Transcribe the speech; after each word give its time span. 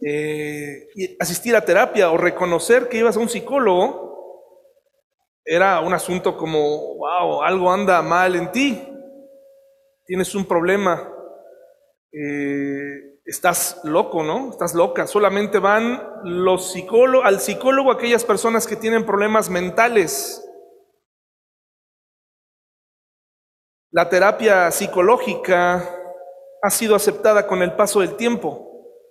eh, 0.00 0.88
asistir 1.20 1.56
a 1.56 1.64
terapia 1.64 2.10
o 2.10 2.16
reconocer 2.16 2.88
que 2.88 2.98
ibas 2.98 3.16
a 3.16 3.20
un 3.20 3.28
psicólogo 3.28 4.06
era 5.44 5.80
un 5.80 5.94
asunto 5.94 6.36
como, 6.36 6.96
wow, 6.96 7.42
algo 7.42 7.70
anda 7.70 8.02
mal 8.02 8.34
en 8.34 8.50
ti, 8.50 8.82
tienes 10.04 10.34
un 10.34 10.44
problema, 10.44 11.12
eh, 12.12 13.20
estás 13.24 13.80
loco, 13.84 14.22
¿no? 14.22 14.50
Estás 14.50 14.74
loca. 14.74 15.06
Solamente 15.06 15.58
van 15.58 16.02
los 16.24 16.72
psicólogos, 16.72 17.26
al 17.26 17.40
psicólogo 17.40 17.92
aquellas 17.92 18.24
personas 18.24 18.66
que 18.66 18.76
tienen 18.76 19.04
problemas 19.06 19.50
mentales. 19.50 20.42
La 23.92 24.08
terapia 24.08 24.70
psicológica 24.70 25.88
ha 26.62 26.70
sido 26.70 26.96
aceptada 26.96 27.46
con 27.46 27.62
el 27.62 27.74
paso 27.74 28.00
del 28.00 28.16
tiempo. 28.16 28.65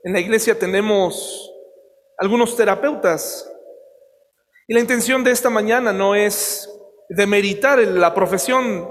En 0.05 0.13
la 0.13 0.19
iglesia 0.19 0.59
tenemos 0.59 1.51
algunos 2.19 2.55
terapeutas 2.55 3.51
y 4.67 4.75
la 4.75 4.79
intención 4.79 5.23
de 5.23 5.31
esta 5.31 5.49
mañana 5.49 5.93
no 5.93 6.13
es 6.13 6.69
demeritar 7.09 7.79
la 7.79 8.13
profesión 8.13 8.87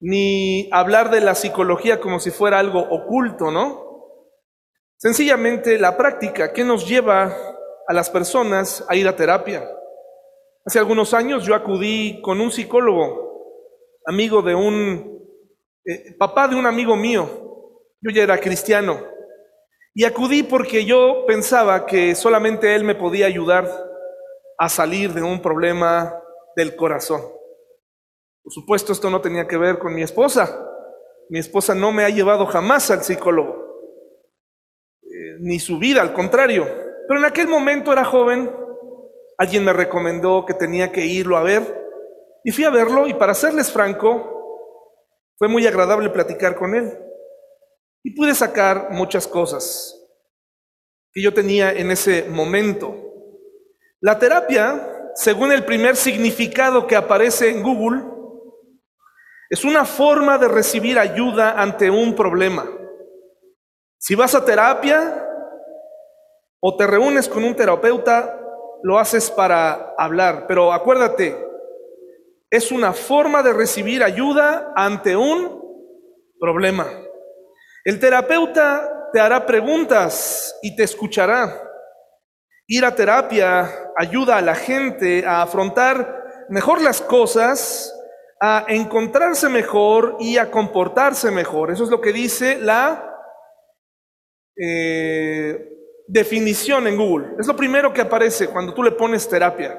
ni 0.00 0.70
hablar 0.72 1.10
de 1.10 1.20
la 1.20 1.34
psicología 1.34 2.00
como 2.00 2.20
si 2.20 2.30
fuera 2.30 2.58
algo 2.58 2.80
oculto, 2.80 3.50
¿no? 3.50 4.16
Sencillamente 4.96 5.78
la 5.78 5.94
práctica 5.94 6.54
que 6.54 6.64
nos 6.64 6.88
lleva 6.88 7.36
a 7.86 7.92
las 7.92 8.08
personas 8.08 8.82
a 8.88 8.96
ir 8.96 9.06
a 9.06 9.16
terapia. 9.16 9.68
Hace 10.64 10.78
algunos 10.78 11.12
años 11.12 11.44
yo 11.44 11.54
acudí 11.54 12.22
con 12.22 12.40
un 12.40 12.50
psicólogo, 12.50 13.60
amigo 14.06 14.40
de 14.40 14.54
un, 14.54 15.22
eh, 15.84 16.16
papá 16.18 16.48
de 16.48 16.56
un 16.56 16.64
amigo 16.64 16.96
mío, 16.96 17.28
yo 18.00 18.10
ya 18.10 18.22
era 18.22 18.40
cristiano 18.40 19.12
y 19.94 20.04
acudí 20.04 20.42
porque 20.42 20.84
yo 20.84 21.24
pensaba 21.26 21.86
que 21.86 22.16
solamente 22.16 22.74
Él 22.74 22.82
me 22.82 22.96
podía 22.96 23.26
ayudar 23.26 23.70
a 24.58 24.68
salir 24.68 25.12
de 25.12 25.22
un 25.22 25.40
problema 25.40 26.20
del 26.56 26.74
corazón. 26.74 27.22
Por 28.42 28.52
supuesto, 28.52 28.92
esto 28.92 29.08
no 29.08 29.20
tenía 29.20 29.46
que 29.46 29.56
ver 29.56 29.78
con 29.78 29.94
mi 29.94 30.02
esposa. 30.02 30.68
Mi 31.30 31.38
esposa 31.38 31.74
no 31.74 31.92
me 31.92 32.04
ha 32.04 32.10
llevado 32.10 32.44
jamás 32.46 32.90
al 32.90 33.02
psicólogo, 33.02 33.80
eh, 35.02 35.36
ni 35.40 35.58
su 35.58 35.78
vida, 35.78 36.02
al 36.02 36.12
contrario. 36.12 36.66
Pero 37.08 37.20
en 37.20 37.24
aquel 37.24 37.48
momento 37.48 37.92
era 37.92 38.04
joven, 38.04 38.50
alguien 39.38 39.64
me 39.64 39.72
recomendó 39.72 40.44
que 40.44 40.54
tenía 40.54 40.92
que 40.92 41.06
irlo 41.06 41.36
a 41.36 41.42
ver, 41.42 41.62
y 42.44 42.50
fui 42.50 42.64
a 42.64 42.70
verlo, 42.70 43.06
y 43.06 43.14
para 43.14 43.32
serles 43.32 43.72
franco, 43.72 44.34
fue 45.38 45.48
muy 45.48 45.66
agradable 45.66 46.10
platicar 46.10 46.56
con 46.56 46.74
él. 46.74 46.92
Y 48.04 48.14
pude 48.14 48.34
sacar 48.34 48.90
muchas 48.90 49.26
cosas 49.26 49.98
que 51.10 51.22
yo 51.22 51.32
tenía 51.32 51.72
en 51.72 51.90
ese 51.90 52.24
momento. 52.28 52.94
La 54.00 54.18
terapia, 54.18 55.10
según 55.14 55.52
el 55.52 55.64
primer 55.64 55.96
significado 55.96 56.86
que 56.86 56.96
aparece 56.96 57.48
en 57.48 57.62
Google, 57.62 58.04
es 59.48 59.64
una 59.64 59.84
forma 59.86 60.36
de 60.36 60.48
recibir 60.48 60.98
ayuda 60.98 61.52
ante 61.52 61.90
un 61.90 62.14
problema. 62.14 62.66
Si 63.98 64.14
vas 64.14 64.34
a 64.34 64.44
terapia 64.44 65.26
o 66.60 66.76
te 66.76 66.86
reúnes 66.86 67.28
con 67.28 67.42
un 67.42 67.56
terapeuta, 67.56 68.38
lo 68.82 68.98
haces 68.98 69.30
para 69.30 69.94
hablar, 69.96 70.46
pero 70.46 70.72
acuérdate, 70.72 71.42
es 72.50 72.70
una 72.70 72.92
forma 72.92 73.42
de 73.42 73.54
recibir 73.54 74.02
ayuda 74.02 74.72
ante 74.76 75.16
un 75.16 75.62
problema. 76.38 77.03
El 77.84 78.00
terapeuta 78.00 79.10
te 79.12 79.20
hará 79.20 79.44
preguntas 79.44 80.58
y 80.62 80.74
te 80.74 80.84
escuchará. 80.84 81.60
Ir 82.66 82.84
a 82.84 82.94
terapia 82.94 83.92
ayuda 83.94 84.38
a 84.38 84.42
la 84.42 84.54
gente 84.54 85.26
a 85.26 85.42
afrontar 85.42 86.46
mejor 86.48 86.80
las 86.80 87.02
cosas, 87.02 87.94
a 88.40 88.64
encontrarse 88.68 89.50
mejor 89.50 90.16
y 90.18 90.38
a 90.38 90.50
comportarse 90.50 91.30
mejor. 91.30 91.70
Eso 91.70 91.84
es 91.84 91.90
lo 91.90 92.00
que 92.00 92.14
dice 92.14 92.58
la 92.58 93.14
eh, 94.56 95.68
definición 96.06 96.86
en 96.86 96.96
Google. 96.96 97.36
Es 97.38 97.46
lo 97.46 97.54
primero 97.54 97.92
que 97.92 98.00
aparece 98.00 98.48
cuando 98.48 98.72
tú 98.72 98.82
le 98.82 98.92
pones 98.92 99.28
terapia. 99.28 99.78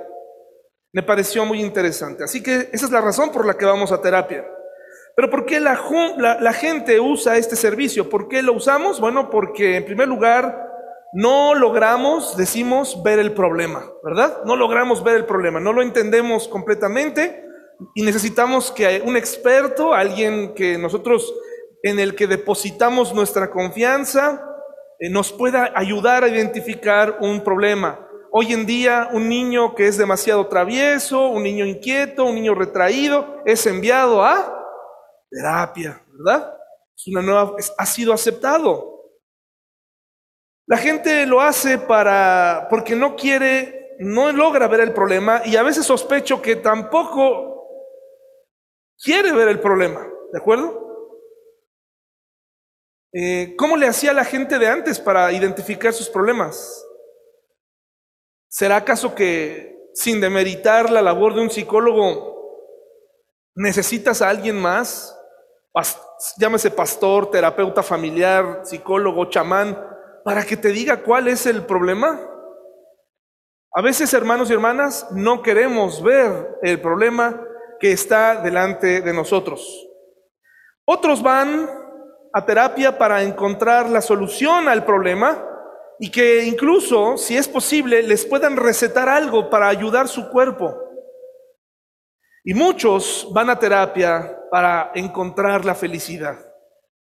Me 0.93 1.01
pareció 1.01 1.43
muy 1.43 1.59
interesante. 1.59 2.23
Así 2.23 2.43
que 2.43 2.69
esa 2.71 2.85
es 2.85 2.91
la 2.91 3.01
razón 3.01 3.31
por 3.31 3.47
la 3.47 3.57
que 3.57 3.65
vamos 3.65 3.91
a 3.91 4.01
terapia. 4.01 4.45
Pero 5.15 5.29
¿por 5.29 5.45
qué 5.45 5.61
la, 5.61 6.53
gente 6.53 6.99
usa 6.99 7.37
este 7.37 7.55
servicio? 7.55 8.09
¿Por 8.09 8.27
qué 8.27 8.41
lo 8.41 8.51
usamos? 8.53 8.99
Bueno, 8.99 9.29
porque 9.29 9.77
en 9.77 9.85
primer 9.85 10.09
lugar 10.09 10.69
no 11.13 11.55
logramos, 11.55 12.35
decimos, 12.35 13.01
ver 13.01 13.19
el 13.19 13.31
problema, 13.31 13.89
¿verdad? 14.03 14.43
No 14.43 14.57
logramos 14.57 15.01
ver 15.03 15.15
el 15.15 15.25
problema, 15.25 15.61
no 15.61 15.71
lo 15.71 15.81
entendemos 15.81 16.49
completamente 16.49 17.45
y 17.93 18.03
necesitamos 18.03 18.71
que 18.71 19.01
un 19.05 19.15
experto, 19.15 19.93
alguien 19.93 20.53
que 20.53 20.77
nosotros 20.77 21.33
en 21.81 21.99
el 21.99 22.15
que 22.15 22.27
depositamos 22.27 23.13
nuestra 23.13 23.49
confianza, 23.51 24.45
eh, 24.99 25.09
nos 25.09 25.31
pueda 25.31 25.71
ayudar 25.75 26.25
a 26.25 26.27
identificar 26.27 27.19
un 27.21 27.41
problema. 27.41 28.05
Hoy 28.31 28.51
en 28.51 28.65
día 28.65 29.07
un 29.13 29.29
niño 29.29 29.75
que 29.75 29.87
es 29.87 29.97
demasiado 29.97 30.47
travieso, 30.47 31.29
un 31.29 31.43
niño 31.43 31.65
inquieto, 31.65 32.25
un 32.25 32.35
niño 32.35 32.53
retraído, 32.53 33.41
es 33.45 33.65
enviado 33.65 34.21
a 34.21 34.54
terapia, 35.35 36.01
¿verdad? 36.13 36.57
Es 36.95 37.07
una 37.07 37.21
nueva, 37.21 37.55
ha 37.77 37.85
sido 37.85 38.13
aceptado. 38.13 39.11
La 40.67 40.77
gente 40.77 41.25
lo 41.25 41.41
hace 41.41 41.77
para, 41.77 42.67
porque 42.69 42.95
no 42.95 43.15
quiere, 43.15 43.97
no 43.99 44.31
logra 44.31 44.67
ver 44.67 44.79
el 44.79 44.93
problema 44.93 45.41
y 45.45 45.57
a 45.57 45.63
veces 45.63 45.85
sospecho 45.85 46.41
que 46.41 46.55
tampoco 46.55 47.67
quiere 49.03 49.31
ver 49.33 49.49
el 49.49 49.59
problema, 49.59 50.07
¿de 50.31 50.39
acuerdo? 50.39 50.81
Eh, 53.13 53.55
¿Cómo 53.57 53.77
le 53.77 53.87
hacía 53.87 54.13
la 54.13 54.25
gente 54.25 54.57
de 54.57 54.67
antes 54.67 54.99
para 54.99 55.31
identificar 55.31 55.93
sus 55.93 56.09
problemas? 56.09 56.85
¿Será 58.47 58.77
acaso 58.77 59.13
que 59.13 59.75
sin 59.93 60.19
demeritar 60.19 60.89
la 60.91 61.01
labor 61.01 61.33
de 61.35 61.41
un 61.41 61.49
psicólogo, 61.49 62.35
necesitas 63.55 64.21
a 64.21 64.29
alguien 64.29 64.57
más 64.57 65.14
llámese 66.37 66.71
pastor, 66.71 67.29
terapeuta 67.29 67.83
familiar, 67.83 68.61
psicólogo, 68.63 69.25
chamán, 69.25 69.77
para 70.23 70.43
que 70.43 70.57
te 70.57 70.69
diga 70.69 71.03
cuál 71.03 71.27
es 71.27 71.45
el 71.45 71.65
problema. 71.65 72.19
A 73.73 73.81
veces, 73.81 74.13
hermanos 74.13 74.49
y 74.49 74.53
hermanas, 74.53 75.07
no 75.11 75.41
queremos 75.41 76.01
ver 76.01 76.57
el 76.61 76.79
problema 76.81 77.41
que 77.79 77.91
está 77.91 78.41
delante 78.41 79.01
de 79.01 79.13
nosotros. 79.13 79.85
Otros 80.85 81.21
van 81.21 81.69
a 82.33 82.45
terapia 82.45 82.97
para 82.97 83.23
encontrar 83.23 83.89
la 83.89 84.01
solución 84.01 84.69
al 84.69 84.85
problema 84.85 85.45
y 85.99 86.09
que 86.09 86.45
incluso, 86.45 87.17
si 87.17 87.37
es 87.37 87.47
posible, 87.47 88.03
les 88.03 88.25
puedan 88.25 88.57
recetar 88.57 89.09
algo 89.09 89.49
para 89.49 89.67
ayudar 89.67 90.07
su 90.07 90.29
cuerpo. 90.29 90.84
Y 92.47 92.53
muchos 92.53 93.27
van 93.33 93.49
a 93.49 93.57
terapia 93.57 94.39
para 94.51 94.91
encontrar 94.93 95.65
la 95.65 95.73
felicidad. 95.73 96.37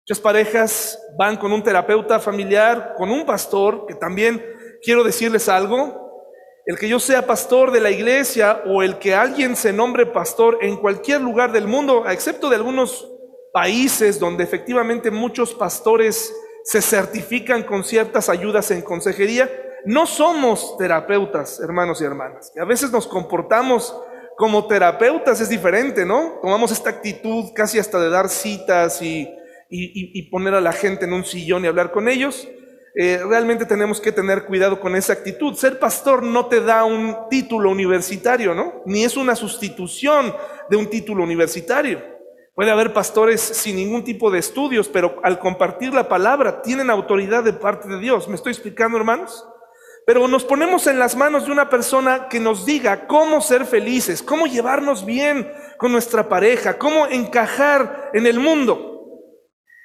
Muchas 0.04 0.20
parejas 0.20 1.00
van 1.18 1.36
con 1.38 1.52
un 1.52 1.64
terapeuta 1.64 2.20
familiar, 2.20 2.94
con 2.96 3.10
un 3.10 3.26
pastor, 3.26 3.88
que 3.88 3.96
también 3.96 4.46
quiero 4.84 5.04
decirles 5.04 5.50
algo, 5.50 6.06
el 6.68 6.78
que 6.78 6.88
yo 6.88 7.00
sea 7.00 7.26
pastor 7.26 7.72
de 7.72 7.80
la 7.80 7.90
iglesia 7.90 8.62
o 8.68 8.84
el 8.84 9.00
que 9.00 9.16
alguien 9.16 9.56
se 9.56 9.74
nombre 9.74 10.06
pastor 10.06 10.60
en 10.62 10.78
cualquier 10.78 11.22
lugar 11.22 11.52
del 11.52 11.68
mundo, 11.68 12.06
excepto 12.08 12.48
de 12.48 12.58
algunos 12.58 13.12
países 13.52 14.20
donde 14.20 14.44
efectivamente 14.44 15.10
muchos 15.10 15.56
pastores 15.56 16.32
se 16.64 16.84
certifican 16.84 17.64
con 17.64 17.84
ciertas 17.84 18.30
ayudas 18.30 18.70
en 18.70 18.84
consejería, 18.84 19.50
no 19.86 20.06
somos 20.06 20.78
terapeutas, 20.78 21.60
hermanos 21.60 22.00
y 22.00 22.04
hermanas. 22.04 22.52
a 22.60 22.66
veces 22.66 22.92
nos 22.92 23.08
comportamos 23.08 23.96
como 24.38 24.68
terapeutas 24.68 25.40
es 25.42 25.50
diferente, 25.50 26.06
¿no? 26.06 26.40
Tomamos 26.42 26.72
esta 26.72 26.90
actitud 26.90 27.52
casi 27.54 27.80
hasta 27.80 28.00
de 28.00 28.10
dar 28.10 28.30
citas 28.30 29.02
y, 29.02 29.32
poner 30.32 30.54
a 30.54 30.62
la 30.62 30.72
gente 30.72 31.06
en 31.06 31.14
un 31.14 31.26
sillón 31.26 31.64
y 31.64 31.68
hablar 31.68 31.92
con 31.92 32.08
ellos. 32.08 32.48
Eh, 32.98 33.20
realmente 33.28 33.66
tenemos 33.66 34.00
que 34.00 34.12
tener 34.12 34.46
cuidado 34.46 34.80
con 34.80 34.96
esa 34.96 35.14
actitud. 35.14 35.54
Ser 35.56 35.80
pastor 35.80 36.24
no 36.24 36.46
te 36.46 36.62
da 36.62 36.86
un 36.86 37.16
título 37.30 37.70
universitario, 37.70 38.54
¿no? 38.54 38.82
Ni 38.86 39.04
es 39.04 39.18
una 39.18 39.36
sustitución 39.36 40.34
de 40.70 40.78
un 40.78 40.90
título 40.90 41.24
universitario. 41.24 42.02
Puede 42.54 42.72
haber 42.72 42.94
pastores 42.94 43.42
sin 43.42 43.76
ningún 43.76 44.06
tipo 44.06 44.32
de 44.32 44.40
estudios, 44.40 44.88
pero 44.88 45.20
al 45.24 45.40
compartir 45.40 45.94
la 45.94 46.08
palabra 46.08 46.62
tienen 46.62 46.90
autoridad 46.90 47.44
de 47.44 47.52
parte 47.52 47.90
de 47.90 48.00
Dios. 48.00 48.30
¿Me 48.30 48.36
estoy 48.36 48.54
explicando, 48.54 48.98
hermanos? 48.98 49.46
Pero 50.06 50.28
nos 50.28 50.44
ponemos 50.44 50.86
en 50.88 51.00
las 51.00 51.16
manos 51.16 51.46
de 51.46 51.52
una 51.52 51.70
persona 51.70 52.28
que 52.30 52.40
nos 52.40 52.66
diga 52.66 53.08
cómo 53.08 53.42
ser 53.42 53.66
felices, 53.66 54.22
cómo 54.22 54.46
llevarnos 54.46 55.06
bien 55.06 55.52
con 55.78 55.92
nuestra 55.92 56.30
pareja, 56.30 56.78
cómo 56.78 57.08
encajar 57.08 58.12
en 58.14 58.28
el 58.28 58.40
mundo. 58.40 58.96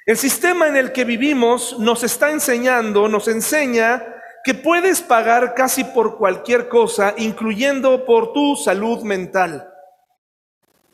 El 0.05 0.19
sistema 0.19 0.69
en 0.69 0.77
el 0.77 0.93
que 0.93 1.05
vivimos 1.05 1.79
nos 1.79 2.03
está 2.03 2.31
enseñando, 2.31 3.09
nos 3.09 3.29
enseña 3.29 4.17
que 4.45 4.55
puedes 4.55 5.01
pagar 5.01 5.55
casi 5.55 5.85
por 5.85 6.19
cualquier 6.19 6.69
cosa, 6.69 7.15
incluyendo 7.17 8.05
por 8.05 8.33
tu 8.33 8.57
salud 8.57 9.03
mental. 9.03 9.73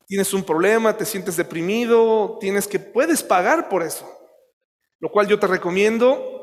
Tienes 0.06 0.32
un 0.34 0.44
problema, 0.44 0.96
te 0.96 1.04
sientes 1.04 1.36
deprimido, 1.36 2.38
tienes 2.40 2.68
que 2.68 2.78
puedes 2.78 3.22
pagar 3.22 3.68
por 3.68 3.82
eso. 3.82 4.08
Lo 5.00 5.10
cual 5.10 5.26
yo 5.26 5.38
te 5.38 5.46
recomiendo, 5.46 6.35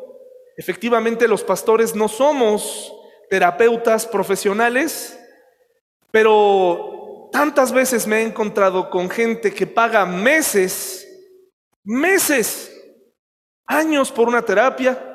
efectivamente 0.57 1.27
los 1.27 1.44
pastores 1.44 1.95
no 1.95 2.07
somos 2.07 2.94
terapeutas 3.29 4.05
profesionales, 4.05 5.19
pero 6.11 7.29
tantas 7.31 7.71
veces 7.71 8.05
me 8.05 8.19
he 8.19 8.23
encontrado 8.23 8.89
con 8.89 9.09
gente 9.09 9.53
que 9.53 9.65
paga 9.65 10.05
meses, 10.05 11.07
meses, 11.83 12.71
años 13.65 14.11
por 14.11 14.27
una 14.27 14.44
terapia, 14.44 15.09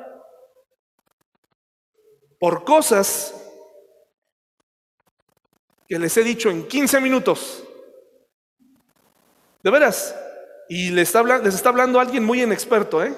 por 2.39 2.63
cosas 2.63 3.33
que 5.87 5.97
les 5.97 6.15
he 6.17 6.23
dicho 6.23 6.49
en 6.49 6.67
15 6.67 6.99
minutos. 7.01 7.63
De 9.63 9.71
veras. 9.71 10.15
Y 10.69 10.91
les 10.91 11.09
está, 11.09 11.23
les 11.23 11.55
está 11.55 11.69
hablando 11.69 11.99
alguien 11.99 12.23
muy 12.23 12.43
inexperto, 12.43 13.03
¿eh? 13.03 13.15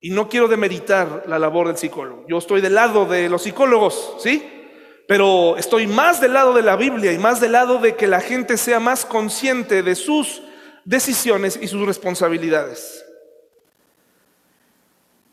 Y 0.00 0.10
no 0.10 0.28
quiero 0.28 0.48
demeritar 0.48 1.24
la 1.26 1.38
labor 1.38 1.68
del 1.68 1.76
psicólogo. 1.76 2.24
Yo 2.28 2.38
estoy 2.38 2.60
del 2.60 2.74
lado 2.74 3.06
de 3.06 3.28
los 3.28 3.42
psicólogos, 3.42 4.16
¿sí? 4.18 4.52
Pero 5.08 5.56
estoy 5.56 5.86
más 5.86 6.20
del 6.20 6.32
lado 6.32 6.52
de 6.52 6.62
la 6.62 6.76
Biblia 6.76 7.12
y 7.12 7.18
más 7.18 7.40
del 7.40 7.52
lado 7.52 7.78
de 7.78 7.94
que 7.94 8.06
la 8.06 8.20
gente 8.20 8.56
sea 8.56 8.80
más 8.80 9.04
consciente 9.04 9.82
de 9.82 9.94
sus 9.94 10.42
decisiones 10.84 11.58
y 11.60 11.68
sus 11.68 11.86
responsabilidades. 11.86 13.04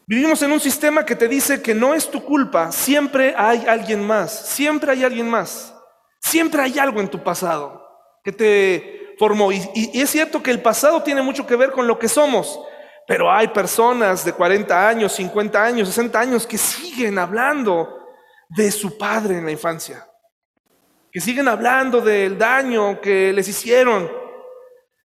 Vivimos 0.05 0.41
en 0.41 0.51
un 0.51 0.59
sistema 0.59 1.05
que 1.05 1.15
te 1.15 1.27
dice 1.27 1.61
que 1.61 1.73
no 1.73 1.93
es 1.93 2.09
tu 2.09 2.23
culpa, 2.23 2.71
siempre 2.71 3.33
hay 3.37 3.65
alguien 3.67 4.05
más, 4.05 4.47
siempre 4.47 4.91
hay 4.91 5.03
alguien 5.03 5.29
más, 5.29 5.73
siempre 6.19 6.61
hay 6.61 6.77
algo 6.77 6.99
en 6.99 7.07
tu 7.07 7.23
pasado 7.23 7.87
que 8.23 8.31
te 8.31 9.15
formó. 9.17 9.51
Y, 9.51 9.61
y 9.73 10.01
es 10.01 10.09
cierto 10.09 10.43
que 10.43 10.51
el 10.51 10.61
pasado 10.61 11.01
tiene 11.03 11.21
mucho 11.21 11.47
que 11.47 11.55
ver 11.55 11.71
con 11.71 11.87
lo 11.87 11.97
que 11.97 12.09
somos, 12.09 12.59
pero 13.07 13.31
hay 13.31 13.49
personas 13.49 14.23
de 14.23 14.33
40 14.33 14.87
años, 14.87 15.13
50 15.13 15.63
años, 15.63 15.87
60 15.89 16.19
años 16.19 16.47
que 16.47 16.57
siguen 16.57 17.19
hablando 17.19 18.07
de 18.49 18.71
su 18.71 18.97
padre 18.97 19.37
en 19.37 19.45
la 19.45 19.51
infancia, 19.51 20.07
que 21.11 21.19
siguen 21.19 21.47
hablando 21.47 22.01
del 22.01 22.37
daño 22.37 23.01
que 23.01 23.33
les 23.33 23.47
hicieron, 23.47 24.09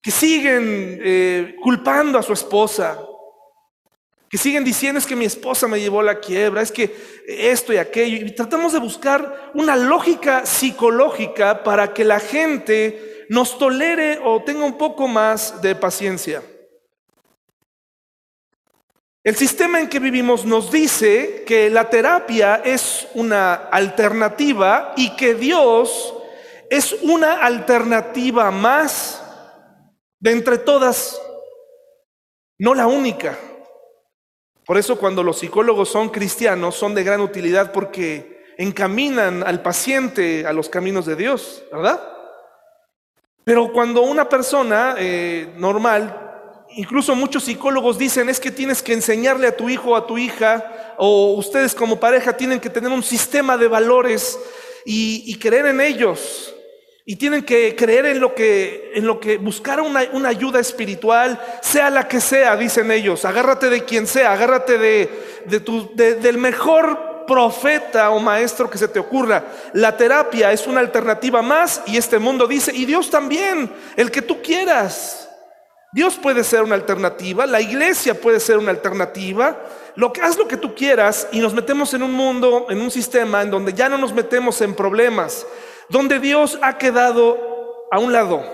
que 0.00 0.10
siguen 0.10 1.00
eh, 1.02 1.56
culpando 1.60 2.18
a 2.18 2.22
su 2.22 2.32
esposa, 2.32 2.98
que 4.30 4.38
siguen 4.38 4.62
diciendo 4.62 4.98
es 4.98 5.06
que 5.06 5.16
mi 5.16 5.24
esposa 5.24 5.66
me 5.66 5.80
llevó 5.80 6.02
la 6.02 6.20
quiebra, 6.20 6.60
es 6.60 6.70
que 6.70 6.94
esto 7.26 7.72
y 7.72 7.78
aquello, 7.78 8.26
y 8.26 8.34
tratamos 8.34 8.74
de 8.74 8.78
buscar 8.78 9.50
una 9.54 9.74
lógica 9.74 10.44
psicológica 10.44 11.64
para 11.64 11.94
que 11.94 12.04
la 12.04 12.20
gente 12.20 13.26
nos 13.30 13.58
tolere 13.58 14.20
o 14.22 14.42
tenga 14.44 14.64
un 14.64 14.76
poco 14.76 15.08
más 15.08 15.62
de 15.62 15.74
paciencia. 15.74 16.42
El 19.28 19.36
sistema 19.36 19.78
en 19.78 19.90
que 19.90 19.98
vivimos 19.98 20.46
nos 20.46 20.72
dice 20.72 21.44
que 21.46 21.68
la 21.68 21.90
terapia 21.90 22.62
es 22.64 23.06
una 23.12 23.52
alternativa 23.52 24.94
y 24.96 25.14
que 25.16 25.34
Dios 25.34 26.14
es 26.70 26.94
una 27.02 27.44
alternativa 27.44 28.50
más 28.50 29.22
de 30.18 30.30
entre 30.30 30.56
todas, 30.56 31.20
no 32.56 32.72
la 32.72 32.86
única. 32.86 33.38
Por 34.64 34.78
eso 34.78 34.98
cuando 34.98 35.22
los 35.22 35.40
psicólogos 35.40 35.90
son 35.90 36.08
cristianos 36.08 36.74
son 36.76 36.94
de 36.94 37.04
gran 37.04 37.20
utilidad 37.20 37.70
porque 37.70 38.54
encaminan 38.56 39.42
al 39.46 39.60
paciente 39.60 40.46
a 40.46 40.54
los 40.54 40.70
caminos 40.70 41.04
de 41.04 41.16
Dios, 41.16 41.64
¿verdad? 41.70 42.00
Pero 43.44 43.74
cuando 43.74 44.00
una 44.00 44.26
persona 44.26 44.94
eh, 44.96 45.52
normal 45.58 46.27
Incluso 46.76 47.14
muchos 47.14 47.44
psicólogos 47.44 47.98
dicen 47.98 48.28
es 48.28 48.40
que 48.40 48.50
tienes 48.50 48.82
que 48.82 48.92
enseñarle 48.92 49.46
a 49.46 49.56
tu 49.56 49.68
hijo 49.68 49.96
a 49.96 50.06
tu 50.06 50.18
hija, 50.18 50.94
o 50.98 51.34
ustedes 51.34 51.74
como 51.74 51.98
pareja 51.98 52.36
tienen 52.36 52.60
que 52.60 52.70
tener 52.70 52.90
un 52.90 53.02
sistema 53.02 53.56
de 53.56 53.68
valores 53.68 54.38
y, 54.84 55.34
creer 55.38 55.66
en 55.66 55.80
ellos. 55.80 56.54
Y 57.04 57.16
tienen 57.16 57.42
que 57.42 57.74
creer 57.74 58.06
en 58.06 58.20
lo 58.20 58.34
que, 58.34 58.92
en 58.94 59.06
lo 59.06 59.18
que 59.18 59.38
buscar 59.38 59.80
una, 59.80 60.00
ayuda 60.28 60.60
espiritual, 60.60 61.40
sea 61.62 61.88
la 61.88 62.06
que 62.06 62.20
sea, 62.20 62.56
dicen 62.56 62.90
ellos. 62.90 63.24
Agárrate 63.24 63.70
de 63.70 63.84
quien 63.84 64.06
sea, 64.06 64.32
agárrate 64.32 64.76
de, 64.76 65.10
de 65.46 65.60
tu, 65.60 65.90
del 65.94 66.36
mejor 66.36 67.24
profeta 67.26 68.10
o 68.10 68.18
maestro 68.18 68.68
que 68.68 68.78
se 68.78 68.88
te 68.88 68.98
ocurra. 68.98 69.44
La 69.72 69.96
terapia 69.96 70.52
es 70.52 70.66
una 70.66 70.80
alternativa 70.80 71.40
más 71.42 71.82
y 71.86 71.96
este 71.96 72.18
mundo 72.18 72.46
dice, 72.46 72.72
y 72.74 72.84
Dios 72.84 73.10
también, 73.10 73.70
el 73.96 74.10
que 74.10 74.22
tú 74.22 74.42
quieras. 74.42 75.27
Dios 75.92 76.16
puede 76.16 76.44
ser 76.44 76.62
una 76.62 76.74
alternativa, 76.74 77.46
la 77.46 77.60
iglesia 77.60 78.20
puede 78.20 78.40
ser 78.40 78.58
una 78.58 78.70
alternativa. 78.70 79.58
Lo 79.94 80.12
que, 80.12 80.20
haz 80.20 80.36
lo 80.36 80.46
que 80.46 80.58
tú 80.58 80.74
quieras 80.74 81.28
y 81.32 81.40
nos 81.40 81.54
metemos 81.54 81.94
en 81.94 82.02
un 82.02 82.12
mundo, 82.12 82.66
en 82.68 82.80
un 82.80 82.90
sistema 82.90 83.42
en 83.42 83.50
donde 83.50 83.72
ya 83.72 83.88
no 83.88 83.96
nos 83.96 84.12
metemos 84.12 84.60
en 84.60 84.74
problemas, 84.74 85.46
donde 85.88 86.18
Dios 86.18 86.58
ha 86.62 86.76
quedado 86.76 87.86
a 87.90 87.98
un 87.98 88.12
lado. 88.12 88.44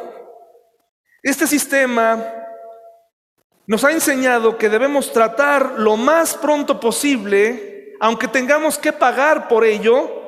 Este 1.22 1.46
sistema 1.46 2.24
nos 3.66 3.82
ha 3.82 3.90
enseñado 3.90 4.56
que 4.56 4.68
debemos 4.68 5.12
tratar 5.12 5.74
lo 5.78 5.96
más 5.96 6.34
pronto 6.34 6.78
posible, 6.78 7.94
aunque 8.00 8.28
tengamos 8.28 8.78
que 8.78 8.92
pagar 8.92 9.48
por 9.48 9.64
ello, 9.64 10.22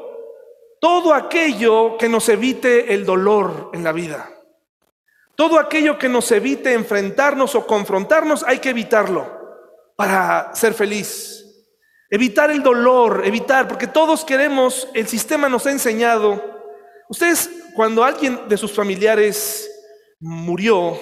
todo 0.81 1.15
aquello 1.15 1.97
que 1.99 2.09
nos 2.09 2.29
evite 2.29 2.93
el 2.95 3.05
dolor 3.05 3.71
en 3.73 3.85
la 3.85 3.93
vida. 3.93 4.36
Todo 5.37 5.59
aquello 5.59 5.99
que 5.99 6.09
nos 6.09 6.33
evite 6.33 6.73
enfrentarnos 6.73 7.55
o 7.55 7.67
confrontarnos, 7.67 8.43
hay 8.43 8.59
que 8.59 8.71
evitarlo 8.71 9.31
para 9.97 10.55
ser 10.55 10.73
feliz. 10.73 11.45
Evitar 12.09 12.51
el 12.51 12.63
dolor, 12.63 13.23
evitar, 13.25 13.69
porque 13.69 13.87
todos 13.87 14.25
queremos, 14.25 14.89
el 14.95 15.07
sistema 15.09 15.49
nos 15.49 15.67
ha 15.67 15.73
enseñado. 15.73 16.43
Ustedes, 17.09 17.51
cuando 17.75 18.03
alguien 18.03 18.49
de 18.49 18.57
sus 18.57 18.73
familiares 18.73 19.71
murió 20.21 20.99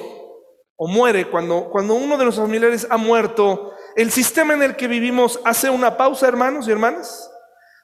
o 0.76 0.88
muere, 0.88 1.28
cuando, 1.30 1.68
cuando 1.70 1.94
uno 1.94 2.16
de 2.16 2.24
nuestros 2.24 2.46
familiares 2.46 2.86
ha 2.90 2.96
muerto, 2.96 3.72
el 3.96 4.10
sistema 4.10 4.54
en 4.54 4.62
el 4.62 4.76
que 4.76 4.88
vivimos 4.88 5.38
hace 5.44 5.70
una 5.70 5.96
pausa, 5.96 6.26
hermanos 6.26 6.66
y 6.66 6.72
hermanas. 6.72 7.30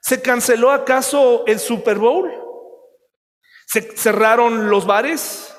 ¿Se 0.02 0.20
canceló 0.20 0.72
acaso 0.72 1.44
el 1.46 1.60
Super 1.60 1.98
Bowl? 1.98 2.32
¿Se 3.66 3.82
cerraron 3.82 4.70
los 4.70 4.86
bares? 4.86 5.49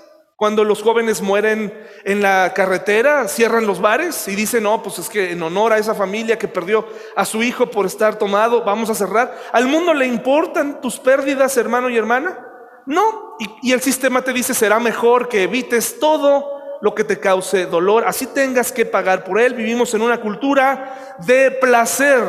Cuando 0.42 0.64
los 0.64 0.82
jóvenes 0.82 1.22
mueren 1.22 1.72
en 2.04 2.24
la 2.24 2.52
carretera, 2.56 3.28
cierran 3.28 3.68
los 3.68 3.80
bares 3.80 4.28
y 4.28 4.36
dicen, 4.36 4.64
no, 4.64 4.82
pues 4.82 4.98
es 4.98 5.08
que 5.08 5.34
en 5.34 5.44
honor 5.44 5.72
a 5.72 5.78
esa 5.78 5.94
familia 5.94 6.40
que 6.40 6.48
perdió 6.48 6.84
a 7.16 7.26
su 7.26 7.44
hijo 7.44 7.70
por 7.70 7.86
estar 7.86 8.18
tomado, 8.18 8.64
vamos 8.64 8.90
a 8.90 8.96
cerrar. 8.96 9.38
¿Al 9.52 9.68
mundo 9.68 9.94
le 9.94 10.08
importan 10.08 10.82
tus 10.82 10.98
pérdidas, 10.98 11.56
hermano 11.58 11.92
y 11.92 11.98
hermana? 11.98 12.44
No. 12.88 13.36
Y, 13.38 13.70
y 13.70 13.72
el 13.72 13.82
sistema 13.82 14.24
te 14.24 14.34
dice, 14.34 14.56
será 14.56 14.80
mejor 14.80 15.30
que 15.30 15.44
evites 15.44 16.00
todo 16.00 16.80
lo 16.82 16.96
que 16.96 17.04
te 17.04 17.20
cause 17.20 17.68
dolor, 17.68 18.06
así 18.08 18.26
tengas 18.26 18.72
que 18.72 18.88
pagar 18.88 19.24
por 19.24 19.40
él. 19.40 19.54
Vivimos 19.54 19.94
en 19.94 20.02
una 20.02 20.20
cultura 20.20 21.18
de 21.20 21.52
placer. 21.52 22.24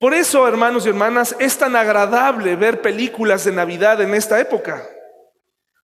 Por 0.00 0.12
eso, 0.12 0.48
hermanos 0.48 0.86
y 0.86 0.88
hermanas, 0.88 1.36
es 1.38 1.56
tan 1.56 1.76
agradable 1.76 2.56
ver 2.56 2.82
películas 2.82 3.44
de 3.44 3.52
Navidad 3.52 4.00
en 4.00 4.12
esta 4.12 4.40
época. 4.40 4.82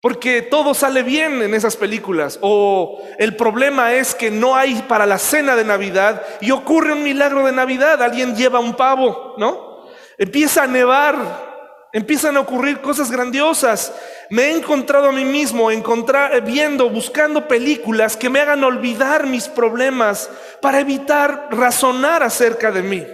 Porque 0.01 0.41
todo 0.41 0.73
sale 0.73 1.03
bien 1.03 1.43
en 1.43 1.55
esas 1.55 1.77
películas. 1.77 2.39
O 2.41 3.03
el 3.19 3.37
problema 3.37 3.93
es 3.95 4.15
que 4.15 4.31
no 4.31 4.57
hay 4.57 4.77
para 4.89 5.05
la 5.05 5.19
cena 5.19 5.57
de 5.57 5.65
Navidad 5.65 6.25
y 6.41 6.51
ocurre 6.53 6.93
un 6.93 7.03
milagro 7.03 7.45
de 7.45 7.53
Navidad. 7.53 8.03
Alguien 8.03 8.35
lleva 8.35 8.61
un 8.61 8.75
pavo, 8.75 9.35
¿no? 9.37 9.85
Empieza 10.17 10.63
a 10.63 10.67
nevar. 10.67 11.51
Empiezan 11.93 12.37
a 12.37 12.41
ocurrir 12.41 12.81
cosas 12.81 13.11
grandiosas. 13.11 13.93
Me 14.31 14.45
he 14.45 14.57
encontrado 14.57 15.09
a 15.09 15.13
mí 15.13 15.25
mismo 15.25 15.71
encontrar, 15.71 16.41
viendo, 16.45 16.89
buscando 16.89 17.49
películas 17.49 18.17
que 18.17 18.31
me 18.31 18.41
hagan 18.41 18.63
olvidar 18.63 19.27
mis 19.27 19.49
problemas 19.49 20.31
para 20.63 20.81
evitar 20.81 21.49
razonar 21.51 22.23
acerca 22.23 22.71
de 22.71 22.83
mí. 22.83 23.07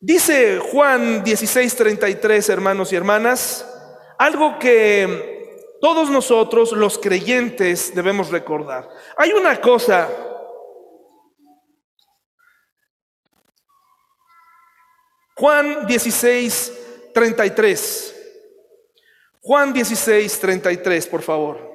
Dice 0.00 0.58
Juan 0.58 1.24
16:33, 1.24 2.48
hermanos 2.50 2.92
y 2.92 2.96
hermanas, 2.96 3.66
algo 4.18 4.58
que 4.58 5.76
todos 5.80 6.10
nosotros, 6.10 6.72
los 6.72 6.98
creyentes, 6.98 7.94
debemos 7.94 8.30
recordar. 8.30 8.88
Hay 9.16 9.32
una 9.32 9.60
cosa 9.60 10.08
Juan 15.36 15.86
16, 15.86 17.10
33. 17.14 18.14
Juan 19.40 19.72
16, 19.72 20.40
33, 20.40 21.06
por 21.06 21.22
favor. 21.22 21.68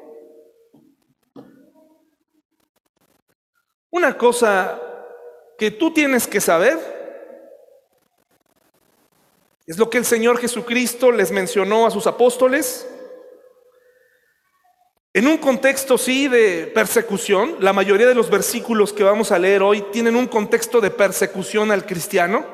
una 3.94 4.18
cosa 4.18 4.82
que 5.56 5.70
tú 5.70 5.94
tienes 5.94 6.26
que 6.26 6.42
saber 6.42 6.80
es 9.66 9.78
lo 9.78 9.90
que 9.90 9.98
el 9.98 10.06
Señor 10.06 10.40
Jesucristo 10.40 11.12
les 11.12 11.32
mencionó 11.32 11.86
a 11.86 11.92
sus 11.92 12.06
apóstoles. 12.06 12.88
En 15.14 15.28
un 15.28 15.38
contexto, 15.38 15.98
sí, 15.98 16.28
de 16.28 16.72
persecución, 16.74 17.58
la 17.60 17.72
mayoría 17.72 18.08
de 18.08 18.16
los 18.16 18.30
versículos 18.30 18.92
que 18.92 19.04
vamos 19.04 19.32
a 19.32 19.40
leer 19.40 19.62
hoy 19.62 19.86
tienen 19.92 20.16
un 20.16 20.28
contexto 20.28 20.82
de 20.82 20.90
persecución 20.90 21.72
al 21.72 21.86
cristiano. 21.86 22.46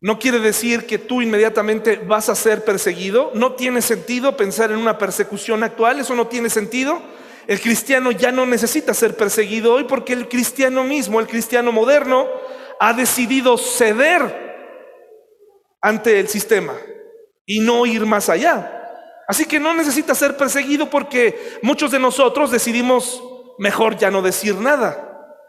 No 0.00 0.18
quiere 0.18 0.38
decir 0.38 0.86
que 0.86 0.98
tú 0.98 1.20
inmediatamente 1.20 1.96
vas 1.96 2.30
a 2.30 2.34
ser 2.34 2.64
perseguido. 2.64 3.32
No 3.34 3.52
tiene 3.52 3.82
sentido 3.82 4.36
pensar 4.36 4.70
en 4.70 4.78
una 4.78 4.96
persecución 4.96 5.62
actual, 5.62 6.00
eso 6.00 6.14
no 6.14 6.28
tiene 6.28 6.48
sentido. 6.48 7.02
El 7.46 7.60
cristiano 7.60 8.10
ya 8.10 8.32
no 8.32 8.46
necesita 8.46 8.94
ser 8.94 9.16
perseguido 9.16 9.74
hoy 9.74 9.84
porque 9.84 10.14
el 10.14 10.28
cristiano 10.28 10.84
mismo, 10.84 11.20
el 11.20 11.26
cristiano 11.26 11.72
moderno, 11.72 12.28
ha 12.78 12.94
decidido 12.94 13.58
ceder 13.58 14.49
ante 15.80 16.20
el 16.20 16.28
sistema 16.28 16.74
y 17.46 17.60
no 17.60 17.86
ir 17.86 18.06
más 18.06 18.28
allá. 18.28 18.76
Así 19.26 19.46
que 19.46 19.60
no 19.60 19.72
necesita 19.74 20.14
ser 20.14 20.36
perseguido 20.36 20.90
porque 20.90 21.58
muchos 21.62 21.90
de 21.90 21.98
nosotros 21.98 22.50
decidimos 22.50 23.22
mejor 23.58 23.96
ya 23.96 24.10
no 24.10 24.22
decir 24.22 24.56
nada 24.56 25.06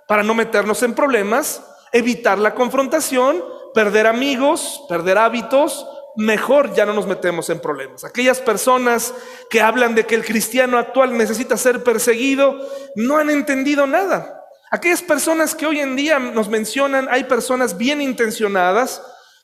para 0.08 0.24
no 0.24 0.34
meternos 0.34 0.84
en 0.84 0.94
problemas, 0.94 1.64
evitar 1.92 2.38
la 2.38 2.54
confrontación, 2.54 3.44
perder 3.74 4.08
amigos, 4.08 4.84
perder 4.90 5.18
hábitos, 5.18 5.88
mejor 6.16 6.74
ya 6.74 6.86
no 6.86 6.94
nos 6.94 7.08
metemos 7.08 7.50
en 7.50 7.60
problemas. 7.60 8.04
Aquellas 8.04 8.40
personas 8.40 9.14
que 9.50 9.62
hablan 9.62 9.96
de 9.96 10.06
que 10.06 10.16
el 10.16 10.26
cristiano 10.26 10.78
actual 10.78 11.18
necesita 11.18 11.58
ser 11.58 11.84
perseguido, 11.84 12.58
no 12.96 13.18
han 13.18 13.30
entendido 13.30 13.88
nada. 13.88 14.46
Aquellas 14.70 15.02
personas 15.02 15.56
que 15.56 15.66
hoy 15.66 15.80
en 15.80 15.96
día 15.96 16.20
nos 16.20 16.50
mencionan, 16.50 17.08
hay 17.10 17.26
personas 17.26 17.78
bien 17.78 18.02
intencionadas, 18.02 19.02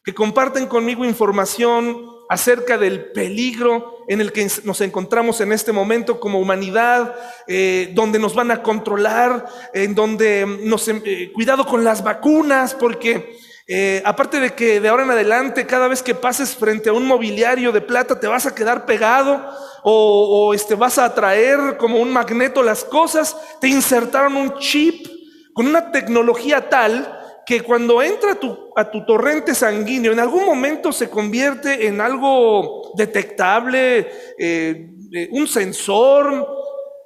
que 0.08 0.14
comparten 0.14 0.68
conmigo 0.68 1.04
información 1.04 2.06
acerca 2.30 2.78
del 2.78 3.12
peligro 3.12 4.06
en 4.08 4.22
el 4.22 4.32
que 4.32 4.48
nos 4.64 4.80
encontramos 4.80 5.42
en 5.42 5.52
este 5.52 5.74
momento 5.74 6.22
como 6.22 6.40
humanidad, 6.40 7.14
eh, 7.46 7.92
donde 7.94 8.18
nos 8.18 8.34
van 8.34 8.52
a 8.52 8.64
controlar, 8.64 9.46
en 9.74 9.94
donde 9.96 10.46
nos... 10.64 10.88
Eh, 10.88 11.30
cuidado 11.34 11.66
con 11.66 11.84
las 11.84 12.06
vacunas, 12.06 12.74
porque 12.74 13.38
eh, 13.68 14.02
aparte 14.06 14.40
de 14.40 14.54
que 14.54 14.80
de 14.80 14.88
ahora 14.88 15.04
en 15.04 15.12
adelante, 15.12 15.68
cada 15.68 15.90
vez 15.90 16.02
que 16.02 16.16
pases 16.16 16.56
frente 16.56 16.88
a 16.88 16.94
un 16.94 17.06
mobiliario 17.06 17.74
de 17.74 17.82
plata, 17.82 18.18
te 18.18 18.28
vas 18.28 18.46
a 18.46 18.56
quedar 18.56 18.86
pegado 18.86 19.46
o, 19.84 20.48
o 20.48 20.54
este, 20.54 20.76
vas 20.76 20.98
a 21.00 21.04
atraer 21.04 21.76
como 21.76 22.00
un 22.00 22.14
magneto 22.14 22.64
las 22.64 22.86
cosas, 22.86 23.36
te 23.60 23.68
insertaron 23.68 24.38
un 24.38 24.58
chip 24.60 25.06
con 25.52 25.68
una 25.68 25.92
tecnología 25.92 26.70
tal 26.70 27.17
que 27.48 27.62
cuando 27.62 28.02
entra 28.02 28.34
a 28.34 28.36
tu, 28.36 28.74
a 28.76 28.92
tu, 28.92 29.06
torrente 29.06 29.56
sanguíneo, 29.56 30.12
en 30.12 30.20
algún 30.20 30.46
momento 30.46 30.92
se 30.92 31.10
convierte 31.10 31.88
en 31.88 32.02
algo 32.02 32.92
detectable, 32.98 34.00
eh, 34.38 34.90
eh, 35.14 35.30
un 35.32 35.48
sensor. 35.48 36.46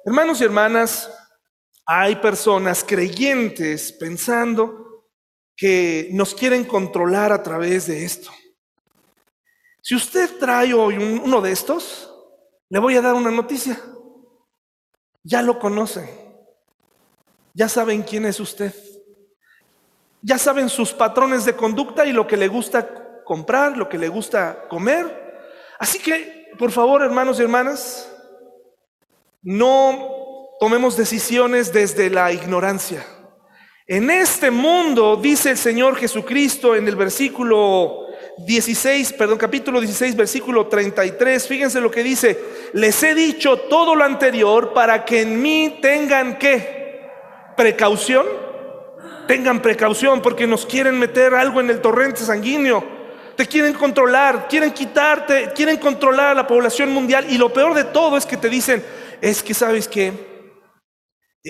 Hermanos 0.04 0.40
y 0.40 0.44
hermanas, 0.44 1.08
hay 1.86 2.16
personas 2.16 2.82
creyentes 2.82 3.92
pensando 3.92 5.06
que 5.56 6.08
nos 6.10 6.34
quieren 6.34 6.64
controlar 6.64 7.30
a 7.30 7.40
través 7.40 7.86
de 7.86 8.04
esto. 8.04 8.32
Si 9.80 9.94
usted 9.94 10.38
trae 10.40 10.74
hoy 10.74 10.96
uno 10.96 11.40
de 11.40 11.52
estos, 11.52 12.12
le 12.68 12.80
voy 12.80 12.96
a 12.96 13.00
dar 13.00 13.14
una 13.14 13.30
noticia. 13.30 13.80
Ya 15.22 15.40
lo 15.40 15.60
conocen. 15.60 16.10
Ya 17.54 17.68
saben 17.68 18.02
quién 18.02 18.26
es 18.26 18.40
usted. 18.40 18.74
Ya 20.22 20.38
saben 20.38 20.68
sus 20.68 20.92
patrones 20.92 21.44
de 21.44 21.54
conducta 21.54 22.06
y 22.06 22.12
lo 22.12 22.26
que 22.26 22.36
le 22.36 22.46
gusta 22.48 23.22
comprar, 23.24 23.76
lo 23.76 23.88
que 23.88 23.98
le 23.98 24.08
gusta 24.08 24.66
comer. 24.68 25.34
Así 25.78 25.98
que, 25.98 26.52
por 26.58 26.70
favor, 26.70 27.02
hermanos 27.02 27.38
y 27.38 27.42
hermanas, 27.42 28.08
no 29.42 30.56
tomemos 30.60 30.96
decisiones 30.96 31.72
desde 31.72 32.08
la 32.08 32.32
ignorancia. 32.32 33.04
En 33.88 34.10
este 34.10 34.52
mundo, 34.52 35.16
dice 35.16 35.50
el 35.50 35.58
Señor 35.58 35.96
Jesucristo 35.96 36.76
en 36.76 36.86
el 36.86 36.94
versículo 36.94 38.06
16, 38.38 39.14
perdón, 39.14 39.38
capítulo 39.38 39.80
16, 39.80 40.14
versículo 40.14 40.68
33, 40.68 41.46
fíjense 41.48 41.80
lo 41.80 41.90
que 41.90 42.04
dice, 42.04 42.38
les 42.74 43.02
he 43.02 43.14
dicho 43.14 43.58
todo 43.58 43.96
lo 43.96 44.04
anterior 44.04 44.72
para 44.72 45.04
que 45.04 45.22
en 45.22 45.42
mí 45.42 45.78
tengan 45.82 46.38
qué? 46.38 47.10
Precaución 47.56 48.24
Tengan 49.26 49.62
precaución 49.62 50.20
porque 50.20 50.46
nos 50.46 50.66
quieren 50.66 50.98
meter 50.98 51.34
algo 51.34 51.60
en 51.60 51.70
el 51.70 51.80
torrente 51.80 52.20
sanguíneo. 52.20 52.84
Te 53.36 53.46
quieren 53.46 53.72
controlar, 53.74 54.48
quieren 54.48 54.72
quitarte, 54.72 55.52
quieren 55.54 55.78
controlar 55.78 56.30
a 56.30 56.34
la 56.34 56.46
población 56.46 56.90
mundial. 56.90 57.26
Y 57.28 57.38
lo 57.38 57.52
peor 57.52 57.74
de 57.74 57.84
todo 57.84 58.16
es 58.16 58.26
que 58.26 58.36
te 58.36 58.48
dicen, 58.48 58.84
es 59.20 59.42
que 59.42 59.54
sabes 59.54 59.88
que 59.88 60.12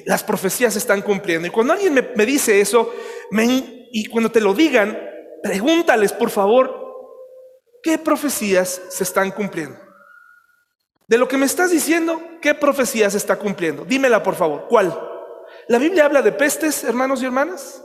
las 0.07 0.23
profecías 0.23 0.75
se 0.75 0.79
están 0.79 1.02
cumpliendo. 1.02 1.49
Y 1.49 1.50
cuando 1.50 1.73
alguien 1.73 1.95
me, 1.95 2.26
dice 2.26 2.61
eso, 2.61 2.93
y 3.31 4.07
cuando 4.07 4.31
te 4.31 4.41
lo 4.41 4.55
digan, 4.55 4.99
pregúntales, 5.43 6.12
por 6.12 6.31
favor, 6.31 6.83
¿qué 7.83 7.99
profecías 7.99 8.81
se 8.91 9.05
están 9.05 9.31
cumpliendo? 9.31 9.79
De 11.09 11.19
lo 11.19 11.29
que 11.29 11.37
me 11.37 11.47
estás 11.47 11.71
diciendo, 11.71 12.23
¿qué 12.41 12.55
profecías 12.55 13.12
se 13.12 13.19
está 13.19 13.37
cumpliendo? 13.37 13.85
Dímela, 13.85 14.23
por 14.23 14.35
favor, 14.35 14.67
¿cuál? 14.69 15.12
¿La 15.69 15.78
Biblia 15.78 16.04
habla 16.04 16.23
de 16.23 16.33
pestes, 16.33 16.83
hermanos 16.85 17.23
y 17.23 17.26
hermanas? 17.26 17.83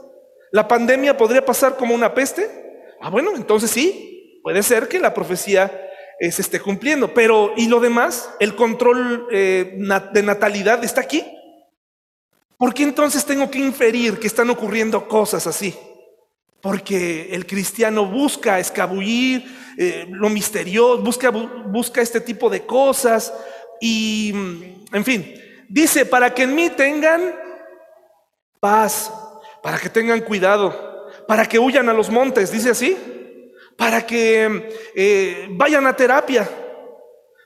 ¿La 0.50 0.66
pandemia 0.66 1.16
podría 1.16 1.44
pasar 1.44 1.76
como 1.76 1.94
una 1.94 2.12
peste? 2.12 2.50
Ah, 3.00 3.10
bueno, 3.10 3.32
entonces 3.36 3.70
sí, 3.70 4.40
puede 4.42 4.62
ser 4.62 4.88
que 4.88 4.98
la 4.98 5.14
profecía 5.14 5.70
eh, 6.18 6.32
se 6.32 6.42
esté 6.42 6.60
cumpliendo, 6.60 7.14
pero 7.14 7.52
¿y 7.56 7.68
lo 7.68 7.78
demás? 7.78 8.30
¿El 8.40 8.56
control 8.56 9.28
eh, 9.30 9.78
de 10.12 10.22
natalidad 10.22 10.82
está 10.82 11.02
aquí? 11.02 11.24
¿Por 12.56 12.74
qué 12.74 12.82
entonces 12.82 13.24
tengo 13.24 13.48
que 13.50 13.60
inferir 13.60 14.18
que 14.18 14.26
están 14.26 14.50
ocurriendo 14.50 15.06
cosas 15.06 15.46
así? 15.46 15.76
Porque 16.60 17.28
el 17.30 17.46
cristiano 17.46 18.04
busca 18.04 18.58
escabullir 18.58 19.44
eh, 19.78 20.06
lo 20.10 20.28
misterioso, 20.28 21.00
busca, 21.00 21.30
busca 21.30 22.00
este 22.00 22.20
tipo 22.20 22.50
de 22.50 22.66
cosas 22.66 23.32
y, 23.80 24.32
mm, 24.34 24.96
en 24.96 25.04
fin, 25.04 25.34
dice, 25.68 26.04
para 26.04 26.34
que 26.34 26.42
en 26.42 26.56
mí 26.56 26.68
tengan 26.70 27.47
paz, 28.60 29.12
para 29.62 29.78
que 29.78 29.88
tengan 29.88 30.20
cuidado, 30.20 31.08
para 31.26 31.46
que 31.46 31.58
huyan 31.58 31.88
a 31.88 31.92
los 31.92 32.10
montes, 32.10 32.50
dice 32.50 32.70
así, 32.70 33.52
para 33.76 34.06
que 34.06 34.70
eh, 34.94 35.46
vayan 35.50 35.86
a 35.86 35.94
terapia, 35.94 36.48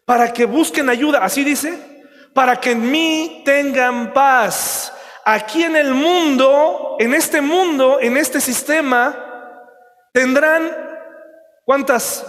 para 0.05 0.33
que 0.33 0.45
busquen 0.45 0.89
ayuda, 0.89 1.19
así 1.25 1.45
dice, 1.45 1.79
para 2.35 2.57
que 2.57 2.73
en 2.73 2.91
mí 2.91 3.43
tengan 3.45 4.13
paz. 4.13 4.93
Aquí 5.25 5.63
en 5.63 5.77
el 5.77 5.95
mundo, 5.95 6.97
en 6.99 7.15
este 7.15 7.41
mundo, 7.41 7.99
en 8.01 8.17
este 8.17 8.41
sistema, 8.41 9.15
tendrán 10.13 10.71
cuántas? 11.65 12.27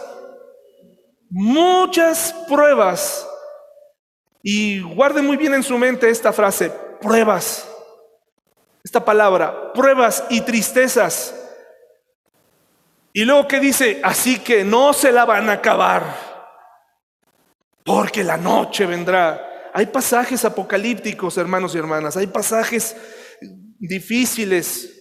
Muchas 1.30 2.34
pruebas. 2.48 3.28
Y 4.44 4.82
guarde 4.82 5.22
muy 5.22 5.38
bien 5.38 5.54
en 5.54 5.64
su 5.64 5.78
mente 5.78 6.10
esta 6.10 6.34
frase, 6.34 6.72
pruebas 7.02 7.68
esta 8.84 9.06
palabra, 9.06 9.72
pruebas 9.74 10.26
y 10.30 10.42
tristezas. 10.42 11.40
Y 13.14 13.24
luego 13.24 13.48
que 13.48 13.60
dice, 13.60 14.02
así 14.04 14.40
que 14.40 14.64
no 14.64 14.92
se 14.92 15.12
la 15.12 15.24
van 15.24 15.50
a 15.50 15.54
acabar, 15.54 16.04
porque 17.86 18.24
la 18.24 18.38
noche 18.38 18.86
vendrá. 18.86 19.72
Hay 19.74 19.86
pasajes 19.88 20.44
apocalípticos, 20.46 21.38
hermanos 21.38 21.74
y 21.74 21.78
hermanas, 21.78 22.18
hay 22.18 22.28
pasajes 22.28 22.96
difíciles, 23.80 24.94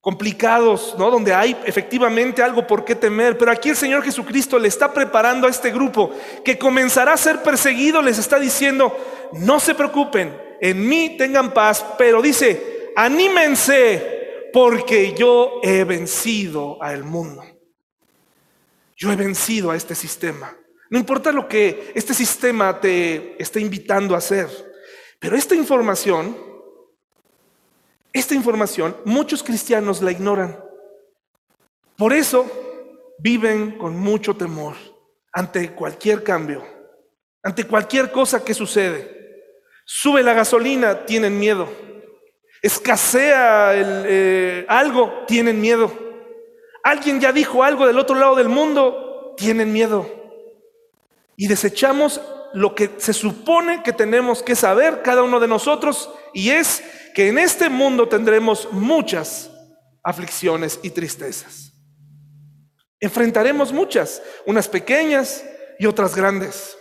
complicados, 0.00 0.96
¿no? 0.98 1.10
Donde 1.10 1.32
hay 1.32 1.56
efectivamente 1.64 2.42
algo 2.42 2.66
por 2.66 2.84
qué 2.84 2.96
temer. 2.96 3.38
Pero 3.38 3.52
aquí 3.52 3.70
el 3.70 3.76
Señor 3.76 4.02
Jesucristo 4.02 4.58
le 4.58 4.68
está 4.68 4.92
preparando 4.92 5.46
a 5.46 5.50
este 5.50 5.70
grupo 5.70 6.12
que 6.44 6.58
comenzará 6.58 7.12
a 7.12 7.16
ser 7.16 7.42
perseguido, 7.42 8.02
les 8.02 8.18
está 8.18 8.40
diciendo, 8.40 8.94
no 9.34 9.60
se 9.60 9.76
preocupen, 9.76 10.36
en 10.60 10.88
mí 10.88 11.16
tengan 11.16 11.54
paz, 11.54 11.84
pero 11.96 12.20
dice, 12.20 12.81
anímense 12.96 14.50
porque 14.52 15.14
yo 15.14 15.60
he 15.62 15.84
vencido 15.84 16.82
al 16.82 17.04
mundo. 17.04 17.42
Yo 18.96 19.10
he 19.10 19.16
vencido 19.16 19.70
a 19.70 19.76
este 19.76 19.94
sistema. 19.94 20.56
No 20.90 20.98
importa 20.98 21.32
lo 21.32 21.48
que 21.48 21.90
este 21.94 22.12
sistema 22.12 22.78
te 22.80 23.42
esté 23.42 23.60
invitando 23.60 24.14
a 24.14 24.18
hacer, 24.18 24.48
pero 25.18 25.36
esta 25.36 25.54
información, 25.54 26.36
esta 28.12 28.34
información, 28.34 28.96
muchos 29.04 29.42
cristianos 29.42 30.02
la 30.02 30.12
ignoran. 30.12 30.62
Por 31.96 32.12
eso 32.12 32.46
viven 33.18 33.78
con 33.78 33.96
mucho 33.96 34.36
temor 34.36 34.76
ante 35.32 35.72
cualquier 35.72 36.22
cambio, 36.22 36.62
ante 37.42 37.64
cualquier 37.64 38.12
cosa 38.12 38.44
que 38.44 38.52
sucede. 38.52 39.22
Sube 39.84 40.22
la 40.22 40.34
gasolina, 40.34 41.06
tienen 41.06 41.38
miedo. 41.38 41.68
Escasea 42.62 43.72
eh, 43.74 44.64
algo, 44.68 45.24
tienen 45.26 45.60
miedo. 45.60 45.92
Alguien 46.84 47.20
ya 47.20 47.32
dijo 47.32 47.62
algo 47.62 47.86
del 47.86 47.98
otro 47.98 48.16
lado 48.16 48.36
del 48.36 48.48
mundo, 48.48 49.34
tienen 49.36 49.72
miedo. 49.72 50.08
Y 51.36 51.48
desechamos 51.48 52.20
lo 52.54 52.74
que 52.74 52.90
se 52.98 53.12
supone 53.12 53.82
que 53.82 53.92
tenemos 53.92 54.42
que 54.42 54.54
saber 54.54 55.02
cada 55.02 55.22
uno 55.22 55.40
de 55.40 55.48
nosotros 55.48 56.10
y 56.32 56.50
es 56.50 56.82
que 57.14 57.28
en 57.28 57.38
este 57.38 57.68
mundo 57.68 58.08
tendremos 58.08 58.68
muchas 58.72 59.50
aflicciones 60.02 60.78
y 60.82 60.90
tristezas. 60.90 61.72
Enfrentaremos 63.00 63.72
muchas, 63.72 64.22
unas 64.46 64.68
pequeñas 64.68 65.44
y 65.78 65.86
otras 65.86 66.14
grandes. 66.14 66.76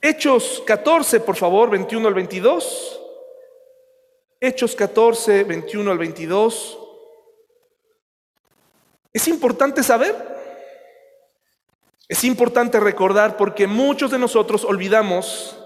Hechos 0.00 0.62
14, 0.66 1.20
por 1.20 1.36
favor, 1.36 1.70
21 1.70 2.08
al 2.08 2.14
22. 2.14 2.97
Hechos 4.40 4.76
14, 4.76 5.44
21 5.44 5.90
al 5.90 5.98
22. 5.98 6.78
Es 9.12 9.26
importante 9.26 9.82
saber, 9.82 10.14
es 12.08 12.22
importante 12.24 12.78
recordar 12.78 13.36
porque 13.36 13.66
muchos 13.66 14.10
de 14.10 14.18
nosotros 14.18 14.64
olvidamos 14.64 15.58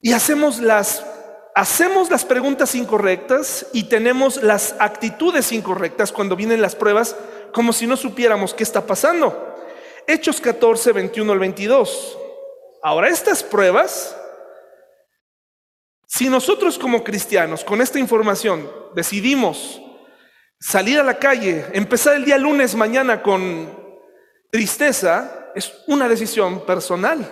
y 0.00 0.12
hacemos 0.12 0.60
las 0.60 1.04
hacemos 1.54 2.10
las 2.10 2.24
preguntas 2.24 2.74
incorrectas 2.74 3.66
y 3.72 3.84
tenemos 3.84 4.42
las 4.42 4.76
actitudes 4.78 5.50
incorrectas 5.52 6.12
cuando 6.12 6.36
vienen 6.36 6.62
las 6.62 6.76
pruebas, 6.76 7.16
como 7.52 7.72
si 7.72 7.86
no 7.86 7.96
supiéramos 7.96 8.54
qué 8.54 8.62
está 8.62 8.86
pasando. 8.86 9.56
Hechos 10.06 10.40
14, 10.40 10.92
21 10.92 11.32
al 11.32 11.38
22. 11.38 12.18
Ahora, 12.82 13.08
estas 13.08 13.42
pruebas, 13.42 14.16
si 16.12 16.28
nosotros 16.28 16.76
como 16.76 17.04
cristianos, 17.04 17.62
con 17.62 17.80
esta 17.80 18.00
información, 18.00 18.68
decidimos 18.96 19.80
salir 20.58 20.98
a 20.98 21.04
la 21.04 21.20
calle, 21.20 21.66
empezar 21.72 22.16
el 22.16 22.24
día 22.24 22.36
lunes 22.36 22.74
mañana 22.74 23.22
con 23.22 23.70
tristeza, 24.50 25.52
es 25.54 25.72
una 25.86 26.08
decisión 26.08 26.66
personal. 26.66 27.24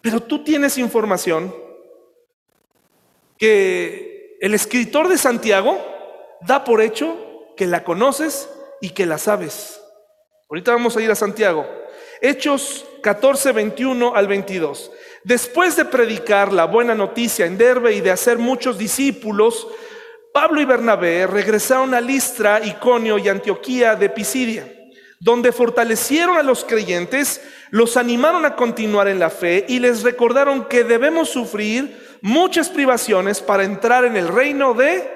Pero 0.00 0.22
tú 0.22 0.42
tienes 0.42 0.78
información 0.78 1.54
que 3.36 4.38
el 4.40 4.54
escritor 4.54 5.08
de 5.08 5.18
Santiago 5.18 5.78
da 6.40 6.64
por 6.64 6.80
hecho 6.80 7.52
que 7.58 7.66
la 7.66 7.84
conoces 7.84 8.48
y 8.80 8.90
que 8.90 9.04
la 9.04 9.18
sabes. 9.18 9.82
Ahorita 10.48 10.72
vamos 10.72 10.96
a 10.96 11.02
ir 11.02 11.10
a 11.10 11.14
Santiago. 11.14 11.66
Hechos 12.22 12.86
14, 13.02 13.52
21 13.52 14.14
al 14.16 14.28
22. 14.28 14.92
Después 15.26 15.74
de 15.74 15.84
predicar 15.84 16.52
la 16.52 16.66
buena 16.66 16.94
noticia 16.94 17.46
en 17.46 17.58
Derbe 17.58 17.92
y 17.92 18.00
de 18.00 18.12
hacer 18.12 18.38
muchos 18.38 18.78
discípulos, 18.78 19.66
Pablo 20.32 20.60
y 20.60 20.64
Bernabé 20.64 21.26
regresaron 21.26 21.94
a 21.94 22.00
Listra, 22.00 22.64
Iconio 22.64 23.18
y 23.18 23.28
Antioquía 23.28 23.96
de 23.96 24.08
Pisidia, 24.08 24.72
donde 25.18 25.50
fortalecieron 25.50 26.36
a 26.36 26.44
los 26.44 26.64
creyentes, 26.64 27.42
los 27.70 27.96
animaron 27.96 28.44
a 28.44 28.54
continuar 28.54 29.08
en 29.08 29.18
la 29.18 29.28
fe 29.28 29.64
y 29.68 29.80
les 29.80 30.04
recordaron 30.04 30.66
que 30.66 30.84
debemos 30.84 31.28
sufrir 31.28 32.18
muchas 32.22 32.68
privaciones 32.68 33.40
para 33.40 33.64
entrar 33.64 34.04
en 34.04 34.16
el 34.16 34.28
reino 34.28 34.74
de 34.74 35.10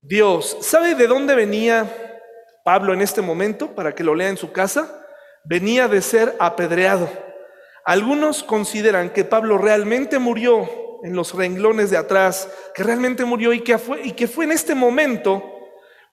Dios. 0.00 0.58
¿Sabe 0.60 0.94
de 0.94 1.08
dónde 1.08 1.34
venía 1.34 1.92
Pablo 2.64 2.94
en 2.94 3.00
este 3.00 3.20
momento? 3.20 3.74
Para 3.74 3.96
que 3.96 4.04
lo 4.04 4.14
lea 4.14 4.28
en 4.28 4.36
su 4.36 4.52
casa. 4.52 5.04
Venía 5.44 5.88
de 5.88 6.02
ser 6.02 6.36
apedreado. 6.38 7.23
Algunos 7.84 8.42
consideran 8.42 9.10
que 9.10 9.24
Pablo 9.24 9.58
realmente 9.58 10.18
murió 10.18 10.68
en 11.02 11.14
los 11.14 11.34
renglones 11.34 11.90
de 11.90 11.98
atrás, 11.98 12.48
que 12.74 12.82
realmente 12.82 13.26
murió 13.26 13.52
y 13.52 13.60
que 13.60 13.76
fue, 13.78 14.44
en 14.44 14.52
este 14.52 14.74
momento 14.74 15.50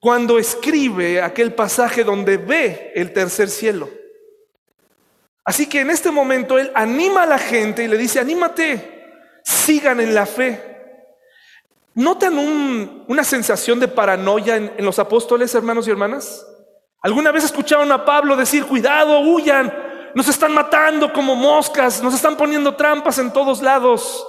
cuando 0.02 0.38
escribe 0.38 1.22
aquel 1.22 1.54
pasaje 1.54 2.04
donde 2.04 2.38
ve 2.38 2.92
el 2.96 3.14
tercer 3.14 3.50
cielo. 3.50 3.88
Así 5.46 5.68
que 5.68 5.82
en 5.82 5.92
este 5.92 6.12
momento 6.12 6.58
él 6.58 6.72
anima 6.74 7.24
a 7.24 7.28
la 7.28 7.38
gente 7.38 7.84
y 7.84 7.88
le 7.88 7.98
dice, 7.98 8.20
anímate, 8.20 9.40
sigan 9.44 10.02
en 10.02 10.14
la 10.14 10.26
fe. 10.26 10.60
¿Notan 11.94 12.38
una 13.08 13.24
sensación 13.24 13.80
de 13.80 13.88
paranoia 13.88 14.56
en 14.56 14.84
los 14.84 14.98
apóstoles, 14.98 15.54
hermanos 15.54 15.88
y 15.88 15.92
hermanas? 15.92 16.46
¿Alguna 17.02 17.32
vez 17.32 17.44
escucharon 17.44 17.92
a 17.92 18.04
Pablo 18.04 18.36
decir, 18.36 18.66
cuidado, 18.66 19.20
huyan, 19.20 19.72
nos 20.16 20.28
están 20.28 20.54
matando 20.54 21.12
como 21.14 21.36
moscas, 21.36 22.02
nos 22.02 22.14
están 22.14 22.36
poniendo 22.38 22.76
trampas 22.76 23.18
en 23.18 23.32
todos 23.32 23.62
lados? 23.62 24.26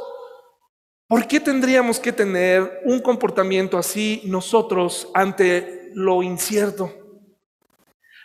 ¿Por 1.08 1.26
qué 1.26 1.40
tendríamos 1.40 2.00
que 2.00 2.12
tener 2.12 2.80
un 2.84 3.00
comportamiento 3.00 3.76
así 3.76 4.22
nosotros 4.24 5.08
ante 5.14 5.90
lo 5.94 6.22
incierto? 6.22 6.90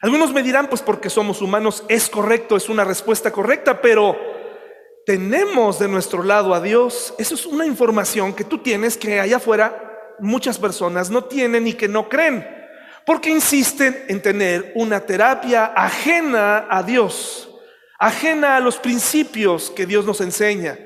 Algunos 0.02 0.32
me 0.32 0.44
dirán, 0.44 0.68
pues 0.68 0.82
porque 0.82 1.10
somos 1.10 1.42
humanos, 1.42 1.84
es 1.90 2.08
correcto, 2.08 2.56
es 2.56 2.70
una 2.70 2.84
respuesta 2.84 3.32
correcta, 3.32 3.82
pero 3.82 4.16
tenemos 5.06 5.80
de 5.80 5.88
nuestro 5.88 6.22
lado 6.22 6.54
a 6.54 6.62
Dios, 6.62 7.14
eso 7.18 7.34
es 7.34 7.46
una 7.46 7.66
información 7.66 8.34
que 8.34 8.44
tú 8.44 8.60
tienes 8.60 8.96
que 8.96 9.20
allá 9.20 9.38
afuera 9.38 10.16
muchas 10.20 10.58
personas 10.58 11.10
no 11.10 11.24
tienen 11.24 11.66
y 11.68 11.74
que 11.74 11.88
no 11.88 12.10
creen, 12.10 12.48
porque 13.06 13.30
insisten 13.30 14.06
en 14.08 14.22
tener 14.22 14.72
una 14.76 15.00
terapia 15.00 15.66
ajena 15.66 16.68
a 16.70 16.84
Dios, 16.84 17.47
ajena 18.00 18.56
a 18.56 18.60
los 18.60 18.78
principios 18.78 19.72
que 19.72 19.86
Dios 19.86 20.06
nos 20.06 20.22
enseña. 20.22 20.78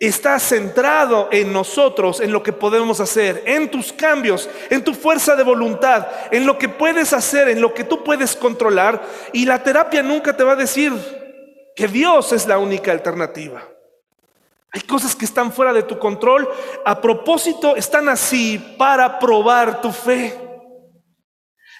Está 0.00 0.38
centrado 0.38 1.28
en 1.30 1.52
nosotros, 1.52 2.20
en 2.20 2.32
lo 2.32 2.42
que 2.42 2.52
podemos 2.52 3.00
hacer, 3.00 3.42
en 3.46 3.70
tus 3.70 3.92
cambios, 3.92 4.48
en 4.68 4.82
tu 4.82 4.92
fuerza 4.92 5.36
de 5.36 5.44
voluntad, 5.44 6.06
en 6.30 6.46
lo 6.46 6.58
que 6.58 6.68
puedes 6.68 7.12
hacer, 7.12 7.48
en 7.48 7.60
lo 7.60 7.72
que 7.72 7.84
tú 7.84 8.02
puedes 8.02 8.34
controlar. 8.34 9.02
Y 9.32 9.46
la 9.46 9.62
terapia 9.62 10.02
nunca 10.02 10.36
te 10.36 10.44
va 10.44 10.52
a 10.52 10.56
decir, 10.56 10.92
que 11.74 11.88
Dios 11.88 12.32
es 12.32 12.46
la 12.46 12.58
única 12.58 12.92
alternativa. 12.92 13.62
Hay 14.72 14.80
cosas 14.82 15.14
que 15.14 15.24
están 15.24 15.52
fuera 15.52 15.72
de 15.72 15.82
tu 15.82 15.98
control. 15.98 16.48
A 16.84 17.00
propósito, 17.00 17.76
están 17.76 18.08
así 18.08 18.58
para 18.78 19.18
probar 19.18 19.80
tu 19.80 19.92
fe. 19.92 20.38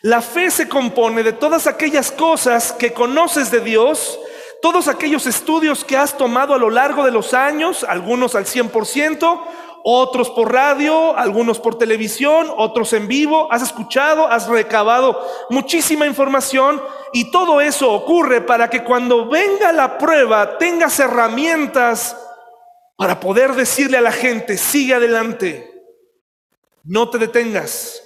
La 0.03 0.21
fe 0.21 0.51
se 0.51 0.69
compone 0.69 1.23
de 1.23 1.33
todas 1.33 1.67
aquellas 1.67 2.13
cosas 2.13 2.73
que 2.73 2.93
conoces 2.93 3.51
de 3.51 3.61
Dios, 3.61 4.19
todos 4.65 4.89
aquellos 4.89 5.27
estudios 5.27 5.85
que 5.85 5.95
has 5.95 6.17
tomado 6.17 6.55
a 6.55 6.59
lo 6.59 6.71
largo 6.71 7.05
de 7.05 7.11
los 7.11 7.35
años, 7.35 7.85
algunos 7.85 8.35
al 8.35 8.47
100%, 8.47 9.43
otros 9.83 10.31
por 10.31 10.55
radio, 10.55 11.15
algunos 11.19 11.59
por 11.59 11.77
televisión, 11.77 12.47
otros 12.57 12.95
en 12.95 13.07
vivo. 13.07 13.47
Has 13.53 13.61
escuchado, 13.61 14.27
has 14.27 14.49
recabado 14.49 15.21
muchísima 15.51 16.07
información 16.07 16.83
y 17.13 17.31
todo 17.31 17.61
eso 17.61 17.93
ocurre 17.93 18.41
para 18.41 18.71
que 18.71 18.83
cuando 18.85 19.29
venga 19.29 19.71
la 19.71 19.99
prueba 19.99 20.57
tengas 20.57 20.99
herramientas 20.99 22.17
para 22.97 23.21
poder 23.21 23.53
decirle 23.57 23.99
a 23.99 24.01
la 24.01 24.13
gente, 24.13 24.57
sigue 24.57 24.95
adelante, 24.95 25.71
no 26.85 27.11
te 27.11 27.19
detengas. 27.19 28.03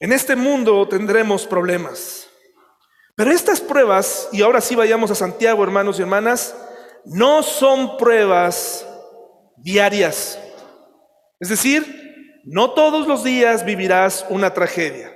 En 0.00 0.12
este 0.12 0.34
mundo 0.34 0.88
tendremos 0.88 1.46
problemas. 1.46 2.23
Pero 3.16 3.30
estas 3.30 3.60
pruebas, 3.60 4.28
y 4.32 4.42
ahora 4.42 4.60
sí 4.60 4.74
vayamos 4.74 5.10
a 5.10 5.14
Santiago, 5.14 5.62
hermanos 5.62 5.98
y 5.98 6.02
hermanas, 6.02 6.56
no 7.04 7.42
son 7.42 7.96
pruebas 7.96 8.86
diarias. 9.56 10.38
Es 11.38 11.48
decir, 11.48 12.42
no 12.44 12.72
todos 12.72 13.06
los 13.06 13.22
días 13.22 13.64
vivirás 13.64 14.26
una 14.28 14.52
tragedia. 14.52 15.12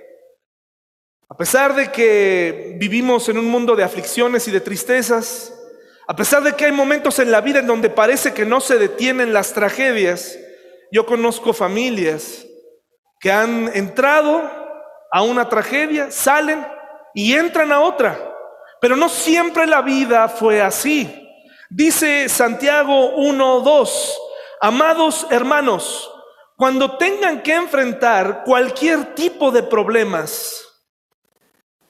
A 1.28 1.36
pesar 1.36 1.74
de 1.74 1.90
que 1.90 2.76
vivimos 2.78 3.28
en 3.28 3.38
un 3.38 3.46
mundo 3.46 3.76
de 3.76 3.84
aflicciones 3.84 4.46
y 4.48 4.50
de 4.50 4.60
tristezas, 4.60 5.52
a 6.06 6.16
pesar 6.16 6.42
de 6.42 6.54
que 6.54 6.66
hay 6.66 6.72
momentos 6.72 7.18
en 7.18 7.30
la 7.30 7.40
vida 7.40 7.58
en 7.58 7.66
donde 7.66 7.90
parece 7.90 8.32
que 8.32 8.46
no 8.46 8.60
se 8.60 8.78
detienen 8.78 9.32
las 9.32 9.52
tragedias, 9.52 10.38
yo 10.90 11.04
conozco 11.04 11.52
familias 11.52 12.46
que 13.20 13.30
han 13.30 13.70
entrado 13.74 14.50
a 15.12 15.22
una 15.22 15.48
tragedia, 15.48 16.10
salen 16.10 16.64
y 17.18 17.34
entran 17.34 17.72
a 17.72 17.80
otra. 17.80 18.16
Pero 18.80 18.94
no 18.94 19.08
siempre 19.08 19.66
la 19.66 19.82
vida 19.82 20.28
fue 20.28 20.62
así. 20.62 21.12
Dice 21.68 22.28
Santiago 22.28 23.16
1.2, 23.16 24.14
amados 24.60 25.26
hermanos, 25.28 26.08
cuando 26.56 26.96
tengan 26.96 27.42
que 27.42 27.54
enfrentar 27.54 28.44
cualquier 28.44 29.16
tipo 29.16 29.50
de 29.50 29.64
problemas, 29.64 30.64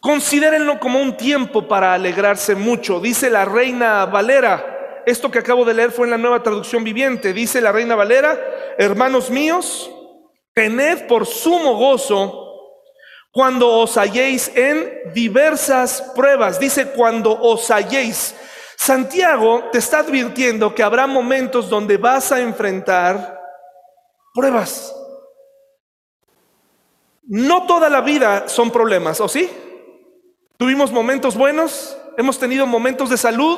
considérenlo 0.00 0.80
como 0.80 0.98
un 0.98 1.14
tiempo 1.18 1.68
para 1.68 1.92
alegrarse 1.92 2.54
mucho. 2.54 2.98
Dice 2.98 3.28
la 3.28 3.44
reina 3.44 4.06
Valera, 4.06 5.02
esto 5.04 5.30
que 5.30 5.40
acabo 5.40 5.66
de 5.66 5.74
leer 5.74 5.90
fue 5.90 6.06
en 6.06 6.12
la 6.12 6.18
nueva 6.18 6.42
traducción 6.42 6.84
viviente, 6.84 7.34
dice 7.34 7.60
la 7.60 7.70
reina 7.70 7.94
Valera, 7.94 8.40
hermanos 8.78 9.28
míos, 9.28 9.90
tened 10.54 11.06
por 11.06 11.26
sumo 11.26 11.76
gozo 11.76 12.47
cuando 13.38 13.70
os 13.70 13.96
halléis 13.96 14.50
en 14.56 15.12
diversas 15.14 16.02
pruebas. 16.16 16.58
Dice 16.58 16.86
cuando 16.88 17.40
os 17.40 17.70
halléis. 17.70 18.34
Santiago 18.76 19.68
te 19.70 19.78
está 19.78 20.00
advirtiendo 20.00 20.74
que 20.74 20.82
habrá 20.82 21.06
momentos 21.06 21.70
donde 21.70 21.98
vas 21.98 22.32
a 22.32 22.40
enfrentar 22.40 23.40
pruebas. 24.34 24.92
No 27.28 27.64
toda 27.64 27.88
la 27.88 28.00
vida 28.00 28.48
son 28.48 28.72
problemas, 28.72 29.20
¿o 29.20 29.28
sí? 29.28 29.48
Tuvimos 30.56 30.90
momentos 30.90 31.36
buenos, 31.36 31.96
hemos 32.16 32.40
tenido 32.40 32.66
momentos 32.66 33.08
de 33.08 33.18
salud. 33.18 33.56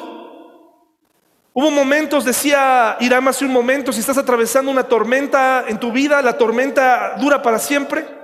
Hubo 1.54 1.70
momentos, 1.70 2.26
decía 2.26 2.98
Irán 3.00 3.26
hace 3.28 3.46
un 3.46 3.52
momento, 3.52 3.92
si 3.94 4.00
estás 4.00 4.18
atravesando 4.18 4.70
una 4.70 4.84
tormenta 4.84 5.64
en 5.68 5.80
tu 5.80 5.90
vida, 5.90 6.20
la 6.20 6.36
tormenta 6.36 7.16
dura 7.18 7.40
para 7.40 7.58
siempre. 7.58 8.19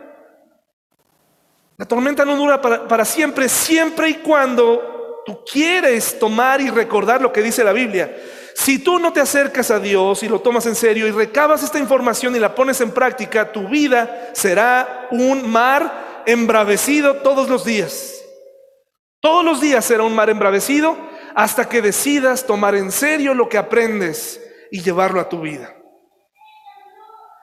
La 1.78 1.86
tormenta 1.86 2.24
no 2.24 2.36
dura 2.36 2.60
para, 2.60 2.88
para 2.88 3.04
siempre, 3.04 3.48
siempre 3.48 4.08
y 4.08 4.14
cuando 4.14 5.22
tú 5.26 5.44
quieres 5.44 6.18
tomar 6.18 6.60
y 6.60 6.70
recordar 6.70 7.20
lo 7.20 7.32
que 7.32 7.42
dice 7.42 7.64
la 7.64 7.72
Biblia. 7.72 8.16
Si 8.54 8.78
tú 8.78 8.98
no 8.98 9.12
te 9.12 9.20
acercas 9.20 9.70
a 9.70 9.78
Dios 9.78 10.22
y 10.22 10.28
lo 10.28 10.40
tomas 10.40 10.64
en 10.64 10.74
serio 10.74 11.06
y 11.06 11.10
recabas 11.10 11.62
esta 11.62 11.78
información 11.78 12.34
y 12.34 12.38
la 12.38 12.54
pones 12.54 12.80
en 12.80 12.90
práctica, 12.90 13.52
tu 13.52 13.68
vida 13.68 14.30
será 14.32 15.08
un 15.10 15.50
mar 15.50 16.22
embravecido 16.24 17.16
todos 17.16 17.50
los 17.50 17.64
días. 17.64 18.14
Todos 19.20 19.44
los 19.44 19.60
días 19.60 19.84
será 19.84 20.04
un 20.04 20.14
mar 20.14 20.30
embravecido 20.30 20.96
hasta 21.34 21.68
que 21.68 21.82
decidas 21.82 22.46
tomar 22.46 22.74
en 22.74 22.90
serio 22.90 23.34
lo 23.34 23.48
que 23.48 23.58
aprendes 23.58 24.40
y 24.70 24.80
llevarlo 24.80 25.20
a 25.20 25.28
tu 25.28 25.40
vida. 25.42 25.74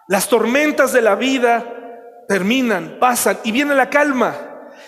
Las 0.08 0.28
tormentas 0.28 0.91
de 0.93 1.02
la 1.02 1.15
vida 1.15 1.83
terminan, 2.28 2.98
pasan 3.00 3.40
y 3.44 3.52
viene 3.52 3.76
la 3.76 3.90
calma. 3.90 4.36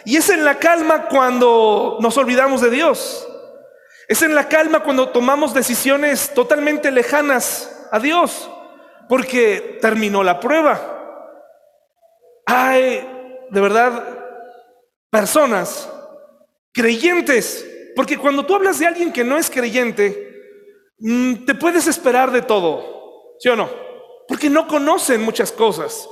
Y 0.06 0.18
es 0.18 0.30
en 0.30 0.46
la 0.46 0.60
calma 0.60 1.08
cuando 1.08 1.98
nos 2.00 2.18
olvidamos 2.18 2.62
de 2.62 2.70
Dios. 2.70 3.28
Es 4.08 4.22
en 4.22 4.36
la 4.36 4.48
calma 4.48 4.82
cuando 4.82 5.10
tomamos 5.10 5.54
decisiones 5.54 6.34
totalmente 6.34 6.92
lejanas 6.92 7.88
a 7.92 8.00
Dios, 8.00 8.50
porque 9.10 9.80
terminó 9.82 10.24
la 10.24 10.40
prueba. 10.40 10.80
Hay, 12.46 13.08
de 13.50 13.62
verdad, 13.62 14.04
personas 15.10 15.90
creyentes, 16.72 17.66
porque 17.96 18.18
cuando 18.18 18.46
tú 18.46 18.54
hablas 18.54 18.78
de 18.78 18.86
alguien 18.86 19.12
que 19.12 19.24
no 19.24 19.38
es 19.38 19.50
creyente, 19.50 20.94
mm, 21.00 21.46
te 21.46 21.56
puedes 21.56 21.88
esperar 21.88 22.32
de 22.32 22.44
todo, 22.44 23.38
¿sí 23.40 23.50
o 23.50 23.56
no? 23.56 23.70
Porque 24.28 24.50
no 24.50 24.68
conocen 24.68 25.22
muchas 25.22 25.52
cosas. 25.52 26.08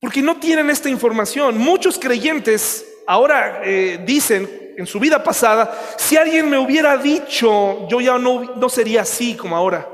Porque 0.00 0.22
no 0.22 0.36
tienen 0.36 0.70
esta 0.70 0.88
información. 0.88 1.58
Muchos 1.58 1.98
creyentes 1.98 2.86
ahora 3.06 3.62
eh, 3.64 4.02
dicen 4.04 4.74
en 4.76 4.86
su 4.86 5.00
vida 5.00 5.24
pasada, 5.24 5.76
si 5.96 6.16
alguien 6.16 6.48
me 6.48 6.56
hubiera 6.56 6.96
dicho, 6.96 7.88
yo 7.88 8.00
ya 8.00 8.16
no, 8.16 8.54
no 8.54 8.68
sería 8.68 9.02
así 9.02 9.36
como 9.36 9.56
ahora. 9.56 9.88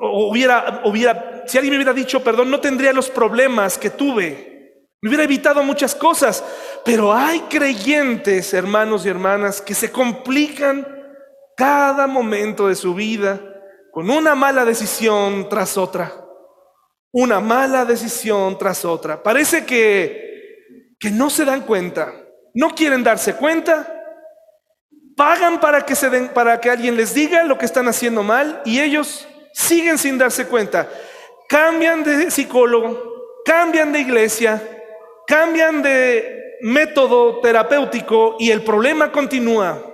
O 0.00 0.30
hubiera, 0.30 0.82
hubiera, 0.84 1.42
si 1.46 1.58
alguien 1.58 1.72
me 1.72 1.78
hubiera 1.78 1.92
dicho, 1.92 2.22
perdón, 2.22 2.50
no 2.50 2.60
tendría 2.60 2.92
los 2.92 3.10
problemas 3.10 3.76
que 3.76 3.90
tuve. 3.90 4.86
Me 5.02 5.08
hubiera 5.08 5.24
evitado 5.24 5.64
muchas 5.64 5.96
cosas. 5.96 6.44
Pero 6.84 7.12
hay 7.12 7.40
creyentes, 7.50 8.54
hermanos 8.54 9.04
y 9.04 9.08
hermanas, 9.08 9.60
que 9.60 9.74
se 9.74 9.90
complican 9.90 10.86
cada 11.56 12.06
momento 12.06 12.68
de 12.68 12.76
su 12.76 12.94
vida 12.94 13.40
con 13.90 14.08
una 14.08 14.36
mala 14.36 14.64
decisión 14.64 15.48
tras 15.48 15.76
otra 15.76 16.29
una 17.12 17.40
mala 17.40 17.84
decisión 17.84 18.58
tras 18.58 18.84
otra. 18.84 19.22
Parece 19.22 19.64
que, 19.64 20.94
que 20.98 21.10
no 21.10 21.30
se 21.30 21.44
dan 21.44 21.62
cuenta, 21.62 22.12
no 22.54 22.74
quieren 22.74 23.02
darse 23.02 23.34
cuenta, 23.34 24.00
pagan 25.16 25.60
para 25.60 25.84
que, 25.84 25.94
se 25.94 26.08
den, 26.08 26.28
para 26.28 26.60
que 26.60 26.70
alguien 26.70 26.96
les 26.96 27.14
diga 27.14 27.44
lo 27.44 27.58
que 27.58 27.66
están 27.66 27.88
haciendo 27.88 28.22
mal 28.22 28.62
y 28.64 28.80
ellos 28.80 29.28
siguen 29.52 29.98
sin 29.98 30.18
darse 30.18 30.46
cuenta. 30.46 30.88
Cambian 31.48 32.04
de 32.04 32.30
psicólogo, 32.30 33.42
cambian 33.44 33.92
de 33.92 34.00
iglesia, 34.00 34.62
cambian 35.26 35.82
de 35.82 36.56
método 36.62 37.40
terapéutico 37.40 38.36
y 38.38 38.50
el 38.50 38.62
problema 38.62 39.10
continúa. 39.10 39.86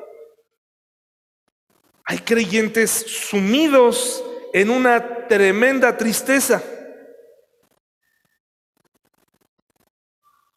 Hay 2.05 2.19
creyentes 2.19 2.91
sumidos 2.91 4.25
en 4.53 4.71
una 4.71 5.27
tremenda 5.27 5.97
tristeza. 5.97 6.63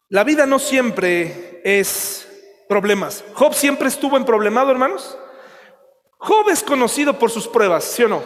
La 0.09 0.23
vida 0.23 0.47
no 0.47 0.57
siempre 0.57 1.61
es 1.63 2.27
problemas. 2.67 3.23
Job 3.33 3.53
siempre 3.53 3.87
estuvo 3.87 4.17
en 4.17 4.25
problemado, 4.25 4.71
hermanos. 4.71 5.15
Job 6.17 6.49
es 6.49 6.63
conocido 6.63 7.19
por 7.19 7.29
sus 7.29 7.47
pruebas, 7.47 7.83
¿sí 7.83 8.03
o 8.03 8.07
no? 8.07 8.23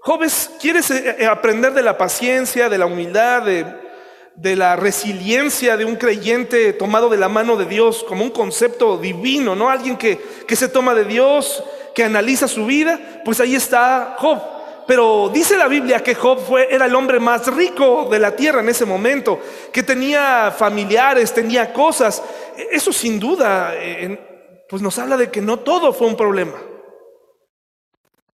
Job 0.00 0.22
es, 0.22 0.50
quieres 0.58 0.90
eh, 0.90 1.16
eh, 1.18 1.26
aprender 1.26 1.74
de 1.74 1.82
la 1.82 1.98
paciencia, 1.98 2.70
de 2.70 2.78
la 2.78 2.86
humildad, 2.86 3.42
de, 3.42 3.66
de 4.36 4.56
la 4.56 4.74
resiliencia 4.76 5.76
de 5.76 5.84
un 5.84 5.96
creyente 5.96 6.72
tomado 6.72 7.10
de 7.10 7.18
la 7.18 7.28
mano 7.28 7.56
de 7.56 7.66
Dios 7.66 8.02
como 8.02 8.24
un 8.24 8.30
concepto 8.30 8.96
divino, 8.96 9.54
¿no? 9.54 9.68
Alguien 9.68 9.98
que, 9.98 10.18
que 10.48 10.56
se 10.56 10.68
toma 10.68 10.94
de 10.94 11.04
Dios, 11.04 11.62
que 11.94 12.04
analiza 12.04 12.48
su 12.48 12.64
vida, 12.64 13.20
pues 13.22 13.38
ahí 13.40 13.54
está 13.54 14.16
Job. 14.18 14.55
Pero 14.86 15.30
dice 15.32 15.56
la 15.56 15.66
Biblia 15.66 16.02
que 16.02 16.14
Job 16.14 16.38
fue, 16.38 16.72
era 16.72 16.86
el 16.86 16.94
hombre 16.94 17.18
más 17.18 17.46
rico 17.54 18.08
de 18.10 18.18
la 18.18 18.36
tierra 18.36 18.60
en 18.60 18.68
ese 18.68 18.84
momento, 18.84 19.40
que 19.72 19.82
tenía 19.82 20.54
familiares, 20.56 21.34
tenía 21.34 21.72
cosas. 21.72 22.22
Eso 22.70 22.92
sin 22.92 23.18
duda, 23.18 23.74
pues 24.68 24.82
nos 24.82 24.98
habla 24.98 25.16
de 25.16 25.30
que 25.30 25.40
no 25.40 25.58
todo 25.58 25.92
fue 25.92 26.06
un 26.06 26.16
problema. 26.16 26.54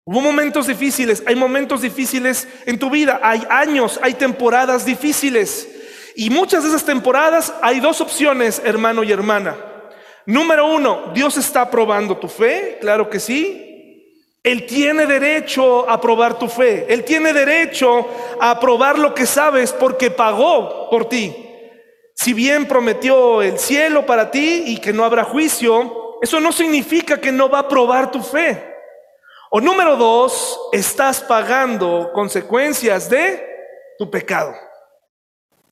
Hubo 0.05 0.19
momentos 0.19 0.67
difíciles, 0.67 1.23
hay 1.25 1.35
momentos 1.35 1.81
difíciles 1.81 2.47
en 2.65 2.77
tu 2.77 2.89
vida, 2.89 3.21
hay 3.23 3.41
años, 3.49 3.99
hay 4.03 4.13
temporadas 4.13 4.85
difíciles. 4.85 5.69
Y 6.15 6.29
muchas 6.29 6.63
de 6.63 6.69
esas 6.69 6.83
temporadas 6.83 7.53
hay 7.61 7.79
dos 7.79 8.01
opciones, 8.01 8.61
hermano 8.63 9.03
y 9.03 9.11
hermana. 9.11 9.55
Número 10.25 10.67
uno, 10.67 11.11
Dios 11.13 11.37
está 11.37 11.69
probando 11.71 12.17
tu 12.17 12.27
fe, 12.27 12.77
claro 12.79 13.09
que 13.09 13.19
sí. 13.19 13.72
Él 14.43 14.65
tiene 14.65 15.05
derecho 15.05 15.89
a 15.89 16.01
probar 16.01 16.37
tu 16.37 16.49
fe. 16.49 16.85
Él 16.93 17.05
tiene 17.05 17.31
derecho 17.31 18.05
a 18.41 18.59
probar 18.59 18.99
lo 18.99 19.15
que 19.15 19.25
sabes 19.25 19.71
porque 19.71 20.11
pagó 20.11 20.89
por 20.89 21.07
ti. 21.07 21.33
Si 22.13 22.33
bien 22.33 22.67
prometió 22.67 23.41
el 23.41 23.57
cielo 23.57 24.05
para 24.05 24.29
ti 24.29 24.65
y 24.67 24.77
que 24.77 24.91
no 24.91 25.05
habrá 25.05 25.23
juicio, 25.23 26.19
eso 26.21 26.41
no 26.41 26.51
significa 26.51 27.19
que 27.19 27.31
no 27.31 27.49
va 27.49 27.59
a 27.59 27.67
probar 27.67 28.11
tu 28.11 28.21
fe. 28.21 28.71
O 29.49 29.61
número 29.61 29.95
dos, 29.95 30.59
estás 30.73 31.21
pagando 31.21 32.11
consecuencias 32.13 33.09
de 33.09 33.45
tu 33.97 34.11
pecado. 34.11 34.53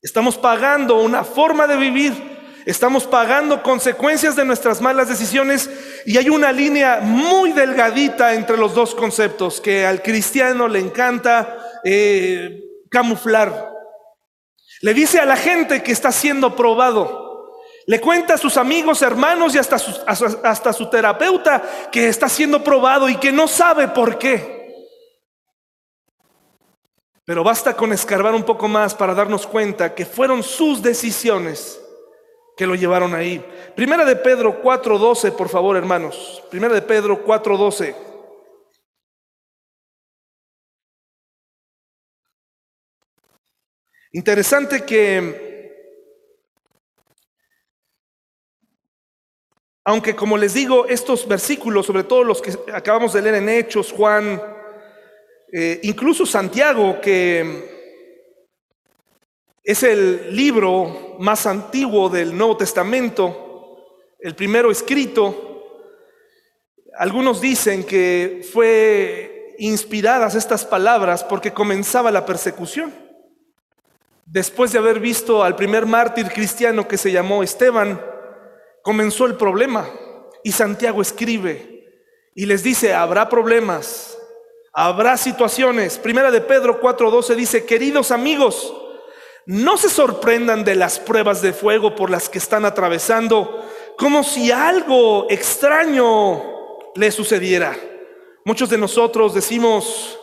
Estamos 0.00 0.38
pagando 0.38 0.96
una 0.96 1.24
forma 1.24 1.66
de 1.66 1.76
vivir 1.76 2.31
Estamos 2.64 3.04
pagando 3.06 3.62
consecuencias 3.62 4.36
de 4.36 4.44
nuestras 4.44 4.80
malas 4.80 5.08
decisiones 5.08 5.68
y 6.06 6.16
hay 6.16 6.28
una 6.28 6.52
línea 6.52 7.00
muy 7.02 7.52
delgadita 7.52 8.34
entre 8.34 8.56
los 8.56 8.74
dos 8.74 8.94
conceptos 8.94 9.60
que 9.60 9.84
al 9.84 10.00
cristiano 10.00 10.68
le 10.68 10.78
encanta 10.78 11.58
eh, 11.82 12.62
camuflar. 12.88 13.72
Le 14.80 14.94
dice 14.94 15.18
a 15.18 15.24
la 15.24 15.36
gente 15.36 15.82
que 15.82 15.90
está 15.90 16.12
siendo 16.12 16.54
probado. 16.54 17.20
Le 17.86 18.00
cuenta 18.00 18.34
a 18.34 18.38
sus 18.38 18.56
amigos, 18.56 19.02
hermanos 19.02 19.56
y 19.56 19.58
hasta 19.58 19.76
hasta 20.44 20.72
su 20.72 20.88
terapeuta 20.88 21.60
que 21.90 22.06
está 22.06 22.28
siendo 22.28 22.62
probado 22.62 23.08
y 23.08 23.16
que 23.16 23.32
no 23.32 23.48
sabe 23.48 23.88
por 23.88 24.18
qué. 24.18 24.62
Pero 27.24 27.42
basta 27.42 27.74
con 27.74 27.92
escarbar 27.92 28.34
un 28.34 28.44
poco 28.44 28.68
más 28.68 28.94
para 28.94 29.14
darnos 29.14 29.48
cuenta 29.48 29.96
que 29.96 30.06
fueron 30.06 30.44
sus 30.44 30.80
decisiones 30.80 31.81
que 32.62 32.66
lo 32.68 32.76
llevaron 32.76 33.12
ahí. 33.12 33.44
Primera 33.74 34.04
de 34.04 34.14
Pedro 34.14 34.62
4:12, 34.62 35.32
por 35.32 35.48
favor, 35.48 35.76
hermanos. 35.76 36.44
Primera 36.48 36.72
de 36.72 36.82
Pedro 36.82 37.24
4:12. 37.24 37.92
Interesante 44.12 44.84
que, 44.84 45.90
aunque 49.84 50.14
como 50.14 50.38
les 50.38 50.54
digo, 50.54 50.86
estos 50.86 51.26
versículos, 51.26 51.86
sobre 51.86 52.04
todo 52.04 52.22
los 52.22 52.40
que 52.40 52.56
acabamos 52.72 53.12
de 53.12 53.22
leer 53.22 53.34
en 53.34 53.48
Hechos, 53.48 53.90
Juan, 53.90 54.40
eh, 55.52 55.80
incluso 55.82 56.24
Santiago, 56.24 57.00
que 57.00 57.71
es 59.64 59.82
el 59.84 60.34
libro 60.34 61.16
más 61.20 61.46
antiguo 61.46 62.08
del 62.08 62.36
Nuevo 62.36 62.56
Testamento, 62.56 63.76
el 64.18 64.34
primero 64.34 64.70
escrito. 64.70 65.48
Algunos 66.98 67.40
dicen 67.40 67.84
que 67.84 68.44
fue 68.52 69.54
inspiradas 69.58 70.34
estas 70.34 70.64
palabras 70.64 71.22
porque 71.22 71.52
comenzaba 71.52 72.10
la 72.10 72.26
persecución. 72.26 72.92
Después 74.26 74.72
de 74.72 74.78
haber 74.78 74.98
visto 74.98 75.44
al 75.44 75.54
primer 75.54 75.86
mártir 75.86 76.28
cristiano 76.28 76.88
que 76.88 76.98
se 76.98 77.12
llamó 77.12 77.42
Esteban, 77.42 78.00
comenzó 78.82 79.26
el 79.26 79.36
problema 79.36 79.88
y 80.42 80.50
Santiago 80.50 81.02
escribe 81.02 81.86
Y 82.34 82.46
les 82.46 82.64
dice, 82.64 82.94
habrá 82.94 83.28
problemas, 83.28 84.18
habrá 84.72 85.16
situaciones. 85.16 85.98
Primera 85.98 86.32
de 86.32 86.40
Pedro 86.40 86.80
4:12 86.80 87.34
dice, 87.36 87.64
queridos 87.64 88.10
amigos, 88.10 88.74
no 89.46 89.76
se 89.76 89.88
sorprendan 89.88 90.64
de 90.64 90.74
las 90.74 90.98
pruebas 90.98 91.42
de 91.42 91.52
fuego 91.52 91.94
por 91.94 92.10
las 92.10 92.28
que 92.28 92.38
están 92.38 92.64
atravesando, 92.64 93.64
como 93.96 94.22
si 94.22 94.50
algo 94.50 95.26
extraño 95.30 96.42
les 96.94 97.14
sucediera. 97.14 97.76
Muchos 98.44 98.70
de 98.70 98.78
nosotros 98.78 99.34
decimos, 99.34 100.18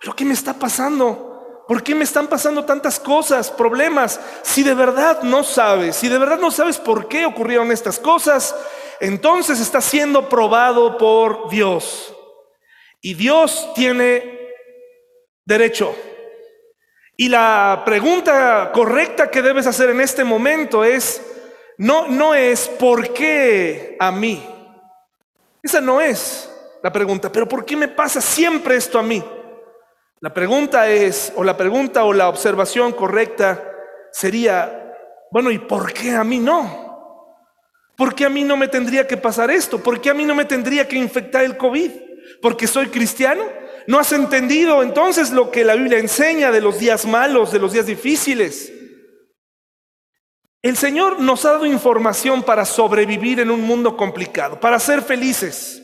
¿pero 0.00 0.14
qué 0.14 0.24
me 0.24 0.34
está 0.34 0.54
pasando? 0.54 1.64
¿Por 1.66 1.82
qué 1.82 1.94
me 1.94 2.04
están 2.04 2.26
pasando 2.26 2.64
tantas 2.64 3.00
cosas, 3.00 3.50
problemas? 3.50 4.20
Si 4.42 4.62
de 4.62 4.74
verdad 4.74 5.22
no 5.22 5.42
sabes, 5.42 5.96
si 5.96 6.08
de 6.08 6.18
verdad 6.18 6.38
no 6.38 6.50
sabes 6.50 6.78
por 6.78 7.08
qué 7.08 7.24
ocurrieron 7.24 7.72
estas 7.72 7.98
cosas, 7.98 8.54
entonces 9.00 9.60
está 9.60 9.80
siendo 9.80 10.28
probado 10.28 10.98
por 10.98 11.48
Dios. 11.48 12.14
Y 13.00 13.14
Dios 13.14 13.70
tiene 13.74 14.50
derecho. 15.44 15.94
Y 17.16 17.28
la 17.28 17.82
pregunta 17.84 18.70
correcta 18.72 19.30
que 19.30 19.42
debes 19.42 19.66
hacer 19.66 19.90
en 19.90 20.00
este 20.00 20.24
momento 20.24 20.82
es, 20.82 21.22
no, 21.78 22.08
no 22.08 22.34
es 22.34 22.68
¿por 22.68 23.12
qué 23.12 23.96
a 24.00 24.10
mí? 24.10 24.44
Esa 25.62 25.80
no 25.80 26.00
es 26.00 26.50
la 26.82 26.92
pregunta, 26.92 27.30
pero 27.30 27.48
¿por 27.48 27.64
qué 27.64 27.76
me 27.76 27.88
pasa 27.88 28.20
siempre 28.20 28.76
esto 28.76 28.98
a 28.98 29.02
mí? 29.02 29.24
La 30.20 30.34
pregunta 30.34 30.88
es, 30.88 31.32
o 31.36 31.44
la 31.44 31.56
pregunta 31.56 32.04
o 32.04 32.12
la 32.12 32.28
observación 32.28 32.92
correcta 32.92 33.62
sería, 34.10 34.92
bueno, 35.30 35.50
¿y 35.50 35.58
por 35.58 35.92
qué 35.92 36.12
a 36.12 36.24
mí 36.24 36.38
no? 36.38 36.84
¿Por 37.96 38.14
qué 38.14 38.24
a 38.24 38.28
mí 38.28 38.42
no 38.42 38.56
me 38.56 38.68
tendría 38.68 39.06
que 39.06 39.16
pasar 39.16 39.50
esto? 39.50 39.78
¿Por 39.78 40.00
qué 40.00 40.10
a 40.10 40.14
mí 40.14 40.24
no 40.24 40.34
me 40.34 40.44
tendría 40.44 40.88
que 40.88 40.96
infectar 40.96 41.44
el 41.44 41.56
COVID? 41.56 41.90
¿Porque 42.42 42.66
soy 42.66 42.88
cristiano? 42.88 43.44
¿No 43.86 43.98
has 43.98 44.12
entendido 44.12 44.82
entonces 44.82 45.30
lo 45.30 45.50
que 45.50 45.64
la 45.64 45.74
Biblia 45.74 45.98
enseña 45.98 46.50
de 46.50 46.60
los 46.60 46.78
días 46.78 47.04
malos, 47.06 47.52
de 47.52 47.58
los 47.58 47.72
días 47.72 47.86
difíciles? 47.86 48.72
El 50.62 50.78
Señor 50.78 51.20
nos 51.20 51.44
ha 51.44 51.52
dado 51.52 51.66
información 51.66 52.42
para 52.42 52.64
sobrevivir 52.64 53.40
en 53.40 53.50
un 53.50 53.60
mundo 53.60 53.96
complicado, 53.96 54.58
para 54.58 54.78
ser 54.78 55.02
felices. 55.02 55.82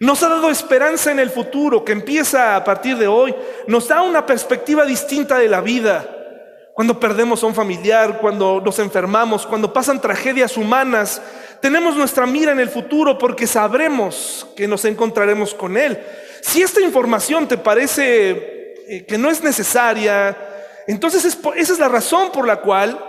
Nos 0.00 0.22
ha 0.22 0.28
dado 0.28 0.50
esperanza 0.50 1.12
en 1.12 1.18
el 1.18 1.28
futuro 1.28 1.84
que 1.84 1.92
empieza 1.92 2.56
a 2.56 2.64
partir 2.64 2.96
de 2.96 3.06
hoy. 3.06 3.34
Nos 3.66 3.88
da 3.88 4.00
una 4.00 4.24
perspectiva 4.24 4.86
distinta 4.86 5.38
de 5.38 5.48
la 5.48 5.60
vida. 5.60 6.08
Cuando 6.74 6.98
perdemos 6.98 7.42
a 7.42 7.46
un 7.46 7.54
familiar, 7.54 8.18
cuando 8.20 8.60
nos 8.64 8.78
enfermamos, 8.78 9.46
cuando 9.46 9.72
pasan 9.72 10.00
tragedias 10.00 10.56
humanas, 10.56 11.20
tenemos 11.60 11.94
nuestra 11.94 12.26
mira 12.26 12.52
en 12.52 12.60
el 12.60 12.70
futuro 12.70 13.16
porque 13.18 13.46
sabremos 13.46 14.46
que 14.56 14.66
nos 14.66 14.84
encontraremos 14.84 15.54
con 15.54 15.76
Él. 15.76 15.98
Si 16.44 16.60
esta 16.60 16.82
información 16.82 17.48
te 17.48 17.56
parece 17.56 18.74
eh, 18.86 19.06
que 19.08 19.16
no 19.16 19.30
es 19.30 19.42
necesaria, 19.42 20.36
entonces 20.86 21.24
esa 21.24 21.72
es 21.72 21.78
la 21.78 21.88
razón 21.88 22.30
por 22.30 22.46
la 22.46 22.60
cual 22.60 23.02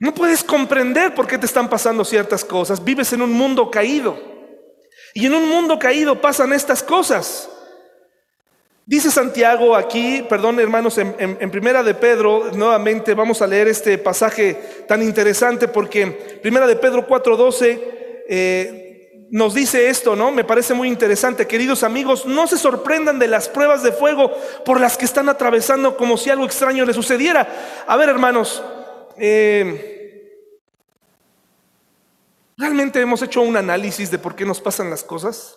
no 0.00 0.12
puedes 0.12 0.42
comprender 0.42 1.14
por 1.14 1.28
qué 1.28 1.38
te 1.38 1.46
están 1.46 1.70
pasando 1.70 2.04
ciertas 2.04 2.44
cosas. 2.44 2.82
Vives 2.82 3.12
en 3.12 3.22
un 3.22 3.32
mundo 3.32 3.70
caído. 3.70 4.18
Y 5.14 5.26
en 5.26 5.34
un 5.34 5.48
mundo 5.48 5.78
caído 5.78 6.20
pasan 6.20 6.52
estas 6.52 6.82
cosas. 6.82 7.48
Dice 8.84 9.12
Santiago 9.12 9.76
aquí, 9.76 10.26
perdón 10.28 10.58
hermanos, 10.58 10.98
en, 10.98 11.50
Primera 11.52 11.84
de 11.84 11.94
Pedro, 11.94 12.50
nuevamente 12.54 13.14
vamos 13.14 13.40
a 13.40 13.46
leer 13.46 13.68
este 13.68 13.98
pasaje 13.98 14.84
tan 14.88 15.00
interesante 15.00 15.68
porque 15.68 16.08
Primera 16.42 16.66
de 16.66 16.74
Pedro 16.74 17.06
4:12 17.06 17.80
eh, 18.28 18.87
nos 19.30 19.54
dice 19.54 19.88
esto, 19.88 20.16
¿no? 20.16 20.30
Me 20.30 20.44
parece 20.44 20.74
muy 20.74 20.88
interesante. 20.88 21.46
Queridos 21.46 21.82
amigos, 21.82 22.26
no 22.26 22.46
se 22.46 22.56
sorprendan 22.56 23.18
de 23.18 23.28
las 23.28 23.48
pruebas 23.48 23.82
de 23.82 23.92
fuego 23.92 24.32
por 24.64 24.80
las 24.80 24.96
que 24.96 25.04
están 25.04 25.28
atravesando 25.28 25.96
como 25.96 26.16
si 26.16 26.30
algo 26.30 26.44
extraño 26.44 26.84
les 26.84 26.96
sucediera. 26.96 27.84
A 27.86 27.96
ver 27.96 28.08
hermanos, 28.08 28.62
eh, 29.16 29.96
¿Realmente 32.58 33.00
hemos 33.00 33.22
hecho 33.22 33.40
un 33.40 33.56
análisis 33.56 34.10
de 34.10 34.18
por 34.18 34.34
qué 34.34 34.44
nos 34.44 34.60
pasan 34.60 34.90
las 34.90 35.04
cosas? 35.04 35.56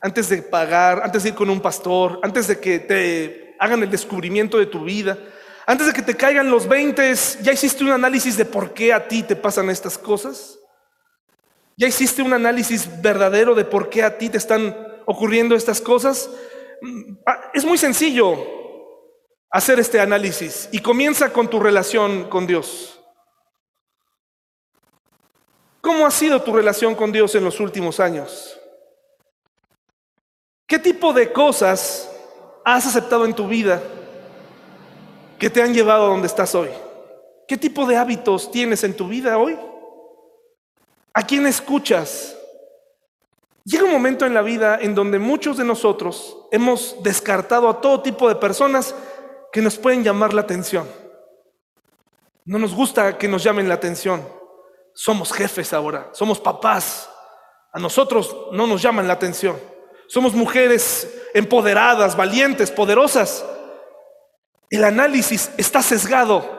Antes 0.00 0.28
de 0.28 0.42
pagar, 0.42 1.02
antes 1.04 1.22
de 1.22 1.28
ir 1.28 1.34
con 1.36 1.48
un 1.48 1.60
pastor, 1.60 2.18
antes 2.24 2.48
de 2.48 2.58
que 2.58 2.80
te 2.80 3.54
hagan 3.60 3.84
el 3.84 3.90
descubrimiento 3.90 4.58
de 4.58 4.66
tu 4.66 4.82
vida, 4.82 5.16
antes 5.66 5.86
de 5.86 5.92
que 5.92 6.02
te 6.02 6.16
caigan 6.16 6.50
los 6.50 6.66
20, 6.66 7.14
¿ya 7.42 7.52
hiciste 7.52 7.84
un 7.84 7.92
análisis 7.92 8.36
de 8.36 8.44
por 8.44 8.74
qué 8.74 8.92
a 8.92 9.06
ti 9.06 9.22
te 9.22 9.36
pasan 9.36 9.70
estas 9.70 9.96
cosas? 9.96 10.58
¿Ya 11.80 11.88
hiciste 11.88 12.20
un 12.20 12.34
análisis 12.34 13.00
verdadero 13.00 13.54
de 13.54 13.64
por 13.64 13.88
qué 13.88 14.02
a 14.02 14.18
ti 14.18 14.28
te 14.28 14.36
están 14.36 14.76
ocurriendo 15.06 15.54
estas 15.54 15.80
cosas? 15.80 16.28
Mm, 16.82 17.14
ah, 17.24 17.50
es 17.54 17.64
muy 17.64 17.78
sencillo 17.78 18.36
hacer 19.50 19.80
este 19.80 19.98
análisis 19.98 20.68
y 20.72 20.80
comienza 20.80 21.32
con 21.32 21.48
tu 21.48 21.58
relación 21.58 22.28
con 22.28 22.46
Dios. 22.46 23.00
¿Cómo 25.80 26.06
ha 26.06 26.10
sido 26.10 26.42
tu 26.42 26.52
relación 26.52 26.94
con 26.94 27.12
Dios 27.12 27.34
en 27.34 27.44
los 27.44 27.58
últimos 27.60 27.98
años? 27.98 28.60
¿Qué 30.66 30.78
tipo 30.78 31.14
de 31.14 31.32
cosas 31.32 32.14
has 32.62 32.86
aceptado 32.88 33.24
en 33.24 33.32
tu 33.32 33.48
vida 33.48 33.82
que 35.38 35.48
te 35.48 35.62
han 35.62 35.72
llevado 35.72 36.04
a 36.04 36.08
donde 36.08 36.26
estás 36.26 36.54
hoy? 36.54 36.68
¿Qué 37.48 37.56
tipo 37.56 37.86
de 37.86 37.96
hábitos 37.96 38.50
tienes 38.50 38.84
en 38.84 38.94
tu 38.94 39.08
vida 39.08 39.38
hoy? 39.38 39.58
¿A 41.12 41.22
quién 41.22 41.46
escuchas? 41.46 42.36
Llega 43.64 43.84
un 43.84 43.92
momento 43.92 44.26
en 44.26 44.34
la 44.34 44.42
vida 44.42 44.78
en 44.80 44.94
donde 44.94 45.18
muchos 45.18 45.56
de 45.56 45.64
nosotros 45.64 46.46
hemos 46.50 47.02
descartado 47.02 47.68
a 47.68 47.80
todo 47.80 48.00
tipo 48.00 48.28
de 48.28 48.36
personas 48.36 48.94
que 49.52 49.60
nos 49.60 49.76
pueden 49.76 50.04
llamar 50.04 50.32
la 50.32 50.42
atención. 50.42 50.88
No 52.44 52.58
nos 52.58 52.74
gusta 52.74 53.18
que 53.18 53.28
nos 53.28 53.42
llamen 53.42 53.68
la 53.68 53.74
atención. 53.74 54.26
Somos 54.94 55.32
jefes 55.32 55.72
ahora, 55.72 56.08
somos 56.12 56.40
papás. 56.40 57.10
A 57.72 57.78
nosotros 57.78 58.34
no 58.52 58.66
nos 58.66 58.82
llaman 58.82 59.06
la 59.06 59.14
atención. 59.14 59.56
Somos 60.08 60.34
mujeres 60.34 61.08
empoderadas, 61.34 62.16
valientes, 62.16 62.70
poderosas. 62.70 63.44
El 64.68 64.84
análisis 64.84 65.50
está 65.56 65.82
sesgado. 65.82 66.58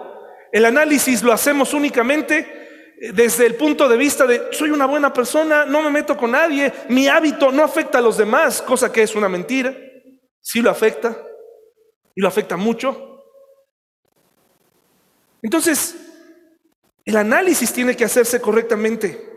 El 0.51 0.65
análisis 0.65 1.23
lo 1.23 1.33
hacemos 1.33 1.73
únicamente 1.73 2.61
desde 3.01 3.47
el 3.47 3.55
punto 3.55 3.89
de 3.89 3.97
vista 3.97 4.27
de 4.27 4.49
soy 4.51 4.69
una 4.69 4.85
buena 4.85 5.11
persona, 5.11 5.65
no 5.65 5.81
me 5.81 5.89
meto 5.89 6.15
con 6.15 6.31
nadie, 6.31 6.71
mi 6.89 7.07
hábito 7.07 7.51
no 7.51 7.63
afecta 7.63 7.97
a 7.97 8.01
los 8.01 8.15
demás, 8.15 8.61
cosa 8.61 8.91
que 8.91 9.01
es 9.01 9.15
una 9.15 9.27
mentira. 9.27 9.75
Sí 10.39 10.61
lo 10.61 10.69
afecta 10.69 11.17
y 12.13 12.21
lo 12.21 12.27
afecta 12.27 12.57
mucho. 12.57 13.25
Entonces, 15.41 15.95
el 17.03 17.17
análisis 17.17 17.73
tiene 17.73 17.97
que 17.97 18.05
hacerse 18.05 18.39
correctamente. 18.39 19.29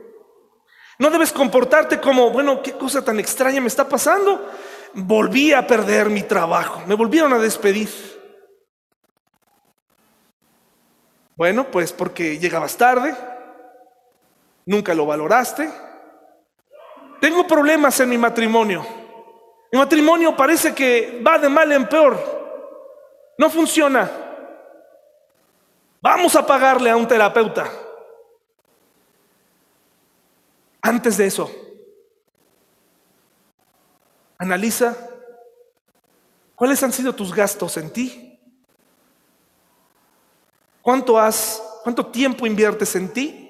No 0.99 1.09
debes 1.09 1.33
comportarte 1.33 2.01
como, 2.01 2.31
bueno, 2.31 2.63
qué 2.63 2.73
cosa 2.73 3.03
tan 3.03 3.19
extraña 3.19 3.63
me 3.63 3.69
está 3.69 3.89
pasando. 3.89 4.51
Volví 4.93 5.55
a 5.55 5.67
perder 5.67 6.11
mi 6.11 6.23
trabajo, 6.23 6.83
me 6.87 6.95
volvieron 6.95 7.33
a 7.33 7.39
despedir. 7.39 7.89
Bueno, 11.35 11.71
pues 11.71 11.93
porque 11.93 12.39
llegabas 12.39 12.77
tarde, 12.77 13.17
nunca 14.67 14.95
lo 14.95 15.07
valoraste. 15.07 15.71
Tengo 17.21 17.47
problemas 17.47 17.99
en 18.01 18.09
mi 18.09 18.19
matrimonio. 18.19 18.85
Mi 19.73 19.79
matrimonio 19.79 20.37
parece 20.37 20.75
que 20.75 21.23
va 21.27 21.39
de 21.39 21.49
mal 21.49 21.71
en 21.73 21.89
peor. 21.89 22.17
No 23.39 23.51
funciona. 23.51 24.11
Vamos 26.01 26.37
a 26.37 26.47
pagarle 26.47 26.91
a 26.91 26.97
un 26.97 27.09
terapeuta. 27.09 27.71
Antes 30.83 31.17
de 31.17 31.27
eso, 31.27 31.51
analiza 34.37 34.95
cuáles 36.55 36.83
han 36.83 36.93
sido 36.93 37.15
tus 37.15 37.35
gastos 37.35 37.79
en 37.79 37.91
ti. 37.91 38.39
¿Cuánto 40.83 41.19
has, 41.19 41.63
cuánto 41.83 42.07
tiempo 42.07 42.47
inviertes 42.47 42.95
en 42.97 43.11
ti? 43.11 43.44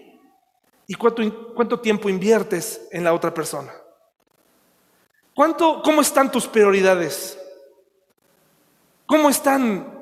¿Y 0.87 0.95
cuánto, 0.95 1.55
cuánto 1.55 1.81
tiempo 1.81 2.09
inviertes 2.09 2.89
en 2.91 3.05
la 3.05 3.15
otra 3.15 3.33
persona? 3.33 3.73
¿Cuánto, 5.35 5.83
¿Cómo 5.83 6.01
están 6.01 6.31
tus 6.31 6.47
prioridades? 6.47 7.39
¿Cómo 9.07 9.29
están 9.29 9.93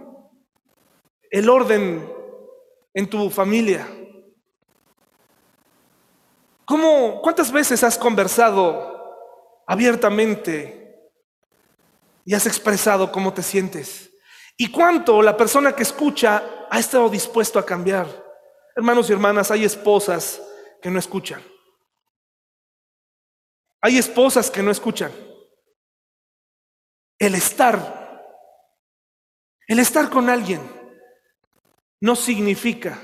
el 1.30 1.48
orden 1.48 2.12
en 2.92 3.08
tu 3.08 3.30
familia? 3.30 3.88
¿Cómo, 6.64 7.20
¿Cuántas 7.22 7.50
veces 7.50 7.82
has 7.82 7.96
conversado 7.96 9.16
abiertamente 9.66 11.10
y 12.24 12.34
has 12.34 12.46
expresado 12.46 13.10
cómo 13.10 13.32
te 13.32 13.42
sientes? 13.42 14.10
¿Y 14.56 14.70
cuánto 14.70 15.22
la 15.22 15.36
persona 15.36 15.74
que 15.74 15.82
escucha 15.82 16.42
ha 16.70 16.78
estado 16.78 17.08
dispuesto 17.08 17.58
a 17.58 17.64
cambiar? 17.64 18.06
Hermanos 18.76 19.08
y 19.08 19.12
hermanas, 19.12 19.50
hay 19.50 19.64
esposas 19.64 20.40
que 20.82 20.90
no 20.90 20.98
escuchan. 20.98 21.42
Hay 23.80 23.98
esposas 23.98 24.50
que 24.50 24.62
no 24.62 24.70
escuchan. 24.70 25.12
El 27.18 27.34
estar, 27.36 28.20
el 29.66 29.78
estar 29.78 30.10
con 30.10 30.28
alguien 30.28 30.60
no 32.00 32.16
significa 32.16 33.00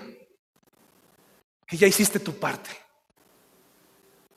que 1.66 1.76
ya 1.76 1.86
hiciste 1.86 2.18
tu 2.18 2.38
parte. 2.38 2.70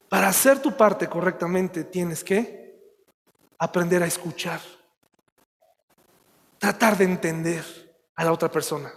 Para 0.07 0.27
hacer 0.27 0.61
tu 0.61 0.77
parte 0.77 1.07
correctamente 1.07 1.85
tienes 1.85 2.23
que 2.23 2.61
aprender 3.57 4.03
a 4.03 4.07
escuchar, 4.07 4.61
tratar 6.59 6.97
de 6.97 7.05
entender 7.05 7.63
a 8.15 8.25
la 8.25 8.33
otra 8.33 8.51
persona. 8.51 8.91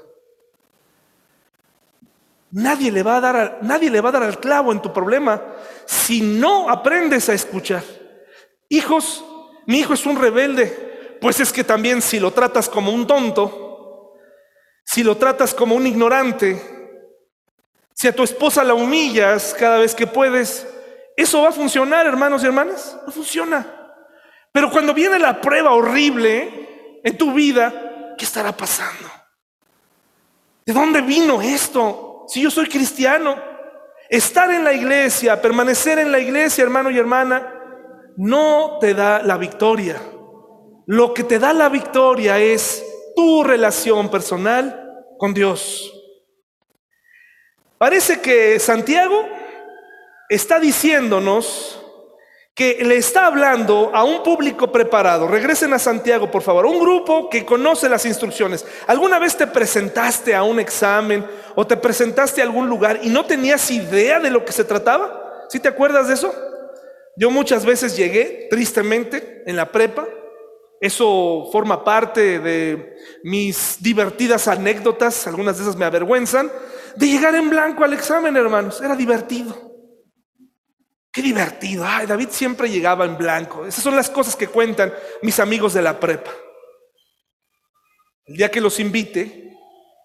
Nadie 2.55 2.93
le 2.93 3.03
va 3.03 3.17
a 3.17 3.21
dar, 3.21 3.59
nadie 3.63 3.91
le 3.91 4.01
va 4.01 4.11
a 4.11 4.13
dar 4.13 4.23
al 4.23 4.39
clavo 4.39 4.71
en 4.71 4.81
tu 4.81 4.93
problema 4.93 5.43
si 5.87 6.21
no 6.21 6.71
aprendes 6.71 7.29
a 7.29 7.35
escuchar. 7.35 7.83
Hijos, 8.69 9.25
mi 9.67 9.81
hijo 9.81 9.95
es 9.95 10.07
un 10.07 10.17
rebelde, 10.17 11.19
pues 11.21 11.41
es 11.41 11.53
que 11.53 11.65
también 11.65 12.01
si 12.01 12.21
lo 12.21 12.31
tratas 12.31 12.69
como 12.69 12.93
un 12.93 13.09
tonto, 13.09 14.15
si 14.85 15.03
lo 15.03 15.17
tratas 15.17 15.53
como 15.53 15.75
un 15.75 15.85
ignorante, 15.85 16.63
si 17.93 18.07
a 18.07 18.15
tu 18.15 18.23
esposa 18.23 18.63
la 18.63 18.75
humillas 18.75 19.53
cada 19.59 19.79
vez 19.79 19.93
que 19.93 20.07
puedes, 20.07 20.65
¿eso 21.17 21.43
va 21.43 21.49
a 21.49 21.53
funcionar, 21.53 22.07
hermanos 22.07 22.45
y 22.45 22.47
hermanas? 22.47 22.97
No 23.05 23.13
funciona. 23.13 23.67
Pero 24.53 24.71
cuando 24.71 24.95
viene 24.95 25.19
la 25.19 25.41
prueba 25.41 25.73
horrible 25.73 27.01
en 27.03 27.19
tu 27.19 27.33
vida, 27.33 28.15
¿qué 28.17 28.25
estará 28.25 28.57
pasando? 28.57 29.11
¿De 30.65 30.73
dónde 30.73 31.01
vino 31.01 31.43
esto? 31.43 32.14
Si 32.27 32.43
yo 32.43 32.51
soy 32.51 32.69
cristiano, 32.69 33.37
estar 34.09 34.51
en 34.51 34.65
la 34.65 34.73
iglesia, 34.73 35.41
permanecer 35.41 35.99
en 35.99 36.13
la 36.13 36.19
iglesia, 36.19 36.63
hermano 36.63 36.91
y 36.91 36.99
hermana, 36.99 37.53
no 38.17 38.79
te 38.81 38.95
da 38.95 39.23
la 39.23 39.37
victoria. 39.37 40.01
Lo 40.87 41.15
que 41.15 41.25
te 41.25 41.39
da 41.39 41.53
la 41.53 41.69
victoria 41.69 42.39
es 42.39 42.85
tu 43.17 43.43
relación 43.43 44.11
personal 44.11 44.93
con 45.19 45.33
Dios. 45.35 45.91
Parece 47.79 48.21
que 48.21 48.59
Santiago 48.59 49.27
está 50.29 50.59
diciéndonos 50.59 51.84
que 52.55 52.85
le 52.85 52.97
está 52.97 53.27
hablando 53.27 53.91
a 53.93 54.05
un 54.05 54.23
público 54.23 54.71
preparado. 54.71 55.27
Regresen 55.27 55.73
a 55.73 55.79
Santiago, 55.79 56.31
por 56.31 56.43
favor. 56.43 56.67
Un 56.67 56.79
grupo 56.79 57.29
que 57.29 57.45
conoce 57.45 57.89
las 57.89 58.07
instrucciones. 58.07 58.65
¿Alguna 58.87 59.19
vez 59.19 59.37
te 59.37 59.49
presentaste 59.49 60.35
a 60.35 60.45
un 60.45 60.61
examen 60.61 61.27
o 61.57 61.67
te 61.67 61.77
presentaste 61.77 62.41
a 62.41 62.45
algún 62.45 62.69
lugar 62.69 63.01
y 63.03 63.09
no 63.09 63.27
tenías 63.27 63.71
idea 63.73 64.21
de 64.21 64.31
lo 64.31 64.45
que 64.45 64.53
se 64.53 64.63
trataba? 64.63 65.47
¿Sí 65.49 65.59
te 65.59 65.69
acuerdas 65.69 66.07
de 66.07 66.15
eso? 66.15 66.33
Yo 67.17 67.31
muchas 67.31 67.67
veces 67.67 67.97
llegué, 67.97 68.47
tristemente, 68.49 69.43
en 69.47 69.57
la 69.57 69.73
prepa. 69.73 70.07
Eso 70.81 71.49
forma 71.51 71.83
parte 71.83 72.39
de 72.39 72.97
mis 73.25 73.79
divertidas 73.81 74.47
anécdotas, 74.47 75.27
algunas 75.27 75.57
de 75.57 75.65
esas 75.65 75.77
me 75.77 75.87
avergüenzan, 75.87 76.53
de 76.95 77.07
llegar 77.07 77.35
en 77.35 77.51
blanco 77.51 77.83
al 77.83 77.95
examen, 77.95 78.37
hermanos. 78.37 78.81
Era 78.81 78.95
divertido. 78.95 79.74
Qué 81.15 81.23
divertido. 81.23 81.85
Ay, 81.87 82.07
David 82.07 82.31
siempre 82.31 82.69
llegaba 82.69 83.05
en 83.05 83.17
blanco. 83.17 83.65
Esas 83.65 83.85
son 83.85 83.95
las 83.95 84.11
cosas 84.11 84.35
que 84.35 84.49
cuentan 84.49 84.93
mis 85.23 85.39
amigos 85.39 85.73
de 85.73 85.81
la 85.81 86.01
prepa. 86.01 86.33
El 88.27 88.37
día 88.37 88.51
que 88.51 88.61
los 88.61 88.81
invite, 88.81 89.57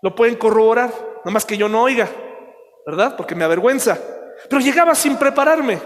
lo 0.04 0.14
pueden 0.14 0.36
corroborar, 0.36 0.92
nada 0.92 1.32
más 1.32 1.46
que 1.46 1.58
yo 1.58 1.68
no 1.68 1.82
oiga, 1.82 2.08
¿verdad? 2.86 3.18
Porque 3.18 3.34
me 3.34 3.44
avergüenza. 3.44 3.98
Pero 4.48 4.62
llegaba 4.62 4.94
sin 4.94 5.18
prepararme. 5.18 5.82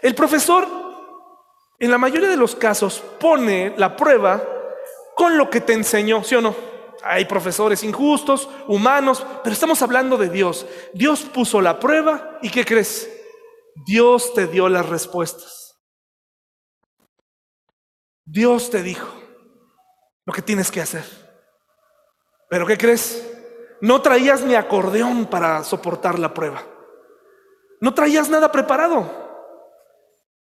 El 0.00 0.14
profesor, 0.14 0.66
en 1.78 1.90
la 1.90 1.98
mayoría 1.98 2.30
de 2.30 2.38
los 2.38 2.56
casos, 2.56 3.02
pone 3.20 3.74
la 3.76 3.94
prueba 3.94 4.42
con 5.14 5.36
lo 5.36 5.50
que 5.50 5.60
te 5.60 5.74
enseñó, 5.74 6.24
¿sí 6.24 6.34
o 6.34 6.40
no? 6.40 6.56
Hay 7.02 7.26
profesores 7.26 7.82
injustos, 7.82 8.48
humanos, 8.68 9.22
pero 9.44 9.52
estamos 9.52 9.82
hablando 9.82 10.16
de 10.16 10.30
Dios. 10.30 10.66
Dios 10.94 11.24
puso 11.24 11.60
la 11.60 11.78
prueba 11.78 12.38
y 12.40 12.48
¿qué 12.48 12.64
crees? 12.64 13.15
Dios 13.84 14.32
te 14.34 14.46
dio 14.46 14.68
las 14.68 14.88
respuestas. 14.88 15.76
Dios 18.24 18.70
te 18.70 18.82
dijo 18.82 19.06
lo 20.24 20.32
que 20.32 20.42
tienes 20.42 20.70
que 20.70 20.80
hacer. 20.80 21.04
Pero 22.48 22.66
¿qué 22.66 22.76
crees? 22.78 23.24
No 23.80 24.00
traías 24.02 24.42
ni 24.42 24.54
acordeón 24.54 25.26
para 25.26 25.62
soportar 25.62 26.18
la 26.18 26.32
prueba. 26.32 26.62
No 27.80 27.94
traías 27.94 28.28
nada 28.28 28.50
preparado. 28.50 29.26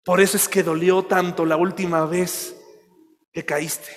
Por 0.04 0.20
eso 0.20 0.36
es 0.36 0.48
que 0.48 0.62
dolió 0.62 1.04
tanto 1.04 1.44
la 1.44 1.56
última 1.56 2.06
vez 2.06 2.56
que 3.32 3.44
caíste. 3.44 3.90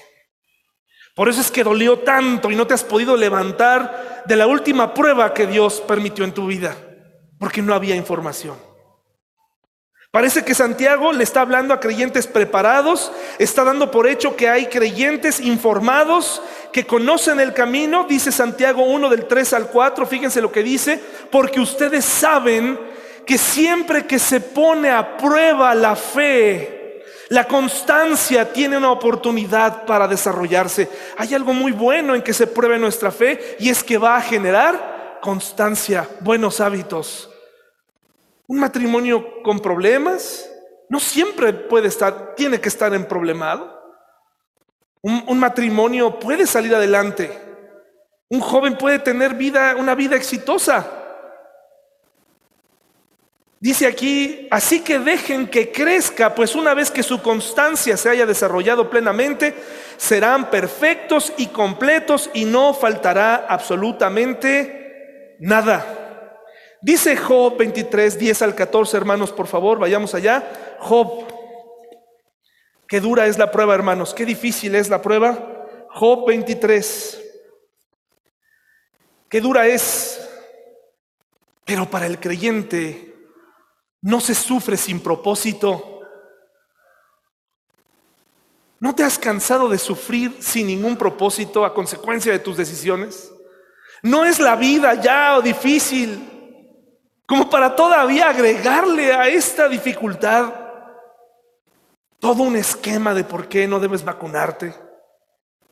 Por 1.15 1.29
eso 1.29 1.41
es 1.41 1.49
que 1.51 1.63
dolió 1.63 1.99
tanto 1.99 2.51
y 2.51 2.55
no 2.55 2.67
te 2.67 2.73
has 2.73 2.83
podido 2.83 3.15
levantar 3.15 4.23
de 4.25 4.35
la 4.35 4.47
última 4.47 4.93
prueba 4.93 5.33
que 5.33 5.47
Dios 5.47 5.81
permitió 5.81 6.23
en 6.23 6.33
tu 6.33 6.47
vida, 6.47 6.75
porque 7.39 7.61
no 7.61 7.73
había 7.73 7.95
información. 7.95 8.70
Parece 10.11 10.43
que 10.43 10.53
Santiago 10.53 11.13
le 11.13 11.23
está 11.23 11.39
hablando 11.39 11.73
a 11.73 11.79
creyentes 11.79 12.27
preparados, 12.27 13.13
está 13.39 13.63
dando 13.63 13.91
por 13.91 14.07
hecho 14.07 14.35
que 14.35 14.49
hay 14.49 14.65
creyentes 14.65 15.39
informados 15.39 16.41
que 16.73 16.85
conocen 16.85 17.39
el 17.39 17.53
camino, 17.53 18.05
dice 18.09 18.29
Santiago 18.33 18.83
1 18.83 19.09
del 19.09 19.25
3 19.25 19.53
al 19.53 19.67
4, 19.67 20.05
fíjense 20.05 20.41
lo 20.41 20.51
que 20.51 20.63
dice, 20.63 21.01
porque 21.31 21.61
ustedes 21.61 22.03
saben 22.03 22.77
que 23.25 23.37
siempre 23.37 24.05
que 24.05 24.19
se 24.19 24.41
pone 24.41 24.91
a 24.91 25.15
prueba 25.15 25.73
la 25.75 25.95
fe, 25.95 27.05
la 27.29 27.47
constancia 27.47 28.51
tiene 28.51 28.75
una 28.75 28.91
oportunidad 28.91 29.85
para 29.85 30.09
desarrollarse. 30.09 30.89
Hay 31.17 31.33
algo 31.33 31.53
muy 31.53 31.71
bueno 31.71 32.15
en 32.15 32.21
que 32.21 32.33
se 32.33 32.47
pruebe 32.47 32.77
nuestra 32.77 33.11
fe 33.11 33.55
y 33.59 33.69
es 33.69 33.81
que 33.81 33.97
va 33.97 34.17
a 34.17 34.21
generar 34.21 35.19
constancia, 35.21 36.05
buenos 36.19 36.59
hábitos. 36.59 37.30
Un 38.51 38.59
matrimonio 38.59 39.41
con 39.43 39.61
problemas 39.61 40.45
no 40.89 40.99
siempre 40.99 41.53
puede 41.53 41.87
estar, 41.87 42.35
tiene 42.35 42.59
que 42.59 42.67
estar 42.67 42.93
en 42.93 43.05
problemado. 43.05 43.81
Un, 45.01 45.23
un, 45.25 45.39
matrimonio 45.39 46.19
puede 46.19 46.45
salir 46.45 46.75
adelante. 46.75 47.31
Un 48.27 48.41
joven 48.41 48.77
puede 48.77 48.99
tener 48.99 49.35
vida, 49.35 49.77
una 49.77 49.95
vida 49.95 50.17
exitosa. 50.17 50.85
Dice 53.61 53.87
aquí, 53.87 54.49
así 54.51 54.81
que 54.81 54.99
dejen 54.99 55.47
que 55.47 55.71
crezca, 55.71 56.35
pues 56.35 56.53
una 56.53 56.73
vez 56.73 56.91
que 56.91 57.03
su 57.03 57.21
constancia 57.21 57.95
se 57.95 58.09
haya 58.09 58.25
desarrollado 58.25 58.89
plenamente, 58.89 59.55
serán 59.95 60.49
perfectos 60.49 61.31
y 61.37 61.47
completos 61.47 62.29
y 62.33 62.43
no 62.43 62.73
faltará 62.73 63.45
absolutamente 63.47 65.37
nada. 65.39 66.00
Dice 66.81 67.15
Job 67.15 67.57
23, 67.57 68.17
10 68.17 68.41
al 68.41 68.55
14, 68.55 68.97
hermanos, 68.97 69.31
por 69.31 69.45
favor, 69.45 69.77
vayamos 69.77 70.15
allá. 70.15 70.77
Job, 70.79 71.27
qué 72.87 72.99
dura 72.99 73.27
es 73.27 73.37
la 73.37 73.51
prueba, 73.51 73.75
hermanos, 73.75 74.15
qué 74.15 74.25
difícil 74.25 74.73
es 74.73 74.89
la 74.89 74.99
prueba. 74.99 75.67
Job 75.91 76.25
23, 76.27 77.21
qué 79.29 79.41
dura 79.41 79.67
es, 79.67 80.27
pero 81.65 81.87
para 81.87 82.07
el 82.07 82.19
creyente 82.19 83.13
no 84.01 84.19
se 84.19 84.33
sufre 84.33 84.75
sin 84.75 85.01
propósito. 85.01 85.99
¿No 88.79 88.95
te 88.95 89.03
has 89.03 89.19
cansado 89.19 89.69
de 89.69 89.77
sufrir 89.77 90.35
sin 90.39 90.65
ningún 90.65 90.97
propósito 90.97 91.63
a 91.63 91.75
consecuencia 91.75 92.31
de 92.31 92.39
tus 92.39 92.57
decisiones? 92.57 93.31
¿No 94.01 94.25
es 94.25 94.39
la 94.39 94.55
vida 94.55 94.95
ya 94.95 95.39
difícil 95.41 96.40
como 97.31 97.49
para 97.49 97.77
todavía 97.77 98.27
agregarle 98.27 99.13
a 99.13 99.29
esta 99.29 99.69
dificultad 99.69 100.53
todo 102.19 102.43
un 102.43 102.57
esquema 102.57 103.13
de 103.13 103.23
por 103.23 103.47
qué 103.47 103.69
no 103.69 103.79
debes 103.79 104.03
vacunarte, 104.03 104.75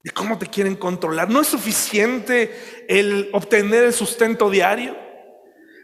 de 0.02 0.12
cómo 0.12 0.38
te 0.38 0.48
quieren 0.48 0.78
controlar. 0.78 1.30
No 1.30 1.42
es 1.42 1.48
suficiente 1.48 2.86
el 2.88 3.30
obtener 3.34 3.84
el 3.84 3.92
sustento 3.92 4.50
diario. 4.50 4.96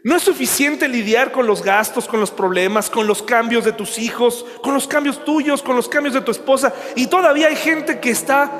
No 0.02 0.16
es 0.16 0.22
suficiente 0.22 0.88
lidiar 0.88 1.30
con 1.30 1.46
los 1.46 1.62
gastos, 1.62 2.08
con 2.08 2.20
los 2.20 2.30
problemas, 2.30 2.88
con 2.88 3.06
los 3.06 3.22
cambios 3.22 3.66
de 3.66 3.72
tus 3.72 3.98
hijos, 3.98 4.46
con 4.62 4.72
los 4.72 4.88
cambios 4.88 5.26
tuyos, 5.26 5.62
con 5.62 5.76
los 5.76 5.90
cambios 5.90 6.14
de 6.14 6.22
tu 6.22 6.30
esposa. 6.30 6.72
Y 6.94 7.06
todavía 7.08 7.48
hay 7.48 7.56
gente 7.56 8.00
que 8.00 8.12
está 8.12 8.50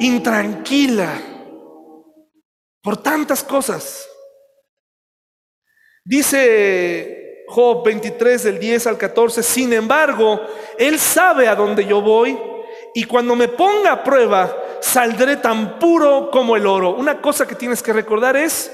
intranquila 0.00 1.22
por 2.82 2.96
tantas 2.96 3.44
cosas. 3.44 4.08
Dice 6.06 7.44
Job 7.48 7.84
23 7.84 8.44
del 8.44 8.60
10 8.60 8.86
al 8.86 8.96
14, 8.96 9.42
sin 9.42 9.72
embargo, 9.72 10.40
Él 10.78 11.00
sabe 11.00 11.48
a 11.48 11.56
dónde 11.56 11.84
yo 11.84 12.00
voy 12.00 12.38
y 12.94 13.02
cuando 13.04 13.34
me 13.34 13.48
ponga 13.48 13.90
a 13.90 14.04
prueba, 14.04 14.56
saldré 14.80 15.36
tan 15.38 15.80
puro 15.80 16.30
como 16.30 16.54
el 16.54 16.64
oro. 16.64 16.94
Una 16.94 17.20
cosa 17.20 17.44
que 17.44 17.56
tienes 17.56 17.82
que 17.82 17.92
recordar 17.92 18.36
es, 18.36 18.72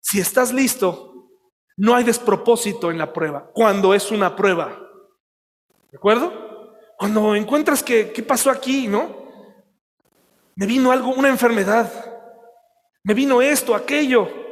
si 0.00 0.20
estás 0.20 0.52
listo, 0.52 1.28
no 1.76 1.96
hay 1.96 2.04
despropósito 2.04 2.92
en 2.92 2.98
la 2.98 3.12
prueba, 3.12 3.50
cuando 3.52 3.92
es 3.92 4.12
una 4.12 4.36
prueba. 4.36 4.78
¿De 5.90 5.98
acuerdo? 5.98 6.72
Cuando 6.96 7.34
encuentras 7.34 7.82
que, 7.82 8.12
¿qué 8.12 8.22
pasó 8.22 8.48
aquí, 8.48 8.86
no? 8.86 9.24
Me 10.54 10.66
vino 10.66 10.92
algo, 10.92 11.10
una 11.10 11.30
enfermedad. 11.30 11.90
Me 13.02 13.12
vino 13.12 13.42
esto, 13.42 13.74
aquello. 13.74 14.43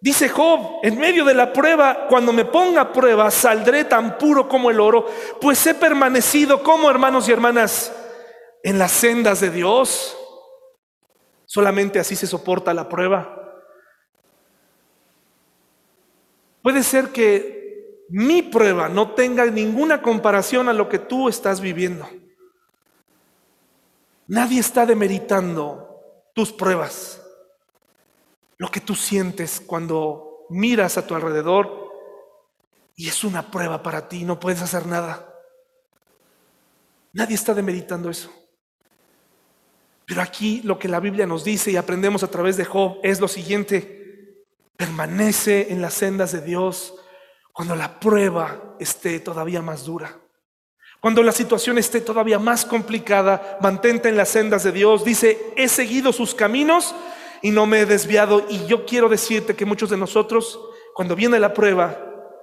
Dice 0.00 0.28
Job, 0.28 0.78
en 0.82 0.96
medio 0.96 1.24
de 1.24 1.34
la 1.34 1.52
prueba, 1.52 2.06
cuando 2.08 2.32
me 2.32 2.44
ponga 2.44 2.92
prueba, 2.92 3.30
saldré 3.30 3.84
tan 3.84 4.16
puro 4.16 4.48
como 4.48 4.70
el 4.70 4.78
oro, 4.78 5.06
pues 5.40 5.66
he 5.66 5.74
permanecido 5.74 6.62
como 6.62 6.88
hermanos 6.88 7.28
y 7.28 7.32
hermanas 7.32 7.92
en 8.62 8.78
las 8.78 8.92
sendas 8.92 9.40
de 9.40 9.50
Dios. 9.50 10.16
Solamente 11.46 11.98
así 11.98 12.14
se 12.14 12.28
soporta 12.28 12.72
la 12.74 12.88
prueba. 12.88 13.34
Puede 16.62 16.84
ser 16.84 17.08
que 17.08 18.04
mi 18.08 18.42
prueba 18.42 18.88
no 18.88 19.12
tenga 19.12 19.46
ninguna 19.46 20.00
comparación 20.00 20.68
a 20.68 20.72
lo 20.72 20.88
que 20.88 20.98
tú 20.98 21.28
estás 21.28 21.60
viviendo. 21.60 22.08
Nadie 24.28 24.60
está 24.60 24.86
demeritando 24.86 26.02
tus 26.34 26.52
pruebas. 26.52 27.20
Lo 28.58 28.70
que 28.70 28.80
tú 28.80 28.94
sientes 28.94 29.62
cuando 29.64 30.46
miras 30.50 30.98
a 30.98 31.06
tu 31.06 31.14
alrededor 31.14 31.88
y 32.96 33.08
es 33.08 33.22
una 33.22 33.50
prueba 33.50 33.82
para 33.82 34.08
ti, 34.08 34.24
no 34.24 34.40
puedes 34.40 34.60
hacer 34.60 34.84
nada. 34.86 35.32
Nadie 37.12 37.36
está 37.36 37.54
demeritando 37.54 38.10
eso. 38.10 38.30
Pero 40.04 40.22
aquí 40.22 40.62
lo 40.64 40.78
que 40.78 40.88
la 40.88 41.00
Biblia 41.00 41.26
nos 41.26 41.44
dice 41.44 41.70
y 41.70 41.76
aprendemos 41.76 42.22
a 42.22 42.30
través 42.30 42.56
de 42.56 42.64
Job 42.64 42.98
es 43.04 43.20
lo 43.20 43.28
siguiente. 43.28 44.44
Permanece 44.76 45.72
en 45.72 45.80
las 45.80 45.94
sendas 45.94 46.32
de 46.32 46.40
Dios 46.40 46.94
cuando 47.52 47.76
la 47.76 48.00
prueba 48.00 48.74
esté 48.80 49.20
todavía 49.20 49.62
más 49.62 49.84
dura. 49.84 50.18
Cuando 51.00 51.22
la 51.22 51.32
situación 51.32 51.78
esté 51.78 52.00
todavía 52.00 52.40
más 52.40 52.64
complicada, 52.64 53.58
mantente 53.60 54.08
en 54.08 54.16
las 54.16 54.30
sendas 54.30 54.64
de 54.64 54.72
Dios. 54.72 55.04
Dice, 55.04 55.52
he 55.56 55.68
seguido 55.68 56.12
sus 56.12 56.34
caminos 56.34 56.94
y 57.42 57.50
no 57.50 57.66
me 57.66 57.80
he 57.80 57.86
desviado. 57.86 58.44
Y 58.48 58.66
yo 58.66 58.84
quiero 58.84 59.08
decirte 59.08 59.54
que 59.54 59.64
muchos 59.64 59.90
de 59.90 59.96
nosotros, 59.96 60.60
cuando 60.94 61.16
viene 61.16 61.38
la 61.38 61.54
prueba, 61.54 61.96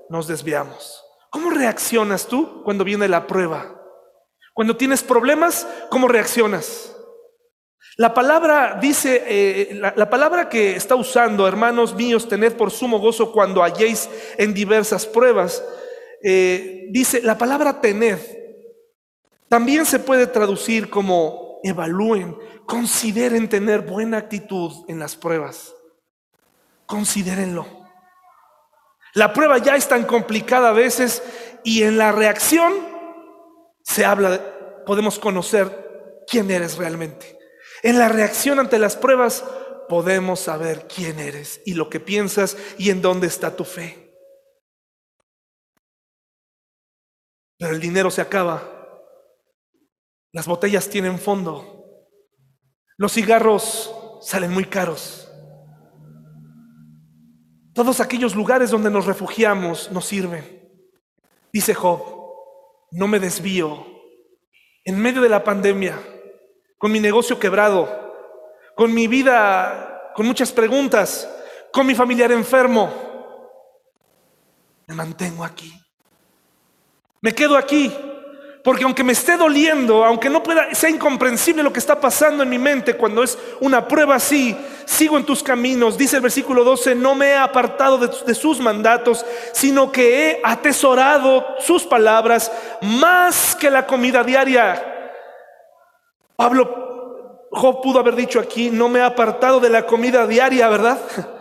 nos 0.10 0.28
desviamos. 0.28 1.04
¿Cómo 1.30 1.50
reaccionas 1.50 2.28
tú 2.28 2.64
cuando 2.64 2.84
viene 2.84 3.08
la 3.08 3.28
prueba? 3.28 3.82
Cuando 4.54 4.78
tienes 4.78 5.04
problemas, 5.04 5.68
¿cómo 5.90 6.08
reaccionas? 6.08 6.96
La 7.98 8.14
palabra 8.14 8.78
dice, 8.82 9.24
eh, 9.26 9.76
la, 9.76 10.10
palabra 10.10 10.50
que 10.50 10.76
está 10.76 10.96
usando, 10.96 11.48
hermanos 11.48 11.96
míos, 11.96 12.28
tened 12.28 12.54
por 12.54 12.72
sumo 12.72 13.00
gozo 13.00 13.32
cuando 13.32 13.64
halléis 13.64 14.10
en 14.38 14.54
diversas 14.54 15.06
pruebas, 15.06 15.64
eh, 16.24 16.88
dice, 16.92 17.22
la 17.22 17.38
palabra 17.38 17.80
tened 17.80 18.20
también 19.48 19.86
se 19.86 20.00
puede 20.00 20.28
traducir 20.28 20.90
como 20.90 21.45
evalúen, 21.66 22.38
consideren 22.68 23.50
tener 23.50 23.82
buena 23.82 24.18
actitud 24.18 24.86
en 24.88 25.00
las 25.00 25.16
pruebas. 25.16 25.74
Considérenlo. 26.86 27.66
La 29.16 29.34
prueba 29.34 29.58
ya 29.58 29.76
es 29.76 29.88
tan 29.88 30.04
complicada 30.04 30.70
a 30.70 30.74
veces 30.74 31.24
y 31.64 31.84
en 31.84 31.98
la 31.98 32.12
reacción 32.12 32.74
se 33.82 34.06
habla, 34.06 34.84
podemos 34.86 35.18
conocer 35.18 36.24
quién 36.28 36.52
eres 36.52 36.78
realmente. 36.78 37.40
En 37.82 37.98
la 37.98 38.10
reacción 38.10 38.60
ante 38.60 38.78
las 38.78 38.96
pruebas 38.96 39.44
podemos 39.90 40.40
saber 40.40 40.88
quién 40.88 41.20
eres 41.20 41.62
y 41.66 41.74
lo 41.74 41.90
que 41.90 42.00
piensas 42.00 42.58
y 42.78 42.92
en 42.92 43.02
dónde 43.02 43.28
está 43.28 43.56
tu 43.56 43.64
fe. 43.64 44.14
Pero 47.58 47.74
el 47.74 47.80
dinero 47.80 48.12
se 48.12 48.22
acaba 48.22 48.75
las 50.36 50.48
botellas 50.48 50.90
tienen 50.90 51.18
fondo. 51.18 51.86
Los 52.98 53.14
cigarros 53.14 53.90
salen 54.22 54.52
muy 54.52 54.66
caros. 54.66 55.32
Todos 57.74 58.02
aquellos 58.02 58.36
lugares 58.36 58.70
donde 58.70 58.92
nos 58.92 59.06
refugiamos 59.06 59.90
nos 59.94 60.06
sirven. 60.06 60.44
Dice 61.54 61.74
Job, 61.74 62.02
no 62.92 63.08
me 63.08 63.22
desvío. 63.22 63.88
En 64.84 65.00
medio 65.00 65.22
de 65.22 65.30
la 65.30 65.42
pandemia, 65.42 65.98
con 66.78 66.92
mi 66.92 67.00
negocio 67.00 67.40
quebrado, 67.40 67.88
con 68.76 68.94
mi 68.94 69.08
vida, 69.08 70.12
con 70.14 70.26
muchas 70.26 70.52
preguntas, 70.52 71.30
con 71.72 71.88
mi 71.88 71.96
familiar 71.96 72.34
enfermo, 72.34 72.92
me 74.86 74.96
mantengo 74.96 75.46
aquí. 75.46 75.74
Me 77.22 77.34
quedo 77.34 77.56
aquí 77.56 77.90
porque 78.66 78.84
aunque 78.84 79.04
me 79.04 79.14
esté 79.14 79.38
doliendo, 79.38 80.04
aunque 80.04 80.28
no 80.28 80.42
pueda, 80.42 80.74
sea 80.74 80.90
incomprensible 80.90 81.62
lo 81.62 81.72
que 81.72 81.78
está 81.78 82.02
pasando 82.02 82.42
en 82.42 82.50
mi 82.50 82.58
mente 82.58 82.98
cuando 82.98 83.22
es 83.22 83.38
una 83.60 83.88
prueba 83.88 84.16
así, 84.16 84.58
sigo 84.86 85.18
en 85.18 85.24
tus 85.24 85.44
caminos. 85.44 86.00
Dice 86.00 86.16
el 86.16 86.24
versículo 86.24 86.64
12, 86.64 86.96
no 86.96 87.14
me 87.14 87.28
he 87.28 87.36
apartado 87.36 88.00
de, 88.00 88.10
de 88.26 88.34
sus 88.34 88.60
mandatos, 88.60 89.24
sino 89.54 89.92
que 89.92 90.32
he 90.32 90.42
atesorado 90.44 91.46
sus 91.60 91.84
palabras 91.84 92.52
más 92.82 93.56
que 93.56 93.70
la 93.70 93.86
comida 93.86 94.24
diaria. 94.24 95.14
Pablo, 96.36 97.48
Job 97.52 97.84
pudo 97.84 98.00
haber 98.00 98.16
dicho 98.16 98.40
aquí, 98.40 98.72
no 98.72 98.90
me 98.90 98.98
he 98.98 99.04
apartado 99.04 99.60
de 99.60 99.70
la 99.70 99.86
comida 99.86 100.26
diaria, 100.26 100.68
¿verdad? 100.70 101.00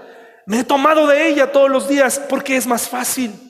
Me 0.46 0.60
he 0.60 0.64
tomado 0.64 1.06
de 1.06 1.26
ella 1.26 1.50
todos 1.50 1.70
los 1.70 1.88
días 1.88 2.20
porque 2.28 2.54
es 2.54 2.66
más 2.66 2.86
fácil 2.86 3.43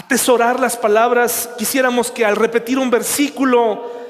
atesorar 0.00 0.58
las 0.58 0.76
palabras, 0.76 1.50
quisiéramos 1.58 2.10
que 2.10 2.24
al 2.24 2.36
repetir 2.36 2.78
un 2.78 2.90
versículo 2.90 4.00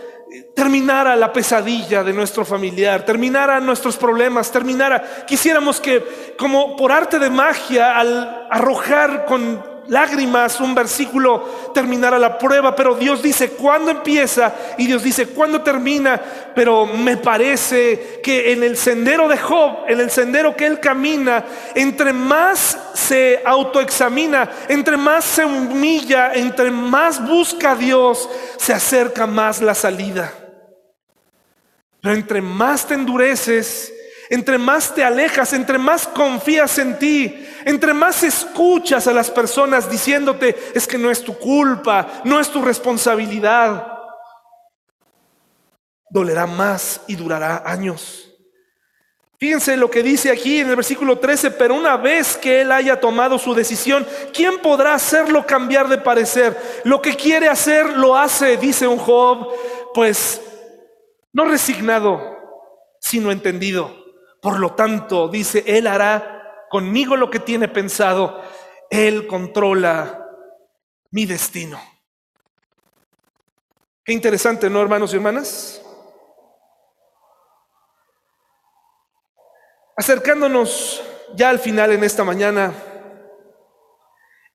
terminara 0.55 1.17
la 1.17 1.33
pesadilla 1.33 2.05
de 2.05 2.13
nuestro 2.13 2.45
familiar, 2.45 3.05
terminara 3.05 3.59
nuestros 3.59 3.97
problemas, 3.97 4.53
terminara, 4.53 5.25
quisiéramos 5.27 5.81
que 5.81 6.35
como 6.39 6.77
por 6.77 6.93
arte 6.93 7.19
de 7.19 7.29
magia, 7.29 7.99
al 7.99 8.47
arrojar 8.51 9.25
con 9.25 9.80
lágrimas, 9.91 10.61
un 10.61 10.75
versículo 10.75 11.71
terminara 11.75 12.19
la 12.19 12.39
prueba, 12.39 12.75
pero 12.75 12.95
Dios 12.95 13.23
dice 13.23 13.51
cuándo 13.51 13.91
empieza 13.91 14.55
y 14.79 14.87
Dios 14.87 15.03
dice 15.03 15.27
cuándo 15.27 15.63
termina, 15.63 16.21
pero 16.55 16.87
me 16.87 17.17
parece 17.17 18.21
que 18.23 18.53
en 18.53 18.63
el 18.63 18.77
sendero 18.77 19.29
de 19.29 19.37
Job, 19.37 19.85
en 19.89 20.01
el 20.01 20.11
sendero 20.11 20.57
que 20.57 20.67
él 20.67 20.79
camina, 20.79 21.45
entre 21.75 22.13
más 22.13 22.79
se 22.95 23.43
autoexamina, 23.45 24.49
entre 24.69 24.97
más 24.97 25.25
se 25.25 25.45
humilla, 25.45 26.35
entre 26.35 26.71
más 26.71 27.27
busca 27.27 27.73
a 27.73 27.77
Dios, 27.77 28.29
se 28.59 28.73
acerca 28.73 29.27
más 29.27 29.61
la 29.61 29.75
salida. 29.75 30.33
Pero 32.01 32.15
entre 32.15 32.41
más 32.41 32.87
te 32.87 32.95
endureces, 32.95 33.93
entre 34.31 34.57
más 34.57 34.95
te 34.95 35.03
alejas, 35.03 35.53
entre 35.53 35.79
más 35.79 36.07
confías 36.07 36.79
en 36.79 36.97
ti, 36.97 37.45
entre 37.65 37.95
más 37.95 38.23
escuchas 38.23 39.07
a 39.07 39.13
las 39.13 39.31
personas 39.31 39.91
diciéndote, 39.91 40.73
es 40.75 40.87
que 40.87 40.99
no 40.99 41.11
es 41.11 41.23
tu 41.23 41.37
culpa, 41.39 42.23
no 42.25 42.41
es 42.41 42.49
tu 42.51 42.63
responsabilidad, 42.63 43.87
dolerá 46.09 46.47
más 46.47 47.03
y 47.07 47.17
durará 47.17 47.63
años. 47.65 48.27
Fíjense 49.39 49.75
lo 49.79 49.91
que 49.91 50.03
dice 50.03 50.31
aquí 50.31 50.59
en 50.59 50.69
el 50.69 50.77
versículo 50.77 51.19
13, 51.19 51.53
pero 51.53 51.75
una 51.75 51.97
vez 51.97 52.37
que 52.37 52.61
él 52.61 52.71
haya 52.71 53.01
tomado 53.01 53.39
su 53.39 53.55
decisión, 53.55 54.07
¿quién 54.35 54.59
podrá 54.59 54.93
hacerlo 54.93 55.47
cambiar 55.47 55.89
de 55.89 55.97
parecer? 55.97 56.55
Lo 56.85 57.01
que 57.01 57.17
quiere 57.17 57.49
hacer 57.49 57.97
lo 57.97 58.17
hace, 58.17 58.59
dice 58.59 58.87
un 58.87 58.99
Job, 58.99 59.49
pues 59.95 60.43
no 61.33 61.47
resignado, 61.47 62.21
sino 63.01 63.33
entendido. 63.33 63.97
Por 64.43 64.59
lo 64.59 64.75
tanto, 64.75 65.29
dice, 65.29 65.65
Él 65.67 65.87
hará 65.87 66.40
conmigo 66.71 67.17
lo 67.17 67.29
que 67.29 67.41
tiene 67.41 67.69
pensado. 67.69 68.43
Él 68.89 69.27
controla 69.27 70.27
mi 71.11 71.27
destino. 71.27 71.79
Qué 74.03 74.13
interesante, 74.15 74.71
¿no, 74.71 74.81
hermanos 74.81 75.13
y 75.13 75.17
hermanas? 75.17 75.83
Acercándonos 79.97 81.03
ya 81.35 81.51
al 81.51 81.59
final 81.59 81.93
en 81.93 82.05
esta 82.05 82.25
mañana 82.25 82.73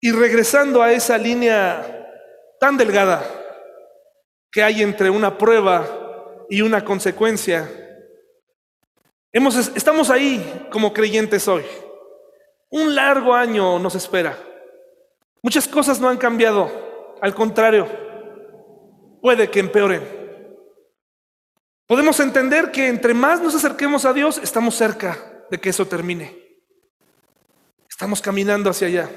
y 0.01 0.11
regresando 0.11 0.81
a 0.81 0.91
esa 0.91 1.17
línea 1.17 1.85
tan 2.59 2.77
delgada 2.77 3.23
que 4.51 4.63
hay 4.63 4.81
entre 4.81 5.09
una 5.09 5.37
prueba 5.37 5.85
y 6.49 6.61
una 6.61 6.83
consecuencia, 6.83 7.69
estamos 9.31 10.09
ahí 10.09 10.67
como 10.71 10.93
creyentes 10.93 11.47
hoy. 11.47 11.65
Un 12.69 12.95
largo 12.95 13.33
año 13.33 13.79
nos 13.79 13.95
espera. 13.95 14.37
Muchas 15.41 15.67
cosas 15.67 15.99
no 15.99 16.09
han 16.09 16.17
cambiado. 16.17 17.15
Al 17.21 17.33
contrario, 17.33 17.87
puede 19.21 19.49
que 19.49 19.59
empeoren. 19.59 20.03
Podemos 21.87 22.19
entender 22.19 22.71
que 22.71 22.87
entre 22.87 23.13
más 23.13 23.41
nos 23.41 23.55
acerquemos 23.55 24.05
a 24.05 24.13
Dios, 24.13 24.39
estamos 24.41 24.75
cerca 24.75 25.45
de 25.51 25.59
que 25.59 25.69
eso 25.69 25.85
termine. 25.85 26.35
Estamos 27.89 28.21
caminando 28.21 28.69
hacia 28.69 28.87
allá. 28.87 29.09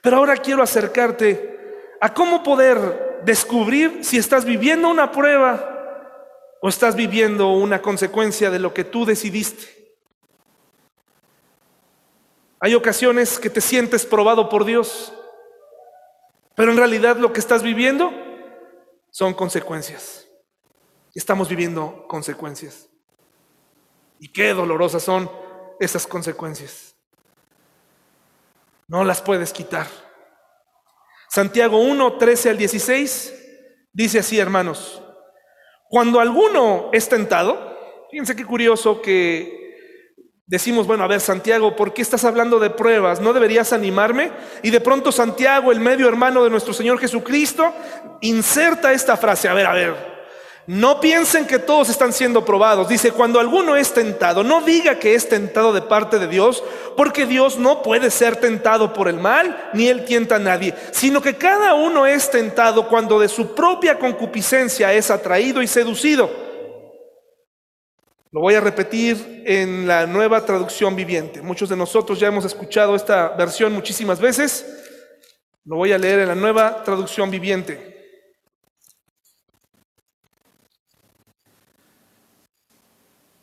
Pero 0.00 0.16
ahora 0.16 0.36
quiero 0.36 0.62
acercarte 0.62 1.58
a 2.00 2.14
cómo 2.14 2.42
poder 2.42 3.20
descubrir 3.24 4.04
si 4.04 4.16
estás 4.16 4.44
viviendo 4.44 4.88
una 4.88 5.10
prueba 5.10 5.74
o 6.60 6.68
estás 6.68 6.94
viviendo 6.94 7.52
una 7.52 7.82
consecuencia 7.82 8.50
de 8.50 8.58
lo 8.58 8.72
que 8.72 8.84
tú 8.84 9.04
decidiste. 9.04 9.77
Hay 12.60 12.74
ocasiones 12.74 13.38
que 13.38 13.50
te 13.50 13.60
sientes 13.60 14.04
probado 14.04 14.48
por 14.48 14.64
Dios, 14.64 15.12
pero 16.56 16.72
en 16.72 16.76
realidad 16.76 17.16
lo 17.16 17.32
que 17.32 17.38
estás 17.38 17.62
viviendo 17.62 18.12
son 19.10 19.32
consecuencias. 19.32 20.28
Estamos 21.14 21.48
viviendo 21.48 22.06
consecuencias. 22.08 22.88
Y 24.18 24.32
qué 24.32 24.52
dolorosas 24.54 25.04
son 25.04 25.30
esas 25.78 26.06
consecuencias. 26.06 26.96
No 28.88 29.04
las 29.04 29.22
puedes 29.22 29.52
quitar. 29.52 29.86
Santiago 31.28 31.78
1, 31.78 32.18
13 32.18 32.50
al 32.50 32.58
16 32.58 33.34
dice 33.92 34.18
así, 34.18 34.38
hermanos, 34.38 35.02
cuando 35.88 36.20
alguno 36.20 36.90
es 36.92 37.08
tentado, 37.08 38.06
fíjense 38.10 38.34
qué 38.34 38.44
curioso 38.44 39.00
que 39.00 39.57
Decimos, 40.48 40.86
bueno, 40.86 41.04
a 41.04 41.08
ver, 41.08 41.20
Santiago, 41.20 41.76
¿por 41.76 41.92
qué 41.92 42.00
estás 42.00 42.24
hablando 42.24 42.58
de 42.58 42.70
pruebas? 42.70 43.20
¿No 43.20 43.34
deberías 43.34 43.74
animarme? 43.74 44.32
Y 44.62 44.70
de 44.70 44.80
pronto 44.80 45.12
Santiago, 45.12 45.70
el 45.70 45.78
medio 45.78 46.08
hermano 46.08 46.42
de 46.42 46.48
nuestro 46.48 46.72
Señor 46.72 46.98
Jesucristo, 46.98 47.70
inserta 48.22 48.94
esta 48.94 49.18
frase. 49.18 49.46
A 49.50 49.52
ver, 49.52 49.66
a 49.66 49.74
ver, 49.74 49.94
no 50.66 51.00
piensen 51.00 51.46
que 51.46 51.58
todos 51.58 51.90
están 51.90 52.14
siendo 52.14 52.46
probados. 52.46 52.88
Dice, 52.88 53.12
cuando 53.12 53.40
alguno 53.40 53.76
es 53.76 53.92
tentado, 53.92 54.42
no 54.42 54.62
diga 54.62 54.98
que 54.98 55.14
es 55.14 55.28
tentado 55.28 55.74
de 55.74 55.82
parte 55.82 56.18
de 56.18 56.28
Dios, 56.28 56.64
porque 56.96 57.26
Dios 57.26 57.58
no 57.58 57.82
puede 57.82 58.10
ser 58.10 58.36
tentado 58.36 58.94
por 58.94 59.06
el 59.08 59.18
mal, 59.18 59.70
ni 59.74 59.88
él 59.88 60.06
tienta 60.06 60.36
a 60.36 60.38
nadie, 60.38 60.74
sino 60.92 61.20
que 61.20 61.36
cada 61.36 61.74
uno 61.74 62.06
es 62.06 62.30
tentado 62.30 62.88
cuando 62.88 63.20
de 63.20 63.28
su 63.28 63.54
propia 63.54 63.98
concupiscencia 63.98 64.94
es 64.94 65.10
atraído 65.10 65.60
y 65.60 65.66
seducido. 65.66 66.47
Lo 68.30 68.40
voy 68.40 68.54
a 68.54 68.60
repetir 68.60 69.42
en 69.46 69.86
la 69.86 70.06
nueva 70.06 70.44
traducción 70.44 70.94
viviente. 70.94 71.40
Muchos 71.40 71.70
de 71.70 71.76
nosotros 71.76 72.20
ya 72.20 72.28
hemos 72.28 72.44
escuchado 72.44 72.94
esta 72.94 73.30
versión 73.30 73.72
muchísimas 73.72 74.20
veces. 74.20 74.66
Lo 75.64 75.76
voy 75.76 75.92
a 75.92 75.98
leer 75.98 76.20
en 76.20 76.28
la 76.28 76.34
nueva 76.34 76.82
traducción 76.82 77.30
viviente. 77.30 77.96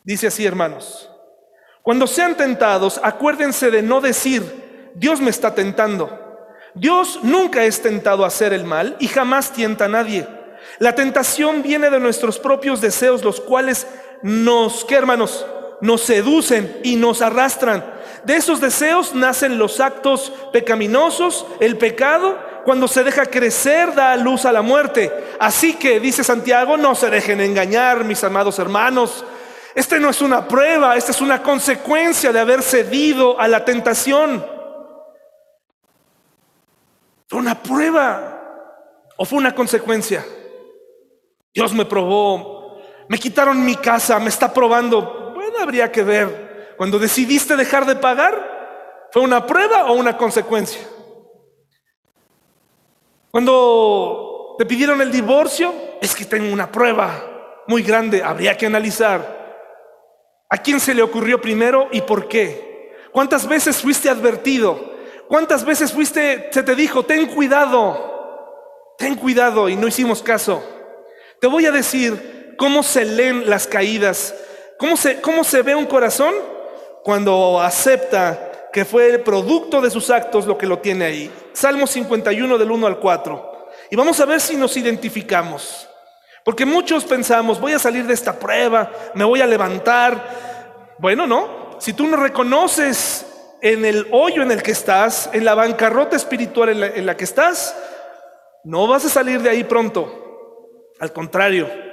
Dice 0.04 0.28
así, 0.28 0.46
hermanos. 0.46 1.10
Cuando 1.82 2.06
sean 2.06 2.38
tentados, 2.38 3.00
acuérdense 3.02 3.72
de 3.72 3.82
no 3.82 4.02
decir, 4.02 4.92
Dios 4.94 5.20
me 5.20 5.32
está 5.32 5.56
tentando. 5.56 6.48
Dios 6.76 7.22
nunca 7.24 7.64
es 7.64 7.82
tentado 7.82 8.24
a 8.24 8.28
hacer 8.28 8.54
el 8.54 8.66
mal 8.66 8.98
y 9.00 9.08
jamás 9.08 9.52
tienta 9.52 9.86
a 9.86 9.90
nadie. 9.90 10.28
La 10.78 10.94
tentación 10.94 11.64
viene 11.64 11.90
de 11.90 12.00
nuestros 12.00 12.38
propios 12.38 12.82
deseos, 12.82 13.24
los 13.24 13.40
cuales 13.40 13.88
nos, 14.26 14.84
¿qué 14.86 14.96
hermanos? 14.96 15.46
Nos 15.82 16.02
seducen 16.02 16.80
y 16.84 16.96
nos 16.96 17.22
arrastran. 17.22 17.86
De 18.24 18.36
esos 18.36 18.60
deseos 18.60 19.14
nacen 19.14 19.60
los 19.60 19.80
actos 19.80 20.34
pecaminosos, 20.52 21.46
el 21.60 21.78
pecado, 21.78 22.36
cuando 22.64 22.88
se 22.88 23.04
deja 23.04 23.28
crecer 23.28 23.94
da 23.94 24.16
luz 24.16 24.46
a 24.46 24.52
la 24.52 24.64
muerte. 24.64 25.14
Así 25.40 25.76
que, 25.76 26.00
dice 26.00 26.24
Santiago, 26.24 26.76
no 26.76 26.96
se 26.96 27.12
dejen 27.12 27.40
engañar, 27.40 28.04
mis 28.04 28.24
amados 28.24 28.58
hermanos. 28.58 29.24
Este 29.76 30.00
no 30.00 30.10
es 30.10 30.20
una 30.24 30.48
prueba, 30.48 30.96
esta 30.96 31.12
es 31.12 31.22
una 31.22 31.44
consecuencia 31.44 32.34
de 32.34 32.40
haber 32.40 32.64
cedido 32.64 33.40
a 33.40 33.48
la 33.48 33.64
tentación. 33.64 34.44
¿Fue 37.28 37.38
una 37.38 37.62
prueba 37.62 38.42
o 39.18 39.24
fue 39.24 39.38
una 39.38 39.54
consecuencia? 39.54 40.26
Dios 41.54 41.76
me 41.76 41.86
probó 41.86 42.55
me 43.08 43.18
quitaron 43.18 43.64
mi 43.64 43.76
casa, 43.76 44.20
me 44.20 44.30
está 44.30 44.54
probando. 44.54 45.34
Bueno, 45.36 45.60
habría 45.60 45.92
que 45.92 46.04
ver. 46.04 46.74
Cuando 46.78 47.00
decidiste 47.00 47.56
dejar 47.56 47.86
de 47.86 47.96
pagar, 47.96 49.08
¿fue 49.12 49.22
una 49.22 49.46
prueba 49.46 49.86
o 49.86 49.94
una 49.94 50.18
consecuencia? 50.18 50.82
Cuando 53.32 54.56
te 54.58 54.66
pidieron 54.66 55.02
el 55.02 55.12
divorcio, 55.12 55.74
es 56.02 56.16
que 56.16 56.26
tengo 56.26 56.52
una 56.52 56.72
prueba 56.72 57.64
muy 57.68 57.84
grande, 57.84 58.24
habría 58.24 58.58
que 58.58 58.66
analizar. 58.66 59.36
¿A 60.50 60.58
quién 60.58 60.80
se 60.80 60.94
le 60.94 61.02
ocurrió 61.02 61.42
primero 61.42 61.90
y 61.92 62.02
por 62.02 62.28
qué? 62.28 62.94
¿Cuántas 63.12 63.48
veces 63.48 63.82
fuiste 63.82 64.10
advertido? 64.10 64.94
¿Cuántas 65.28 65.66
veces 65.66 65.92
fuiste, 65.92 66.50
se 66.52 66.64
te 66.64 66.76
dijo, 66.76 67.04
ten 67.04 67.26
cuidado, 67.28 68.94
ten 68.98 69.16
cuidado 69.16 69.68
y 69.70 69.76
no 69.76 69.88
hicimos 69.88 70.22
caso? 70.22 70.64
Te 71.40 71.48
voy 71.48 71.66
a 71.66 71.72
decir, 71.72 72.35
cómo 72.58 72.84
se 72.84 73.06
leen 73.06 73.50
las 73.50 73.68
caídas, 73.68 74.34
cómo 74.78 74.98
se, 74.98 75.22
cómo 75.22 75.44
se 75.44 75.62
ve 75.62 75.76
un 75.76 75.86
corazón 75.86 76.34
cuando 77.04 77.62
acepta 77.62 78.70
que 78.74 78.84
fue 78.84 79.10
el 79.10 79.22
producto 79.22 79.80
de 79.80 79.90
sus 79.90 80.10
actos 80.10 80.46
lo 80.46 80.58
que 80.58 80.68
lo 80.68 80.80
tiene 80.80 81.06
ahí. 81.06 81.32
Salmo 81.54 81.88
51 81.88 82.58
del 82.58 82.72
1 82.72 82.88
al 82.88 83.00
4. 83.00 83.70
Y 83.90 83.96
vamos 83.96 84.20
a 84.20 84.26
ver 84.26 84.42
si 84.42 84.58
nos 84.58 84.76
identificamos. 84.76 85.88
Porque 86.44 86.66
muchos 86.66 87.06
pensamos, 87.06 87.60
voy 87.60 87.72
a 87.72 87.80
salir 87.80 88.06
de 88.06 88.14
esta 88.14 88.38
prueba, 88.38 88.92
me 89.14 89.24
voy 89.24 89.42
a 89.42 89.48
levantar. 89.48 90.94
Bueno, 91.00 91.26
no. 91.26 91.78
Si 91.80 91.94
tú 91.94 92.06
no 92.06 92.18
reconoces 92.18 93.26
en 93.62 93.86
el 93.86 94.08
hoyo 94.12 94.42
en 94.42 94.52
el 94.52 94.62
que 94.62 94.72
estás, 94.72 95.30
en 95.32 95.46
la 95.46 95.56
bancarrota 95.56 96.16
espiritual 96.16 96.70
en 96.70 96.80
la, 96.82 96.88
en 96.88 97.06
la 97.06 97.16
que 97.16 97.24
estás, 97.24 97.76
no 98.64 98.88
vas 98.88 99.06
a 99.06 99.10
salir 99.10 99.42
de 99.42 99.50
ahí 99.50 99.64
pronto. 99.64 100.90
Al 101.00 101.14
contrario, 101.14 101.85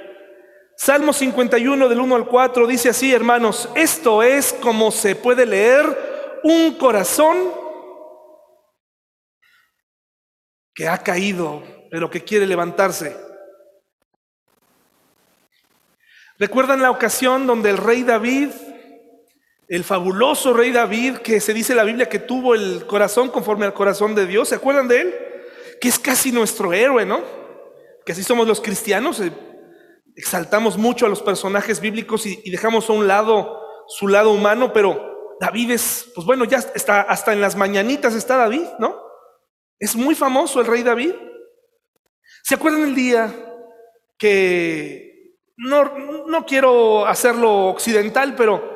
Salmo 0.75 1.13
51 1.13 1.87
del 1.87 1.99
1 1.99 2.15
al 2.15 2.25
4 2.25 2.67
dice 2.67 2.89
así, 2.89 3.13
hermanos, 3.13 3.69
esto 3.75 4.23
es 4.23 4.53
como 4.53 4.91
se 4.91 5.15
puede 5.15 5.45
leer 5.45 6.39
un 6.43 6.75
corazón 6.77 7.37
que 10.73 10.87
ha 10.87 10.97
caído, 10.97 11.63
pero 11.91 12.09
que 12.09 12.23
quiere 12.23 12.47
levantarse. 12.47 13.15
¿Recuerdan 16.39 16.81
la 16.81 16.91
ocasión 16.91 17.45
donde 17.45 17.69
el 17.69 17.77
rey 17.77 18.03
David, 18.03 18.49
el 19.67 19.83
fabuloso 19.83 20.53
rey 20.53 20.71
David, 20.71 21.17
que 21.17 21.39
se 21.39 21.53
dice 21.53 21.73
en 21.73 21.77
la 21.77 21.83
Biblia 21.83 22.09
que 22.09 22.19
tuvo 22.19 22.55
el 22.55 22.85
corazón 22.87 23.29
conforme 23.29 23.65
al 23.65 23.73
corazón 23.73 24.15
de 24.15 24.25
Dios, 24.25 24.49
¿se 24.49 24.55
acuerdan 24.55 24.87
de 24.87 25.01
él? 25.01 25.15
Que 25.79 25.89
es 25.89 25.99
casi 25.99 26.31
nuestro 26.31 26.73
héroe, 26.73 27.05
¿no? 27.05 27.21
Que 28.03 28.13
así 28.13 28.23
somos 28.23 28.47
los 28.47 28.59
cristianos, 28.59 29.19
eh, 29.19 29.31
exaltamos 30.15 30.77
mucho 30.77 31.05
a 31.05 31.09
los 31.09 31.21
personajes 31.21 31.79
bíblicos 31.79 32.25
y, 32.25 32.49
dejamos 32.49 32.89
a 32.89 32.93
un 32.93 33.07
lado 33.07 33.61
su 33.87 34.07
lado 34.07 34.31
humano, 34.31 34.71
pero 34.71 35.35
David 35.39 35.71
es, 35.71 36.11
pues 36.15 36.25
bueno, 36.25 36.45
ya 36.45 36.59
está, 36.73 37.01
hasta 37.01 37.33
en 37.33 37.41
las 37.41 37.55
mañanitas 37.55 38.15
está 38.15 38.37
David, 38.37 38.65
¿no? 38.79 38.97
Es 39.77 39.95
muy 39.95 40.15
famoso 40.15 40.61
el 40.61 40.67
rey 40.67 40.83
David. 40.83 41.13
¿Se 42.43 42.55
acuerdan 42.55 42.83
el 42.83 42.95
día 42.95 43.33
que 44.17 45.35
no, 45.57 46.25
no 46.27 46.45
quiero 46.45 47.05
hacerlo 47.05 47.67
occidental, 47.67 48.35
pero 48.35 48.73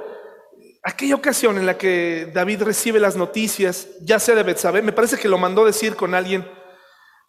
aquella 0.84 1.16
ocasión 1.16 1.58
en 1.58 1.66
la 1.66 1.78
que 1.78 2.32
David 2.34 2.64
recibe 2.64 3.00
las 3.00 3.16
noticias, 3.16 3.88
ya 4.02 4.20
sea 4.20 4.36
de 4.36 4.44
Betsabé, 4.44 4.82
me 4.82 4.94
parece 4.94 5.18
que 5.18 5.28
lo 5.28 5.38
mandó 5.38 5.66
decir 5.66 5.96
con 5.96 6.14
alguien, 6.14 6.50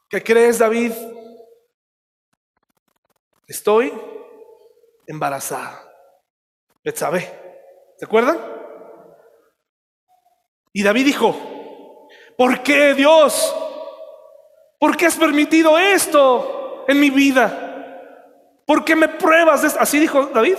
¿qué 0.09 0.23
crees 0.23 0.59
David? 0.59 0.93
Estoy 3.49 3.91
embarazada. 5.07 5.83
Betsabé. 6.85 7.23
¿Se 7.97 8.05
acuerdan? 8.05 8.39
Y 10.75 10.83
David 10.83 11.07
dijo, 11.07 12.09
¿por 12.37 12.63
qué 12.63 12.93
Dios? 12.93 13.55
¿Por 14.79 14.97
qué 14.97 15.07
has 15.07 15.17
permitido 15.17 15.79
esto 15.79 16.85
en 16.87 17.01
mi 17.01 17.09
vida? 17.09 18.63
¿Por 18.67 18.85
qué 18.85 18.95
me 18.95 19.09
pruebas 19.09 19.65
esto? 19.65 19.81
Así 19.81 19.99
dijo 19.99 20.27
David. 20.27 20.59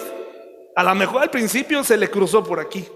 A 0.76 0.84
lo 0.84 0.96
mejor 0.96 1.22
al 1.22 1.30
principio 1.30 1.84
se 1.84 1.96
le 1.96 2.10
cruzó 2.10 2.44
por 2.44 2.60
aquí. 2.60 2.88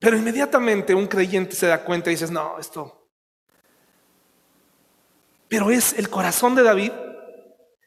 Pero 0.00 0.16
inmediatamente 0.16 0.92
un 0.92 1.06
creyente 1.06 1.54
se 1.54 1.68
da 1.68 1.84
cuenta 1.84 2.10
y 2.10 2.14
dices, 2.14 2.32
no, 2.32 2.58
esto. 2.58 3.08
Pero 5.46 5.70
es 5.70 5.92
el 5.96 6.10
corazón 6.10 6.56
de 6.56 6.64
David. 6.64 6.92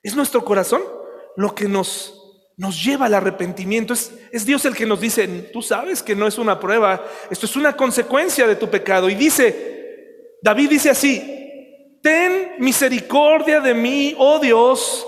Es 0.01 0.15
nuestro 0.15 0.43
corazón 0.45 0.97
lo 1.38 1.55
que 1.55 1.69
nos, 1.69 2.13
nos 2.57 2.83
lleva 2.83 3.05
al 3.05 3.13
arrepentimiento. 3.13 3.93
Es, 3.93 4.11
es 4.31 4.45
Dios 4.45 4.65
el 4.65 4.75
que 4.75 4.85
nos 4.85 4.99
dice, 4.99 5.25
tú 5.53 5.61
sabes 5.61 6.03
que 6.03 6.15
no 6.15 6.27
es 6.27 6.38
una 6.38 6.59
prueba, 6.59 7.05
esto 7.31 7.45
es 7.45 7.55
una 7.55 7.77
consecuencia 7.77 8.45
de 8.45 8.57
tu 8.57 8.69
pecado. 8.69 9.09
Y 9.09 9.15
dice, 9.15 10.39
David 10.41 10.69
dice 10.69 10.89
así, 10.89 11.99
ten 12.03 12.55
misericordia 12.59 13.61
de 13.61 13.73
mí, 13.73 14.13
oh 14.17 14.39
Dios, 14.39 15.07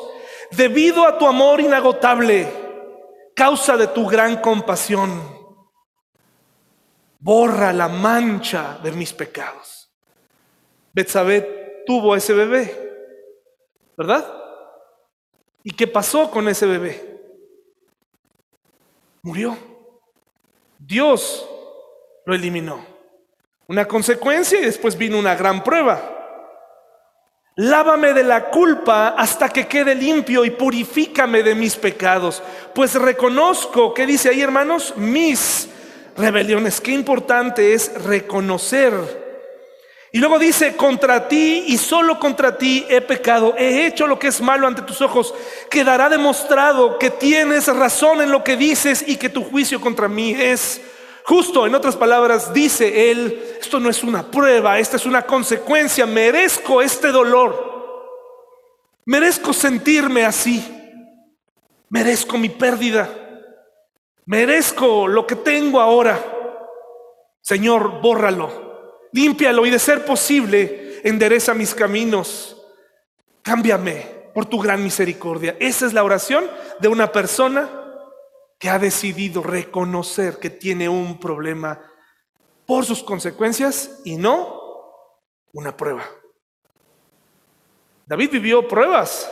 debido 0.52 1.06
a 1.06 1.18
tu 1.18 1.28
amor 1.28 1.60
inagotable, 1.60 2.48
causa 3.36 3.76
de 3.76 3.88
tu 3.88 4.08
gran 4.08 4.38
compasión. 4.38 5.38
Borra 7.20 7.74
la 7.74 7.90
mancha 7.90 8.80
de 8.82 8.94
mis 8.94 9.12
pecados. 9.12 9.92
Betsabé 10.94 11.84
tuvo 11.86 12.16
ese 12.16 12.34
bebé 12.34 12.90
¿verdad? 14.00 14.26
¿Y 15.64 15.72
qué 15.72 15.88
pasó 15.88 16.32
con 16.32 16.48
ese 16.48 16.66
bebé? 16.66 17.20
Murió. 19.22 19.58
Dios 20.78 21.48
lo 22.26 22.34
eliminó. 22.34 22.86
Una 23.68 23.86
consecuencia 23.86 24.60
y 24.60 24.66
después 24.66 24.98
vino 24.98 25.20
una 25.20 25.36
gran 25.36 25.64
prueba. 25.64 26.16
Lávame 27.56 28.14
de 28.14 28.24
la 28.24 28.50
culpa 28.50 29.10
hasta 29.10 29.50
que 29.50 29.68
quede 29.68 29.94
limpio 29.94 30.46
y 30.46 30.52
purifícame 30.52 31.44
de 31.44 31.56
mis 31.56 31.76
pecados. 31.76 32.42
Pues 32.74 32.96
reconozco, 32.96 33.94
¿qué 33.94 34.06
dice 34.06 34.30
ahí 34.30 34.42
hermanos? 34.42 34.94
Mis 34.96 35.70
rebeliones. 36.16 36.80
Qué 36.80 36.92
importante 36.92 37.74
es 37.74 38.02
reconocer. 38.06 39.29
Y 40.12 40.18
luego 40.18 40.40
dice, 40.40 40.76
contra 40.76 41.28
ti 41.28 41.66
y 41.68 41.78
solo 41.78 42.20
contra 42.20 42.58
ti 42.58 42.86
he 42.90 43.02
pecado, 43.02 43.54
he 43.58 43.86
hecho 43.86 44.08
lo 44.08 44.18
que 44.18 44.28
es 44.28 44.42
malo 44.42 44.66
ante 44.66 44.82
tus 44.82 45.02
ojos. 45.02 45.34
Quedará 45.70 46.10
demostrado 46.10 46.98
que 46.98 47.12
tienes 47.12 47.68
razón 47.68 48.22
en 48.22 48.32
lo 48.32 48.44
que 48.44 48.58
dices 48.58 49.04
y 49.08 49.18
que 49.18 49.30
tu 49.30 49.44
juicio 49.44 49.80
contra 49.80 50.08
mí 50.08 50.32
es 50.32 50.82
Justo, 51.30 51.68
en 51.68 51.76
otras 51.76 51.96
palabras, 51.96 52.52
dice 52.56 53.12
él, 53.12 53.58
esto 53.62 53.80
no 53.80 53.92
es 53.92 54.04
una 54.04 54.32
prueba, 54.32 54.80
esta 54.80 54.96
es 54.96 55.06
una 55.06 55.22
consecuencia, 55.22 56.08
merezco 56.08 56.82
este 56.82 57.10
dolor, 57.10 58.10
merezco 59.06 59.54
sentirme 59.54 60.26
así, 60.26 60.66
merezco 61.90 62.36
mi 62.40 62.50
pérdida, 62.50 63.08
merezco 64.26 65.08
lo 65.08 65.28
que 65.28 65.36
tengo 65.36 65.80
ahora. 65.80 66.20
Señor, 67.42 68.02
bórralo, 68.02 68.69
límpialo 69.12 69.66
y 69.66 69.70
de 69.70 69.80
ser 69.80 70.06
posible, 70.06 71.02
endereza 71.04 71.54
mis 71.54 71.74
caminos, 71.74 72.58
cámbiame 73.42 74.32
por 74.34 74.46
tu 74.46 74.60
gran 74.60 74.84
misericordia. 74.84 75.58
Esa 75.60 75.86
es 75.86 75.94
la 75.94 76.04
oración 76.04 76.46
de 76.80 76.88
una 76.88 77.12
persona 77.12 77.70
que 78.60 78.70
ha 78.70 78.78
decidido 78.78 79.42
reconocer 79.42 80.38
que 80.38 80.50
tiene 80.50 80.90
un 80.90 81.20
problema 81.20 81.82
por 82.66 82.86
sus 82.86 83.02
consecuencias 83.02 84.02
y 84.04 84.18
no 84.18 84.60
una 85.54 85.76
prueba. 85.76 86.04
David 88.06 88.32
vivió 88.32 88.68
pruebas 88.68 89.32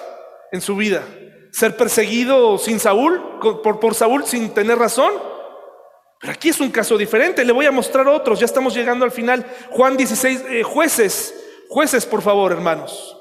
en 0.51 0.61
su 0.61 0.75
vida. 0.75 1.03
Ser 1.51 1.75
perseguido 1.75 2.57
sin 2.57 2.79
Saúl, 2.79 3.39
por, 3.41 3.79
por 3.79 3.95
Saúl 3.95 4.25
sin 4.25 4.53
tener 4.53 4.77
razón. 4.77 5.13
Pero 6.19 6.33
aquí 6.33 6.49
es 6.49 6.59
un 6.59 6.71
caso 6.71 6.97
diferente. 6.97 7.45
Le 7.45 7.51
voy 7.53 7.65
a 7.65 7.71
mostrar 7.71 8.07
otros. 8.07 8.39
Ya 8.39 8.45
estamos 8.45 8.73
llegando 8.73 9.05
al 9.05 9.11
final. 9.11 9.45
Juan 9.69 9.95
16, 9.95 10.43
eh, 10.49 10.63
jueces. 10.63 11.33
Jueces, 11.69 12.05
por 12.05 12.21
favor, 12.21 12.51
hermanos. 12.51 13.17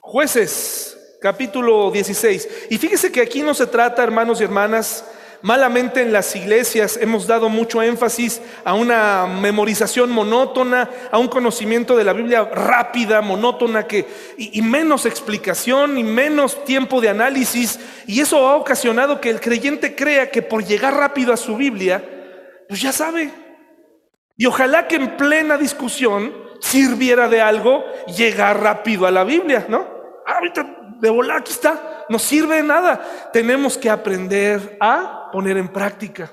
Jueces, 0.00 1.18
capítulo 1.20 1.90
16. 1.90 2.48
Y 2.70 2.78
fíjese 2.78 3.10
que 3.10 3.20
aquí 3.20 3.42
no 3.42 3.54
se 3.54 3.66
trata, 3.66 4.04
hermanos 4.04 4.40
y 4.40 4.44
hermanas, 4.44 5.04
malamente 5.42 6.02
en 6.02 6.12
las 6.12 6.34
iglesias 6.36 6.98
hemos 7.00 7.26
dado 7.26 7.48
mucho 7.48 7.82
énfasis 7.82 8.40
a 8.64 8.74
una 8.74 9.26
memorización 9.26 10.10
monótona, 10.10 10.90
a 11.10 11.18
un 11.18 11.28
conocimiento 11.28 11.96
de 11.96 12.04
la 12.04 12.12
Biblia 12.12 12.44
rápida, 12.44 13.20
monótona, 13.20 13.86
que, 13.86 14.06
y, 14.36 14.58
y 14.58 14.62
menos 14.62 15.06
explicación 15.06 15.98
y 15.98 16.04
menos 16.04 16.64
tiempo 16.64 17.00
de 17.00 17.08
análisis. 17.08 17.80
Y 18.06 18.20
eso 18.20 18.48
ha 18.48 18.56
ocasionado 18.56 19.20
que 19.20 19.30
el 19.30 19.40
creyente 19.40 19.94
crea 19.94 20.30
que 20.30 20.42
por 20.42 20.64
llegar 20.64 20.94
rápido 20.94 21.32
a 21.32 21.36
su 21.36 21.56
Biblia, 21.56 22.02
pues 22.68 22.80
ya 22.80 22.92
sabe. 22.92 23.30
Y 24.36 24.46
ojalá 24.46 24.86
que 24.86 24.96
en 24.96 25.16
plena 25.16 25.56
discusión 25.56 26.34
sirviera 26.60 27.28
de 27.28 27.40
algo 27.40 27.84
llegar 28.16 28.60
rápido 28.60 29.06
a 29.06 29.10
la 29.10 29.24
Biblia, 29.24 29.66
¿no? 29.68 29.96
ahorita 30.26 30.85
de 31.00 31.10
volar, 31.10 31.38
aquí 31.38 31.52
está, 31.52 32.04
no 32.08 32.18
sirve 32.18 32.56
de 32.56 32.62
nada. 32.62 33.30
Tenemos 33.32 33.76
que 33.76 33.90
aprender 33.90 34.76
a 34.80 35.28
poner 35.32 35.56
en 35.56 35.68
práctica. 35.68 36.32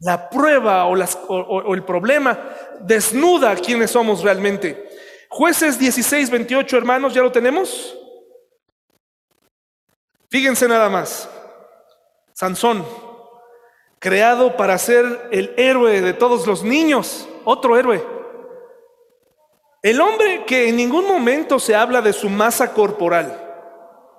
La 0.00 0.28
prueba 0.28 0.86
o, 0.86 1.74
el 1.74 1.84
problema 1.84 2.38
desnuda 2.80 3.56
quiénes 3.56 3.90
somos 3.90 4.22
realmente. 4.22 4.88
Jueces 5.28 5.78
16, 5.78 6.30
28, 6.30 6.76
hermanos, 6.76 7.14
¿ya 7.14 7.22
lo 7.22 7.32
tenemos? 7.32 7.96
Fíjense 10.28 10.68
nada 10.68 10.88
más. 10.88 11.28
Sansón, 12.32 12.84
creado 13.98 14.56
para 14.56 14.76
ser 14.76 15.28
el 15.30 15.54
héroe 15.56 16.00
de 16.00 16.12
todos 16.12 16.46
los 16.46 16.62
niños, 16.62 17.28
otro 17.44 17.78
héroe. 17.78 18.04
El 19.82 20.00
hombre 20.00 20.44
que 20.44 20.68
en 20.68 20.76
ningún 20.76 21.06
momento 21.06 21.58
se 21.58 21.74
habla 21.74 22.00
de 22.00 22.12
su 22.12 22.28
masa 22.28 22.72
corporal. 22.72 23.43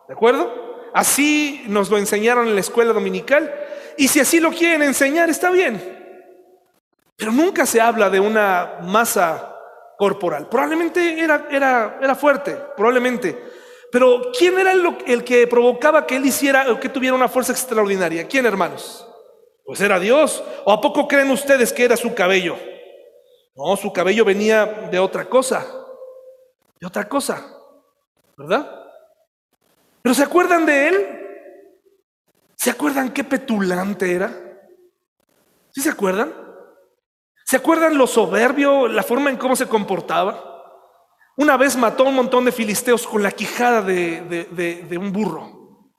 ¿De 0.07 0.13
acuerdo? 0.13 0.65
Así 0.93 1.63
nos 1.67 1.89
lo 1.89 1.97
enseñaron 1.97 2.47
en 2.47 2.55
la 2.55 2.61
escuela 2.61 2.93
dominical. 2.93 3.53
Y 3.97 4.07
si 4.07 4.19
así 4.19 4.39
lo 4.39 4.51
quieren 4.51 4.81
enseñar, 4.81 5.29
está 5.29 5.49
bien. 5.51 5.81
Pero 7.15 7.31
nunca 7.31 7.65
se 7.65 7.81
habla 7.81 8.09
de 8.09 8.19
una 8.19 8.79
masa 8.83 9.55
corporal. 9.97 10.47
Probablemente 10.47 11.19
era, 11.19 11.47
era, 11.49 11.99
era 12.01 12.15
fuerte, 12.15 12.57
probablemente. 12.75 13.37
Pero 13.91 14.31
¿quién 14.37 14.59
era 14.59 14.73
el, 14.73 15.23
que 15.23 15.47
provocaba 15.47 16.05
que 16.05 16.17
él 16.17 16.25
hiciera 16.25 16.71
o 16.71 16.79
que 16.79 16.89
tuviera 16.89 17.15
una 17.15 17.29
fuerza 17.29 17.53
extraordinaria? 17.53 18.27
¿Quién, 18.27 18.45
hermanos? 18.45 19.07
Pues 19.63 19.79
era 19.79 19.99
Dios. 19.99 20.43
¿O 20.65 20.71
a 20.71 20.81
poco 20.81 21.07
creen 21.07 21.31
ustedes 21.31 21.71
que 21.71 21.85
era 21.85 21.95
su 21.95 22.13
cabello? 22.13 22.57
No, 23.55 23.77
su 23.77 23.93
cabello 23.93 24.25
venía 24.25 24.65
de 24.65 24.99
otra 24.99 25.25
cosa, 25.25 25.65
de 26.77 26.85
otra 26.85 27.07
cosa, 27.07 27.41
¿verdad? 28.37 28.84
Pero 30.05 30.13
¿se 30.13 30.21
acuerdan 30.21 30.67
de 30.67 30.87
él? 30.87 31.19
¿Se 32.55 32.69
acuerdan 32.69 33.11
qué 33.11 33.23
petulante 33.23 34.13
era? 34.13 34.31
¿Sí 35.71 35.81
se 35.81 35.89
acuerdan? 35.89 36.31
¿Se 37.43 37.55
acuerdan 37.55 37.97
lo 37.97 38.05
soberbio, 38.05 38.87
la 38.87 39.01
forma 39.01 39.31
en 39.31 39.37
cómo 39.37 39.55
se 39.55 39.65
comportaba? 39.65 40.63
Una 41.37 41.57
vez 41.57 41.75
mató 41.75 42.03
a 42.03 42.09
un 42.09 42.13
montón 42.17 42.45
de 42.45 42.51
filisteos 42.51 43.07
con 43.07 43.23
la 43.23 43.31
quijada 43.31 43.81
de, 43.81 44.85
de 44.87 44.97
un 44.99 45.11
burro. 45.11 45.89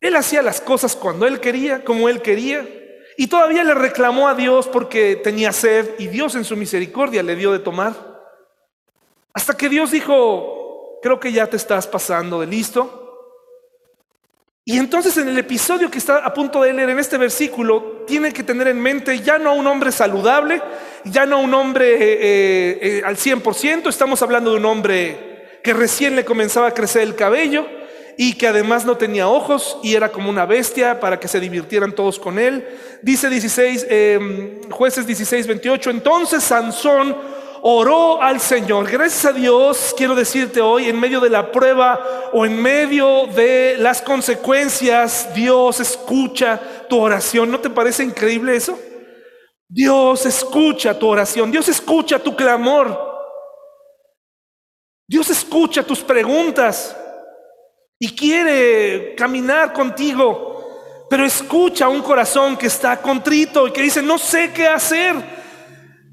Él 0.00 0.16
hacía 0.16 0.42
las 0.42 0.60
cosas 0.60 0.96
cuando 0.96 1.24
él 1.24 1.38
quería, 1.38 1.84
como 1.84 2.08
él 2.08 2.20
quería. 2.20 2.68
Y 3.16 3.28
todavía 3.28 3.62
le 3.62 3.74
reclamó 3.74 4.26
a 4.26 4.34
Dios 4.34 4.66
porque 4.66 5.14
tenía 5.14 5.52
sed 5.52 5.88
y 6.00 6.08
Dios 6.08 6.34
en 6.34 6.42
su 6.44 6.56
misericordia 6.56 7.22
le 7.22 7.36
dio 7.36 7.52
de 7.52 7.60
tomar. 7.60 7.94
Hasta 9.32 9.56
que 9.56 9.68
Dios 9.68 9.92
dijo, 9.92 10.61
creo 11.02 11.18
que 11.20 11.32
ya 11.32 11.46
te 11.46 11.56
estás 11.56 11.86
pasando 11.86 12.40
de 12.40 12.46
listo. 12.46 12.98
Y 14.64 14.78
entonces 14.78 15.16
en 15.16 15.28
el 15.28 15.38
episodio 15.38 15.90
que 15.90 15.98
está 15.98 16.18
a 16.18 16.32
punto 16.32 16.62
de 16.62 16.72
leer 16.72 16.90
en 16.90 17.00
este 17.00 17.18
versículo, 17.18 18.04
tiene 18.06 18.32
que 18.32 18.44
tener 18.44 18.68
en 18.68 18.80
mente 18.80 19.18
ya 19.20 19.36
no 19.36 19.50
a 19.50 19.54
un 19.54 19.66
hombre 19.66 19.90
saludable, 19.90 20.62
ya 21.04 21.26
no 21.26 21.36
a 21.36 21.40
un 21.40 21.52
hombre 21.52 21.94
eh, 21.94 21.98
eh, 22.00 22.78
eh, 22.82 23.02
al 23.04 23.16
100%, 23.16 23.88
estamos 23.88 24.22
hablando 24.22 24.52
de 24.52 24.58
un 24.58 24.64
hombre 24.64 25.58
que 25.64 25.72
recién 25.72 26.14
le 26.14 26.24
comenzaba 26.24 26.68
a 26.68 26.74
crecer 26.74 27.02
el 27.02 27.16
cabello, 27.16 27.66
y 28.16 28.34
que 28.34 28.46
además 28.46 28.84
no 28.84 28.96
tenía 28.96 29.28
ojos 29.28 29.78
y 29.82 29.94
era 29.94 30.12
como 30.12 30.28
una 30.28 30.46
bestia 30.46 31.00
para 31.00 31.18
que 31.18 31.28
se 31.28 31.40
divirtieran 31.40 31.92
todos 31.92 32.18
con 32.18 32.38
él. 32.38 32.66
Dice 33.00 33.28
16, 33.28 33.86
em, 33.88 34.70
jueces 34.70 35.06
16, 35.06 35.46
28, 35.46 35.90
entonces 35.90 36.44
Sansón 36.44 37.16
oró 37.62 38.20
al 38.20 38.40
Señor. 38.40 38.90
Gracias 38.90 39.24
a 39.24 39.32
Dios, 39.32 39.94
quiero 39.96 40.14
decirte 40.14 40.60
hoy, 40.60 40.88
en 40.88 40.98
medio 40.98 41.20
de 41.20 41.30
la 41.30 41.50
prueba 41.50 42.30
o 42.32 42.44
en 42.44 42.60
medio 42.60 43.26
de 43.28 43.76
las 43.78 44.02
consecuencias, 44.02 45.32
Dios 45.34 45.78
escucha 45.80 46.60
tu 46.88 47.00
oración. 47.00 47.50
¿No 47.50 47.60
te 47.60 47.70
parece 47.70 48.02
increíble 48.02 48.56
eso? 48.56 48.78
Dios 49.68 50.26
escucha 50.26 50.98
tu 50.98 51.08
oración, 51.08 51.50
Dios 51.50 51.68
escucha 51.68 52.18
tu 52.18 52.36
clamor, 52.36 53.10
Dios 55.08 55.30
escucha 55.30 55.82
tus 55.82 56.00
preguntas 56.00 56.94
y 57.98 58.14
quiere 58.14 59.14
caminar 59.14 59.72
contigo, 59.72 61.06
pero 61.08 61.24
escucha 61.24 61.88
un 61.88 62.02
corazón 62.02 62.56
que 62.56 62.66
está 62.66 63.00
contrito 63.00 63.66
y 63.66 63.72
que 63.72 63.82
dice, 63.82 64.02
no 64.02 64.18
sé 64.18 64.52
qué 64.52 64.66
hacer, 64.66 65.41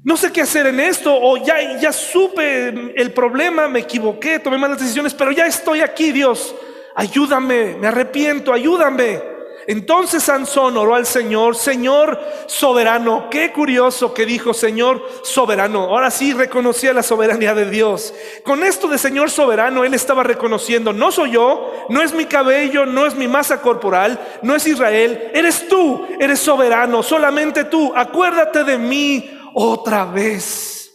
no 0.02 0.16
sé 0.16 0.32
qué 0.32 0.42
hacer 0.42 0.66
en 0.66 0.80
esto, 0.80 1.14
o 1.14 1.36
ya, 1.36 1.78
ya 1.78 1.92
supe 1.92 2.92
el 2.96 3.12
problema, 3.12 3.68
me 3.68 3.80
equivoqué, 3.80 4.38
tomé 4.38 4.56
malas 4.56 4.80
decisiones, 4.80 5.12
pero 5.12 5.30
ya 5.30 5.46
estoy 5.46 5.80
aquí, 5.80 6.10
Dios, 6.10 6.54
ayúdame, 6.94 7.76
me 7.78 7.88
arrepiento, 7.88 8.52
ayúdame. 8.52 9.30
Entonces 9.66 10.24
Sansón 10.24 10.76
oró 10.76 10.94
al 10.94 11.06
Señor, 11.06 11.54
Señor 11.54 12.18
soberano. 12.46 13.28
Qué 13.30 13.52
curioso 13.52 14.12
que 14.12 14.26
dijo 14.26 14.52
Señor 14.52 15.06
soberano. 15.22 15.82
Ahora 15.82 16.10
sí 16.10 16.32
reconocía 16.32 16.92
la 16.92 17.04
soberanía 17.04 17.54
de 17.54 17.70
Dios. 17.70 18.12
Con 18.42 18.64
esto 18.64 18.88
de 18.88 18.98
Señor 18.98 19.30
soberano, 19.30 19.84
él 19.84 19.94
estaba 19.94 20.24
reconociendo, 20.24 20.92
no 20.92 21.12
soy 21.12 21.32
yo, 21.32 21.86
no 21.88 22.02
es 22.02 22.14
mi 22.14 22.24
cabello, 22.24 22.86
no 22.86 23.06
es 23.06 23.14
mi 23.14 23.28
masa 23.28 23.60
corporal, 23.60 24.18
no 24.42 24.56
es 24.56 24.66
Israel, 24.66 25.30
eres 25.34 25.68
tú, 25.68 26.04
eres 26.18 26.40
soberano, 26.40 27.02
solamente 27.02 27.64
tú. 27.64 27.92
Acuérdate 27.94 28.64
de 28.64 28.78
mí 28.78 29.39
otra 29.54 30.04
vez. 30.04 30.92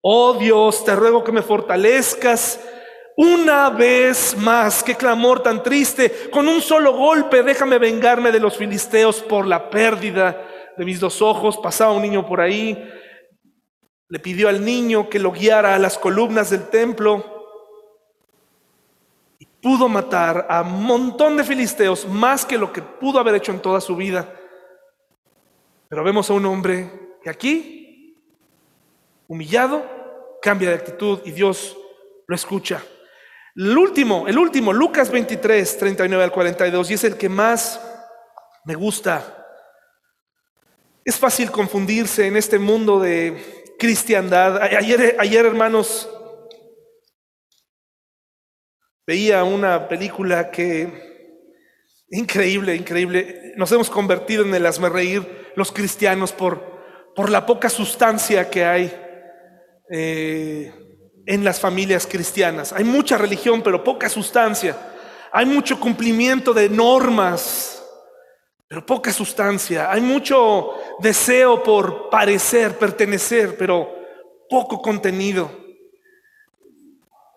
Oh 0.00 0.34
Dios, 0.34 0.84
te 0.84 0.94
ruego 0.96 1.22
que 1.22 1.32
me 1.32 1.42
fortalezcas 1.42 2.60
una 3.16 3.70
vez 3.70 4.36
más. 4.36 4.82
Qué 4.82 4.94
clamor 4.94 5.42
tan 5.42 5.62
triste. 5.62 6.30
Con 6.30 6.48
un 6.48 6.60
solo 6.60 6.92
golpe 6.96 7.42
déjame 7.42 7.78
vengarme 7.78 8.32
de 8.32 8.40
los 8.40 8.56
filisteos 8.56 9.20
por 9.20 9.46
la 9.46 9.70
pérdida 9.70 10.72
de 10.76 10.84
mis 10.84 11.00
dos 11.00 11.22
ojos. 11.22 11.58
Pasaba 11.58 11.92
un 11.92 12.02
niño 12.02 12.26
por 12.26 12.40
ahí. 12.40 12.90
Le 14.08 14.18
pidió 14.18 14.48
al 14.48 14.64
niño 14.64 15.08
que 15.08 15.18
lo 15.18 15.32
guiara 15.32 15.74
a 15.74 15.78
las 15.78 15.98
columnas 15.98 16.50
del 16.50 16.68
templo 16.68 17.32
pudo 19.62 19.88
matar 19.88 20.46
a 20.50 20.62
un 20.62 20.82
montón 20.82 21.36
de 21.36 21.44
filisteos, 21.44 22.06
más 22.06 22.44
que 22.44 22.58
lo 22.58 22.72
que 22.72 22.82
pudo 22.82 23.20
haber 23.20 23.36
hecho 23.36 23.52
en 23.52 23.60
toda 23.60 23.80
su 23.80 23.94
vida. 23.94 24.34
Pero 25.88 26.02
vemos 26.02 26.28
a 26.28 26.32
un 26.32 26.44
hombre 26.46 26.90
que 27.22 27.30
aquí, 27.30 28.22
humillado, 29.28 30.38
cambia 30.42 30.70
de 30.70 30.76
actitud 30.76 31.20
y 31.24 31.30
Dios 31.30 31.76
lo 32.26 32.34
escucha. 32.34 32.82
El 33.54 33.76
último, 33.76 34.26
el 34.28 34.38
último, 34.38 34.72
Lucas 34.72 35.10
23, 35.10 35.78
39 35.78 36.24
al 36.24 36.32
42, 36.32 36.90
y 36.90 36.94
es 36.94 37.04
el 37.04 37.16
que 37.16 37.28
más 37.28 37.80
me 38.64 38.74
gusta. 38.74 39.46
Es 41.04 41.16
fácil 41.16 41.50
confundirse 41.50 42.26
en 42.26 42.36
este 42.36 42.58
mundo 42.58 43.00
de 43.00 43.74
cristiandad. 43.78 44.62
Ayer, 44.62 45.16
ayer 45.18 45.46
hermanos, 45.46 46.08
Veía 49.04 49.42
una 49.42 49.88
película 49.88 50.50
que, 50.52 51.36
increíble, 52.10 52.76
increíble, 52.76 53.52
nos 53.56 53.72
hemos 53.72 53.90
convertido 53.90 54.44
en 54.44 54.54
el 54.54 54.72
reír 54.92 55.50
los 55.56 55.72
cristianos 55.72 56.32
por, 56.32 56.71
por 57.14 57.30
la 57.30 57.44
poca 57.44 57.68
sustancia 57.68 58.48
que 58.48 58.64
hay 58.64 58.92
eh, 59.90 60.72
en 61.26 61.44
las 61.44 61.60
familias 61.60 62.06
cristianas. 62.06 62.72
Hay 62.72 62.84
mucha 62.84 63.18
religión, 63.18 63.62
pero 63.62 63.84
poca 63.84 64.08
sustancia. 64.08 64.76
Hay 65.30 65.46
mucho 65.46 65.78
cumplimiento 65.78 66.52
de 66.52 66.68
normas, 66.68 67.82
pero 68.66 68.84
poca 68.84 69.12
sustancia. 69.12 69.90
Hay 69.90 70.00
mucho 70.00 70.72
deseo 70.98 71.62
por 71.62 72.10
parecer, 72.10 72.78
pertenecer, 72.78 73.56
pero 73.56 73.94
poco 74.48 74.80
contenido. 74.80 75.50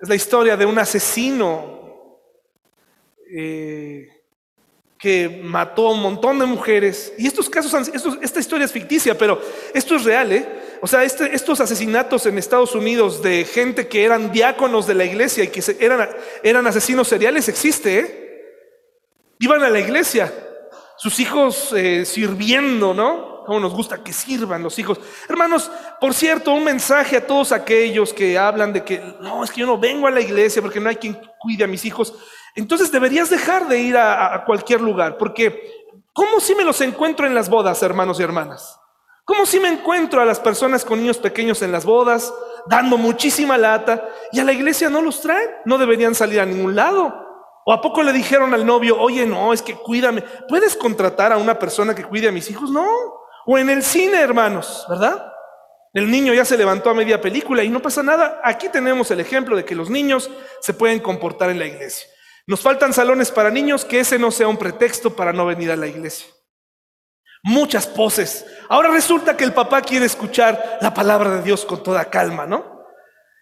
Es 0.01 0.09
la 0.09 0.15
historia 0.15 0.57
de 0.57 0.65
un 0.65 0.77
asesino 0.77 2.19
eh, 3.29 4.14
que 5.05 5.39
mató 5.43 5.87
a 5.87 5.91
un 5.91 6.01
montón 6.01 6.39
de 6.39 6.47
mujeres. 6.47 7.13
Y 7.15 7.27
estos 7.27 7.47
casos, 7.47 7.91
esta 8.23 8.39
historia 8.39 8.65
es 8.65 8.71
ficticia, 8.71 9.15
pero 9.15 9.39
esto 9.71 9.97
es 9.97 10.03
real, 10.03 10.31
¿eh? 10.31 10.49
O 10.81 10.87
sea, 10.87 11.03
este, 11.03 11.35
estos 11.35 11.61
asesinatos 11.61 12.25
en 12.25 12.39
Estados 12.39 12.73
Unidos 12.73 13.21
de 13.21 13.45
gente 13.45 13.87
que 13.87 14.03
eran 14.03 14.31
diáconos 14.31 14.87
de 14.87 14.95
la 14.95 15.05
iglesia 15.05 15.43
y 15.43 15.49
que 15.49 15.61
eran, 15.79 16.09
eran 16.41 16.65
asesinos 16.65 17.07
seriales 17.07 17.47
existe, 17.47 17.99
¿eh? 17.99 18.65
Iban 19.37 19.61
a 19.61 19.69
la 19.69 19.79
iglesia, 19.79 20.33
sus 20.97 21.19
hijos 21.19 21.71
eh, 21.73 22.03
sirviendo, 22.03 22.95
¿no? 22.95 23.43
cómo 23.45 23.59
nos 23.59 23.75
gusta 23.75 24.03
que 24.03 24.11
sirvan 24.11 24.63
los 24.63 24.79
hijos. 24.79 24.99
Hermanos, 25.29 25.69
por 26.01 26.15
cierto, 26.15 26.51
un 26.51 26.63
mensaje 26.63 27.17
a 27.17 27.27
todos 27.27 27.51
aquellos 27.51 28.11
que 28.11 28.39
hablan 28.39 28.73
de 28.73 28.83
que 28.83 28.99
no, 29.21 29.43
es 29.43 29.51
que 29.51 29.59
yo 29.59 29.67
no 29.67 29.77
vengo 29.77 30.07
a 30.07 30.11
la 30.11 30.19
iglesia 30.19 30.63
porque 30.63 30.79
no 30.79 30.89
hay 30.89 30.95
quien 30.95 31.15
cuide 31.37 31.63
a 31.63 31.67
mis 31.67 31.85
hijos. 31.85 32.15
Entonces 32.55 32.91
deberías 32.91 33.29
dejar 33.29 33.67
de 33.67 33.79
ir 33.79 33.97
a, 33.97 34.43
cualquier 34.45 34.81
lugar, 34.81 35.17
porque 35.17 35.69
¿cómo 36.13 36.39
si 36.39 36.55
me 36.55 36.63
los 36.63 36.79
encuentro 36.81 37.27
en 37.27 37.35
las 37.35 37.49
bodas, 37.49 37.83
hermanos 37.83 38.19
y 38.19 38.23
hermanas? 38.23 38.79
¿Cómo 39.25 39.45
si 39.45 39.59
me 39.59 39.67
encuentro 39.67 40.21
a 40.21 40.25
las 40.25 40.39
personas 40.39 40.85
con 40.85 40.99
niños 40.99 41.17
pequeños 41.17 41.61
en 41.61 41.71
las 41.71 41.83
bodas, 41.83 42.33
dando 42.67 42.97
muchísima 42.97 43.57
lata, 43.57 44.07
y 44.31 44.39
a 44.39 44.43
la 44.43 44.53
iglesia 44.53 44.89
no 44.89 45.01
los 45.01 45.19
traen? 45.19 45.49
No 45.65 45.77
deberían 45.77 46.15
salir 46.15 46.39
a 46.39 46.45
ningún 46.45 46.75
lado. 46.75 47.25
¿O 47.65 47.73
a 47.73 47.81
poco 47.81 48.03
le 48.03 48.13
dijeron 48.13 48.53
al 48.53 48.65
novio, 48.65 48.97
oye, 48.99 49.25
no, 49.25 49.51
es 49.51 49.61
que 49.61 49.73
cuídame? 49.73 50.23
¿Puedes 50.47 50.75
contratar 50.75 51.33
a 51.33 51.37
una 51.37 51.57
persona 51.57 51.95
que 51.95 52.03
cuide 52.03 52.29
a 52.29 52.31
mis 52.31 52.49
hijos? 52.51 52.69
No. 52.69 52.87
O 53.47 53.57
en 53.57 53.69
el 53.69 53.83
cine, 53.83 54.21
hermanos, 54.21 54.85
¿verdad? 54.87 55.33
El 55.91 56.11
niño 56.11 56.33
ya 56.33 56.45
se 56.45 56.57
levantó 56.57 56.89
a 56.89 56.93
media 56.93 57.19
película 57.19 57.63
y 57.63 57.69
no 57.69 57.81
pasa 57.81 58.03
nada. 58.03 58.39
Aquí 58.43 58.69
tenemos 58.69 59.09
el 59.11 59.19
ejemplo 59.19 59.55
de 59.55 59.65
que 59.65 59.75
los 59.75 59.89
niños 59.89 60.29
se 60.59 60.73
pueden 60.73 60.99
comportar 60.99 61.49
en 61.49 61.57
la 61.57 61.65
iglesia. 61.65 62.07
Nos 62.47 62.61
faltan 62.61 62.93
salones 62.93 63.31
para 63.31 63.49
niños, 63.49 63.85
que 63.85 63.99
ese 63.99 64.19
no 64.19 64.31
sea 64.31 64.47
un 64.47 64.57
pretexto 64.57 65.15
para 65.15 65.33
no 65.33 65.45
venir 65.45 65.71
a 65.71 65.75
la 65.75 65.87
iglesia. 65.87 66.27
Muchas 67.43 67.87
poses. 67.87 68.45
Ahora 68.69 68.89
resulta 68.89 69.37
que 69.37 69.43
el 69.43 69.53
papá 69.53 69.81
quiere 69.81 70.05
escuchar 70.05 70.79
la 70.81 70.93
palabra 70.93 71.31
de 71.31 71.43
Dios 71.43 71.65
con 71.65 71.83
toda 71.83 72.05
calma, 72.05 72.45
¿no? 72.45 72.85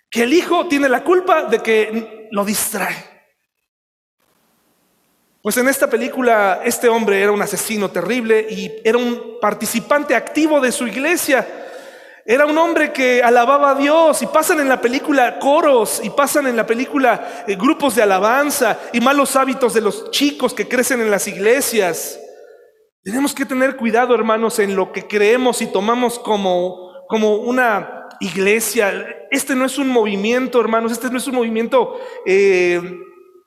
Que 0.10 0.24
el 0.24 0.34
hijo 0.34 0.68
tiene 0.68 0.90
la 0.90 1.04
culpa 1.04 1.44
de 1.44 1.60
que 1.60 2.28
lo 2.32 2.46
distrae. 2.46 3.14
Pues 5.42 5.58
en 5.58 5.68
esta 5.68 5.90
película 5.90 6.62
este 6.64 6.88
hombre 6.88 7.22
era 7.22 7.34
un 7.34 7.42
asesino 7.42 7.92
terrible 7.92 8.48
y 8.50 8.82
era 8.86 8.98
un 8.98 9.40
participante 9.42 10.16
activo 10.16 10.62
de 10.62 10.72
su 10.72 10.88
iglesia. 10.88 11.46
Era 12.26 12.46
un 12.46 12.58
hombre 12.58 12.94
que 12.94 13.22
alababa 13.22 13.72
a 13.72 13.76
Dios 13.76 14.22
y 14.22 14.28
pasan 14.28 14.60
en 14.60 14.70
la 14.70 14.80
película 14.80 15.40
coros 15.40 16.02
y 16.04 16.10
pasan 16.10 16.48
en 16.48 16.56
la 16.56 16.66
película 16.66 17.44
eh, 17.48 17.56
grupos 17.56 17.96
de 17.96 18.04
alabanza 18.04 18.80
y 18.94 19.02
malos 19.02 19.36
hábitos 19.36 19.74
de 19.74 19.82
los 19.82 20.10
chicos 20.12 20.54
que 20.54 20.68
crecen 20.68 21.02
en 21.02 21.12
las 21.12 21.28
iglesias. 21.28 22.20
Tenemos 23.04 23.36
que 23.36 23.46
tener 23.46 23.76
cuidado, 23.76 24.16
hermanos, 24.16 24.60
en 24.60 24.76
lo 24.76 24.92
que 24.94 25.08
creemos 25.08 25.62
y 25.62 25.68
tomamos 25.68 26.18
como, 26.20 26.94
como 27.10 27.36
una 27.36 28.08
iglesia. 28.22 29.06
Este 29.30 29.56
no 29.56 29.66
es 29.66 29.78
un 29.78 29.90
movimiento, 29.90 30.62
hermanos, 30.62 30.94
este 30.94 31.10
no 31.10 31.18
es 31.18 31.28
un 31.28 31.36
movimiento 31.36 32.00
eh, 32.26 32.82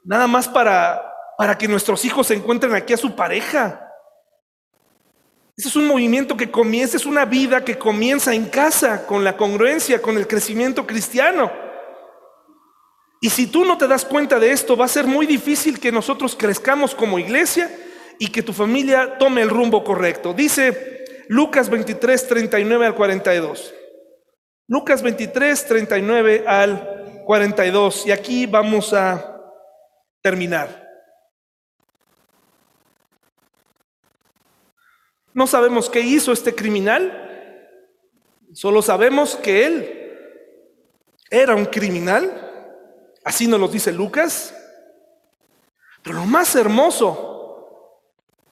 nada 0.04 0.26
más 0.26 0.48
para 0.48 1.06
para 1.36 1.58
que 1.58 1.68
nuestros 1.68 2.04
hijos 2.04 2.30
encuentren 2.30 2.74
aquí 2.74 2.92
a 2.92 2.98
su 2.98 3.14
pareja. 3.14 3.85
Ese 5.56 5.68
es 5.68 5.76
un 5.76 5.86
movimiento 5.86 6.36
que 6.36 6.50
comienza, 6.50 6.98
es 6.98 7.06
una 7.06 7.24
vida 7.24 7.64
que 7.64 7.78
comienza 7.78 8.34
en 8.34 8.46
casa, 8.46 9.06
con 9.06 9.24
la 9.24 9.38
congruencia, 9.38 10.02
con 10.02 10.18
el 10.18 10.26
crecimiento 10.26 10.86
cristiano. 10.86 11.50
Y 13.22 13.30
si 13.30 13.46
tú 13.46 13.64
no 13.64 13.78
te 13.78 13.88
das 13.88 14.04
cuenta 14.04 14.38
de 14.38 14.50
esto, 14.52 14.76
va 14.76 14.84
a 14.84 14.88
ser 14.88 15.06
muy 15.06 15.24
difícil 15.24 15.80
que 15.80 15.90
nosotros 15.90 16.36
crezcamos 16.36 16.94
como 16.94 17.18
iglesia 17.18 17.70
y 18.18 18.28
que 18.28 18.42
tu 18.42 18.52
familia 18.52 19.16
tome 19.18 19.40
el 19.40 19.48
rumbo 19.48 19.82
correcto. 19.82 20.34
Dice 20.34 21.24
Lucas 21.28 21.70
23, 21.70 22.28
39 22.28 22.86
al 22.86 22.94
42. 22.94 23.74
Lucas 24.68 25.02
23, 25.02 25.66
39 25.66 26.44
al 26.46 27.22
42. 27.24 28.06
Y 28.06 28.12
aquí 28.12 28.44
vamos 28.44 28.92
a 28.92 29.40
terminar. 30.22 30.85
No 35.36 35.46
sabemos 35.46 35.90
qué 35.90 36.00
hizo 36.00 36.32
este 36.32 36.54
criminal, 36.54 37.68
solo 38.54 38.80
sabemos 38.80 39.36
que 39.36 39.66
él 39.66 40.16
era 41.28 41.54
un 41.54 41.66
criminal, 41.66 42.32
así 43.22 43.46
nos 43.46 43.60
lo 43.60 43.68
dice 43.68 43.92
Lucas, 43.92 44.56
pero 46.02 46.16
lo 46.16 46.24
más 46.24 46.56
hermoso 46.56 48.00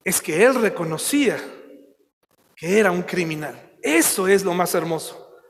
es 0.04 0.20
que 0.20 0.44
él 0.44 0.56
reconocía 0.56 1.38
que 2.54 2.78
era 2.78 2.90
un 2.90 3.02
criminal. 3.02 3.58
Eso 3.80 4.28
es 4.28 4.44
lo 4.44 4.52
más 4.52 4.74
hermoso. 4.74 5.40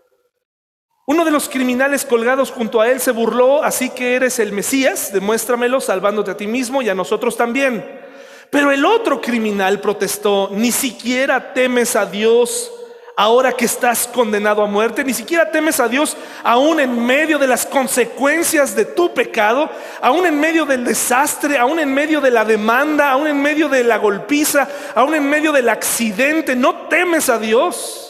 Uno 1.04 1.24
de 1.24 1.32
los 1.32 1.48
criminales 1.48 2.04
colgados 2.04 2.52
junto 2.52 2.80
a 2.80 2.88
él 2.88 3.00
se 3.00 3.10
burló, 3.10 3.64
así 3.64 3.90
que 3.90 4.14
eres 4.14 4.38
el 4.38 4.52
Mesías, 4.52 5.12
demuéstramelo 5.12 5.80
salvándote 5.80 6.30
a 6.30 6.36
ti 6.36 6.46
mismo 6.46 6.80
y 6.80 6.90
a 6.90 6.94
nosotros 6.94 7.36
también. 7.36 8.03
Pero 8.50 8.70
el 8.70 8.84
otro 8.84 9.20
criminal 9.20 9.80
protestó, 9.80 10.50
ni 10.52 10.70
siquiera 10.72 11.52
temes 11.52 11.96
a 11.96 12.06
Dios 12.06 12.70
ahora 13.16 13.52
que 13.52 13.64
estás 13.64 14.08
condenado 14.08 14.62
a 14.62 14.66
muerte, 14.66 15.04
ni 15.04 15.14
siquiera 15.14 15.50
temes 15.50 15.78
a 15.78 15.88
Dios 15.88 16.16
aún 16.42 16.80
en 16.80 17.04
medio 17.04 17.38
de 17.38 17.46
las 17.46 17.64
consecuencias 17.64 18.74
de 18.74 18.84
tu 18.84 19.14
pecado, 19.14 19.70
aún 20.00 20.26
en 20.26 20.38
medio 20.38 20.66
del 20.66 20.84
desastre, 20.84 21.58
aún 21.58 21.78
en 21.78 21.94
medio 21.94 22.20
de 22.20 22.30
la 22.30 22.44
demanda, 22.44 23.10
aún 23.10 23.26
en 23.26 23.40
medio 23.40 23.68
de 23.68 23.84
la 23.84 23.98
golpiza, 23.98 24.68
aún 24.94 25.14
en 25.14 25.28
medio 25.28 25.52
del 25.52 25.68
accidente, 25.68 26.56
no 26.56 26.88
temes 26.88 27.28
a 27.28 27.38
Dios. 27.38 28.00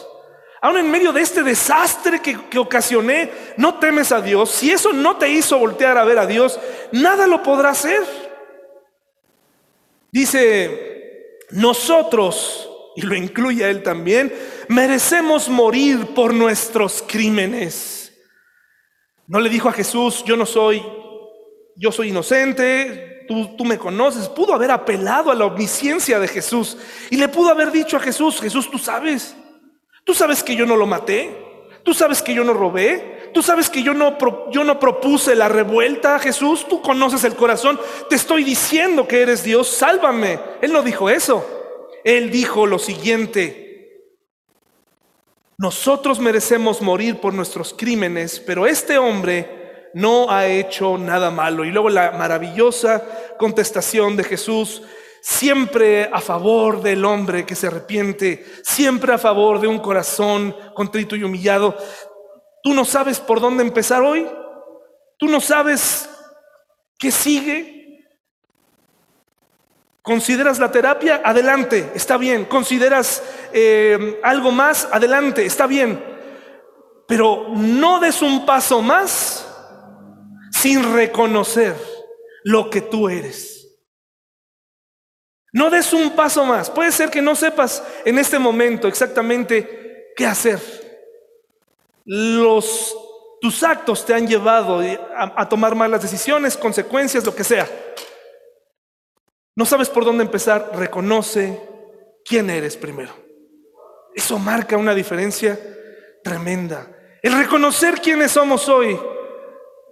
Aún 0.61 0.79
en 0.79 0.91
medio 0.91 1.13
de 1.13 1.21
este 1.21 1.43
desastre 1.43 2.23
que, 2.23 2.49
que 2.49 2.59
ocasioné, 2.59 3.31
no 3.59 3.75
temes 3.75 4.13
a 4.13 4.23
Dios. 4.23 4.51
Si 4.51 4.71
eso 4.71 4.95
no 4.95 5.17
te 5.17 5.29
hizo 5.29 5.59
voltear 5.59 5.99
a 5.99 6.05
ver 6.05 6.19
a 6.19 6.25
Dios, 6.25 6.59
nada 6.91 7.27
lo 7.27 7.43
podrá 7.43 7.69
hacer. 7.69 8.24
Dice, 10.15 11.41
nosotros, 11.51 12.71
y 12.95 13.03
lo 13.03 13.17
incluye 13.17 13.69
él 13.69 13.83
también, 13.83 14.33
merecemos 14.69 15.49
morir 15.49 16.15
por 16.15 16.33
nuestros 16.33 17.03
crímenes. 17.05 18.17
No 19.27 19.41
le 19.41 19.51
dijo 19.51 19.69
a 19.69 19.73
Jesús, 19.73 20.23
yo 20.25 20.37
no 20.37 20.47
soy, 20.47 20.81
yo 21.75 21.91
soy 21.91 22.11
inocente, 22.11 23.25
tú, 23.27 23.57
tú 23.57 23.65
me 23.65 23.77
conoces. 23.77 24.29
Pudo 24.29 24.55
haber 24.55 24.71
apelado 24.71 25.33
a 25.33 25.35
la 25.35 25.47
omnisciencia 25.47 26.21
de 26.21 26.29
Jesús 26.29 26.79
y 27.11 27.17
le 27.17 27.27
pudo 27.27 27.49
haber 27.49 27.73
dicho 27.73 27.97
a 27.97 28.01
Jesús, 28.01 28.41
Jesús, 28.41 28.71
tú 28.71 28.79
sabes, 28.79 29.35
tú 30.05 30.15
sabes 30.15 30.45
que 30.45 30.55
yo 30.55 30.65
no 30.65 30.77
lo 30.77 30.87
maté, 30.87 31.37
tú 31.83 31.93
sabes 31.93 32.23
que 32.23 32.35
yo 32.35 32.45
no 32.45 32.53
robé, 32.53 33.14
Tú 33.35 33.43
sabes 33.43 33.69
que 33.69 33.83
yo 33.83 33.93
no, 33.95 34.17
yo 34.53 34.63
no 34.63 34.79
propuse 34.79 35.35
la 35.35 35.49
revuelta, 35.49 36.21
Jesús. 36.21 36.67
Tú 36.69 36.81
conoces 36.81 37.25
el 37.25 37.35
corazón. 37.35 37.81
Te 38.09 38.15
estoy 38.15 38.45
diciendo 38.45 39.09
que 39.09 39.23
eres 39.23 39.43
Dios. 39.43 39.69
Sálvame. 39.69 40.39
Él 40.63 40.73
no 40.73 40.83
dijo 40.83 41.11
eso. 41.11 41.45
Él 42.05 42.31
dijo 42.31 42.65
lo 42.65 42.79
siguiente. 42.79 44.15
Nosotros 45.59 46.21
merecemos 46.21 46.81
morir 46.81 47.21
por 47.21 47.35
nuestros 47.35 47.75
crímenes, 47.75 48.39
pero 48.39 48.67
este 48.67 48.99
hombre 48.99 49.91
no 49.95 50.31
ha 50.31 50.47
hecho 50.47 50.97
nada 50.97 51.33
malo. 51.33 51.65
Y 51.65 51.73
luego 51.73 51.91
la 51.91 52.13
maravillosa 52.13 53.03
contestación 53.37 54.17
de 54.17 54.25
Jesús 54.25 54.83
siempre 55.21 56.11
a 56.13 56.21
favor 56.21 56.83
del 56.83 57.05
hombre 57.05 57.47
que 57.47 57.55
se 57.55 57.69
arrepiente, 57.69 58.45
siempre 58.63 59.15
a 59.15 59.19
favor 59.19 59.59
de 59.59 59.67
un 59.67 59.79
corazón 59.79 60.55
contrito 60.75 61.17
y 61.17 61.25
humillado. 61.25 61.77
Tú 62.65 62.73
no 62.73 62.87
sabes 62.87 63.21
por 63.21 63.43
dónde 63.43 63.63
empezar 63.63 64.03
hoy, 64.03 64.27
tú 65.19 65.29
no 65.29 65.39
sabes 65.39 66.09
qué 66.99 67.11
sigue. 67.11 68.09
¿Consideras 70.01 70.59
la 70.59 70.73
terapia? 70.73 71.21
Adelante, 71.23 71.93
está 71.95 72.17
bien. 72.17 72.47
¿Consideras 72.47 73.23
eh, 73.53 74.19
algo 74.23 74.51
más? 74.51 74.89
Adelante, 74.91 75.45
está 75.45 75.67
bien. 75.67 76.03
Pero 77.07 77.49
no 77.51 78.01
des 78.01 78.23
un 78.23 78.47
paso 78.47 78.81
más 78.81 79.47
sin 80.51 80.95
reconocer 80.95 81.77
lo 82.45 82.71
que 82.71 82.81
tú 82.81 83.11
eres. 83.11 83.77
No 85.53 85.69
des 85.69 85.93
un 85.93 86.17
paso 86.17 86.47
más. 86.47 86.71
Puede 86.71 86.93
ser 86.93 87.11
que 87.11 87.21
no 87.21 87.35
sepas 87.35 87.83
en 88.07 88.19
este 88.19 88.39
momento 88.39 88.89
exactamente 88.89 90.13
qué 90.17 90.27
hacer. 90.27 90.84
Los, 92.05 92.97
tus 93.41 93.63
actos 93.63 94.05
te 94.05 94.15
han 94.15 94.27
llevado 94.27 94.81
a, 94.81 95.33
a 95.37 95.49
tomar 95.49 95.75
malas 95.75 96.03
decisiones, 96.03 96.57
consecuencias, 96.57 97.25
lo 97.25 97.35
que 97.35 97.45
sea. 97.45 97.69
No 99.57 99.65
sabes 99.65 99.89
por 99.89 100.05
dónde 100.05 100.25
empezar. 100.25 100.71
Reconoce 100.75 101.61
quién 102.25 102.51
eres 102.51 102.77
primero. 102.77 103.13
Eso 104.15 104.39
marca 104.39 104.77
una 104.77 104.95
diferencia 104.95 105.59
tremenda. 106.23 106.89
El 107.23 107.37
reconocer 107.37 108.01
quiénes 108.01 108.33
somos 108.33 108.69
hoy 108.69 108.99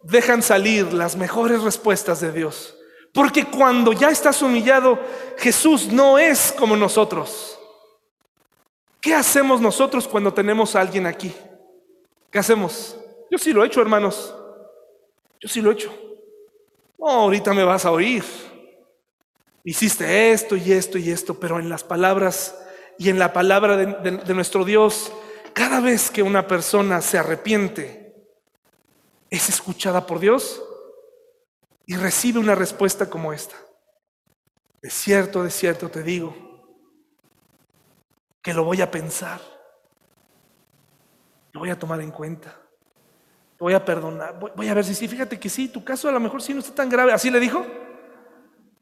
dejan 0.03 0.43
salir 0.43 0.93
las 0.93 1.17
mejores 1.17 1.63
respuestas 1.63 2.21
de 2.21 2.33
Dios. 2.33 2.77
Porque 3.13 3.45
cuando 3.45 3.93
ya 3.93 4.11
estás 4.11 4.43
humillado, 4.43 4.99
Jesús 5.39 5.89
no 5.89 6.19
es 6.19 6.53
como 6.57 6.77
nosotros. 6.77 7.59
¿Qué 9.01 9.15
hacemos 9.15 9.61
nosotros 9.61 10.09
cuando 10.09 10.33
tenemos 10.33 10.75
a 10.75 10.81
alguien 10.81 11.07
aquí? 11.07 11.35
¿Qué 12.33 12.39
hacemos? 12.39 12.97
Yo 13.30 13.37
sí 13.37 13.53
lo 13.53 13.62
he 13.62 13.66
hecho, 13.66 13.83
hermanos. 13.83 14.35
Yo 15.39 15.49
sí 15.49 15.61
lo 15.61 15.70
he 15.70 15.74
hecho. 15.74 15.95
No, 16.99 17.09
ahorita 17.09 17.53
me 17.53 17.62
vas 17.62 17.85
a 17.85 17.93
oír. 17.93 18.24
Hiciste 19.62 20.33
esto 20.33 20.57
y 20.57 20.72
esto 20.72 20.97
y 20.97 21.11
esto, 21.11 21.39
pero 21.39 21.61
en 21.61 21.68
las 21.68 21.85
palabras 21.85 22.59
y 22.99 23.11
en 23.11 23.18
la 23.18 23.35
palabra 23.35 23.76
de, 23.76 23.87
de 24.16 24.35
nuestro 24.35 24.64
Dios, 24.64 25.12
cada 25.53 25.80
vez 25.80 26.11
que 26.11 26.22
una 26.22 26.47
persona 26.47 27.03
se 27.03 27.18
arrepiente, 27.18 28.14
es 29.28 29.51
escuchada 29.51 30.07
por 30.07 30.18
Dios 30.18 30.62
y 31.87 31.97
recibe 31.97 32.39
una 32.39 32.55
respuesta 32.55 33.11
como 33.11 33.33
esta. 33.33 33.57
De 34.80 34.89
cierto, 34.89 35.45
de 35.45 35.51
cierto 35.51 35.91
te 35.91 36.03
digo 36.03 36.35
que 38.43 38.55
lo 38.55 38.64
voy 38.64 38.80
a 38.80 38.91
pensar, 38.91 39.41
lo 41.53 41.61
voy 41.61 41.70
a 41.70 41.78
tomar 41.78 42.00
en 42.00 42.11
cuenta, 42.11 42.57
lo 43.59 43.66
voy 43.66 43.74
a 43.74 43.84
perdonar, 43.84 44.38
voy, 44.57 44.68
a 44.68 44.74
ver 44.74 44.84
si 44.84 44.94
sí, 44.94 45.07
fíjate 45.07 45.38
que 45.38 45.48
sí, 45.48 45.68
tu 45.68 45.84
caso 45.84 46.09
a 46.09 46.12
lo 46.12 46.20
mejor 46.20 46.42
sí 46.42 46.53
no 46.53 46.61
está 46.61 46.74
tan 46.74 46.88
grave, 46.88 47.12
así 47.12 47.30
le 47.30 47.40
dijo. 47.40 47.64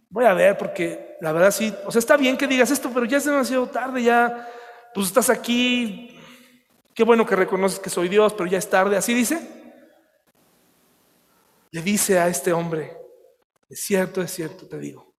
Voy 0.09 0.25
a 0.25 0.35
ver 0.35 0.59
porque 0.59 1.17
la 1.21 1.31
verdad 1.31 1.53
sí, 1.53 1.73
o 1.85 1.93
sea, 1.93 2.01
está 2.01 2.17
bien 2.17 2.37
que 2.37 2.49
digas 2.49 2.71
esto, 2.71 2.91
pero 2.93 3.07
ya 3.07 3.19
es 3.19 3.25
demasiado 3.25 3.69
tarde, 3.69 4.03
ya, 4.03 4.49
pues 4.93 5.07
estás 5.07 5.31
aquí, 5.31 6.19
qué 6.95 7.05
bueno 7.05 7.25
que 7.25 7.37
reconoces 7.37 7.79
que 7.79 7.91
soy 7.91 8.09
Dios, 8.09 8.33
pero 8.33 8.49
ya 8.49 8.59
es 8.59 8.69
tarde, 8.69 8.97
así 8.97 9.15
dice 9.15 9.61
le 11.73 11.83
dice 11.83 12.19
a 12.19 12.29
este 12.29 12.53
hombre, 12.53 12.97
es 13.69 13.81
cierto, 13.81 14.21
es 14.21 14.33
cierto, 14.33 14.67
te 14.67 14.79
digo, 14.79 15.15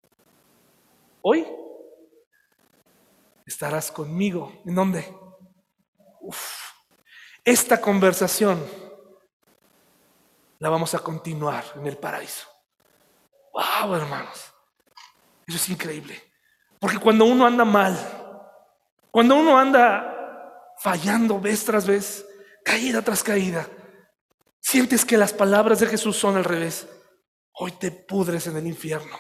hoy 1.22 1.48
estarás 3.46 3.92
conmigo. 3.92 4.62
¿En 4.66 4.76
dónde? 4.76 5.06
Esta 7.44 7.82
conversación 7.82 8.64
la 10.60 10.70
vamos 10.70 10.94
a 10.94 11.00
continuar 11.00 11.64
en 11.76 11.88
el 11.88 11.98
paraíso. 11.98 12.48
Wow, 13.54 13.96
hermanos. 13.96 14.54
Eso 15.48 15.58
es 15.58 15.70
increíble. 15.70 16.22
Porque 16.80 17.00
cuando 17.00 17.26
uno 17.26 17.46
anda 17.46 17.66
mal, 17.66 17.98
cuando 19.10 19.36
uno 19.36 19.58
anda 19.58 20.74
fallando 20.78 21.40
vez 21.40 21.66
tras 21.66 21.86
vez, 21.86 22.26
caída 22.64 23.02
tras 23.02 23.24
caída, 23.24 23.68
Sientes 24.62 25.04
que 25.04 25.18
las 25.18 25.34
palabras 25.34 25.80
de 25.80 25.88
Jesús 25.88 26.16
son 26.16 26.38
al 26.38 26.44
revés. 26.44 26.88
Hoy 27.54 27.74
te 27.74 27.92
pudres 27.92 28.48
en 28.48 28.56
el 28.56 28.68
infierno. 28.68 29.18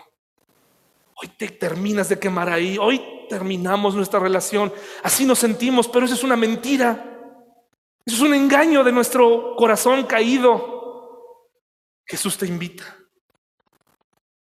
Hoy 1.15 1.29
te 1.37 1.49
terminas 1.49 2.07
de 2.09 2.19
quemar 2.19 2.47
ahí. 2.47 2.77
Hoy 2.79 3.01
terminamos 3.27 3.95
nuestra 3.95 4.19
relación. 4.19 4.71
Así 5.03 5.25
nos 5.25 5.39
sentimos, 5.39 5.87
pero 5.87 6.05
eso 6.05 6.13
es 6.13 6.23
una 6.23 6.37
mentira. 6.37 7.10
Eso 8.05 8.15
es 8.15 8.21
un 8.21 8.33
engaño 8.33 8.83
de 8.83 8.91
nuestro 8.91 9.55
corazón 9.55 10.03
caído. 10.05 11.47
Jesús 12.05 12.37
te 12.37 12.45
invita. 12.45 12.97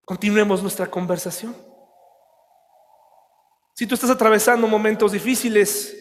Continuemos 0.03 0.61
nuestra 0.61 0.89
conversación. 0.89 1.55
Si 3.73 3.87
tú 3.87 3.95
estás 3.95 4.09
atravesando 4.09 4.67
momentos 4.67 5.11
difíciles, 5.11 5.97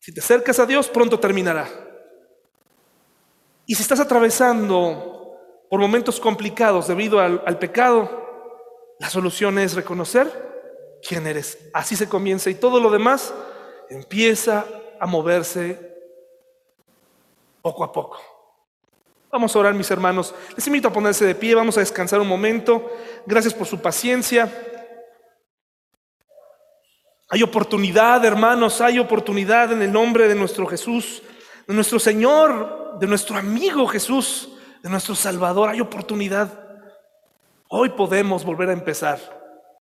si 0.00 0.12
te 0.12 0.20
acercas 0.20 0.58
a 0.58 0.66
Dios, 0.66 0.88
pronto 0.88 1.18
terminará. 1.18 1.66
Y 3.66 3.74
si 3.74 3.82
estás 3.82 4.00
atravesando 4.00 5.38
por 5.70 5.80
momentos 5.80 6.20
complicados 6.20 6.86
debido 6.86 7.18
al, 7.20 7.58
pecado, 7.58 8.60
la 9.00 9.08
solución 9.08 9.58
es 9.58 9.74
reconocer 9.74 11.00
quién 11.02 11.26
eres. 11.26 11.58
Así 11.72 11.96
se 11.96 12.08
comienza 12.08 12.50
y 12.50 12.54
todo 12.54 12.80
lo 12.80 12.90
demás 12.90 13.32
empieza 13.88 14.66
a 15.04 15.06
moverse 15.06 15.78
poco 17.60 17.84
a 17.84 17.92
poco. 17.92 18.18
Vamos 19.30 19.54
a 19.54 19.58
orar, 19.58 19.74
mis 19.74 19.90
hermanos. 19.90 20.34
Les 20.56 20.66
invito 20.66 20.88
a 20.88 20.92
ponerse 20.92 21.26
de 21.26 21.34
pie, 21.34 21.54
vamos 21.54 21.76
a 21.76 21.80
descansar 21.80 22.20
un 22.20 22.28
momento. 22.28 22.90
Gracias 23.26 23.52
por 23.52 23.66
su 23.66 23.82
paciencia. 23.82 24.50
Hay 27.28 27.42
oportunidad, 27.42 28.24
hermanos, 28.24 28.80
hay 28.80 28.98
oportunidad 28.98 29.72
en 29.72 29.82
el 29.82 29.92
nombre 29.92 30.26
de 30.26 30.34
nuestro 30.34 30.66
Jesús, 30.66 31.22
de 31.66 31.74
nuestro 31.74 31.98
Señor 31.98 32.98
de 32.98 33.06
nuestro 33.06 33.36
amigo 33.36 33.86
Jesús, 33.86 34.48
de 34.82 34.88
nuestro 34.88 35.14
Salvador, 35.14 35.68
hay 35.68 35.80
oportunidad. 35.80 36.60
Hoy 37.68 37.90
podemos 37.90 38.44
volver 38.44 38.70
a 38.70 38.72
empezar. 38.72 39.43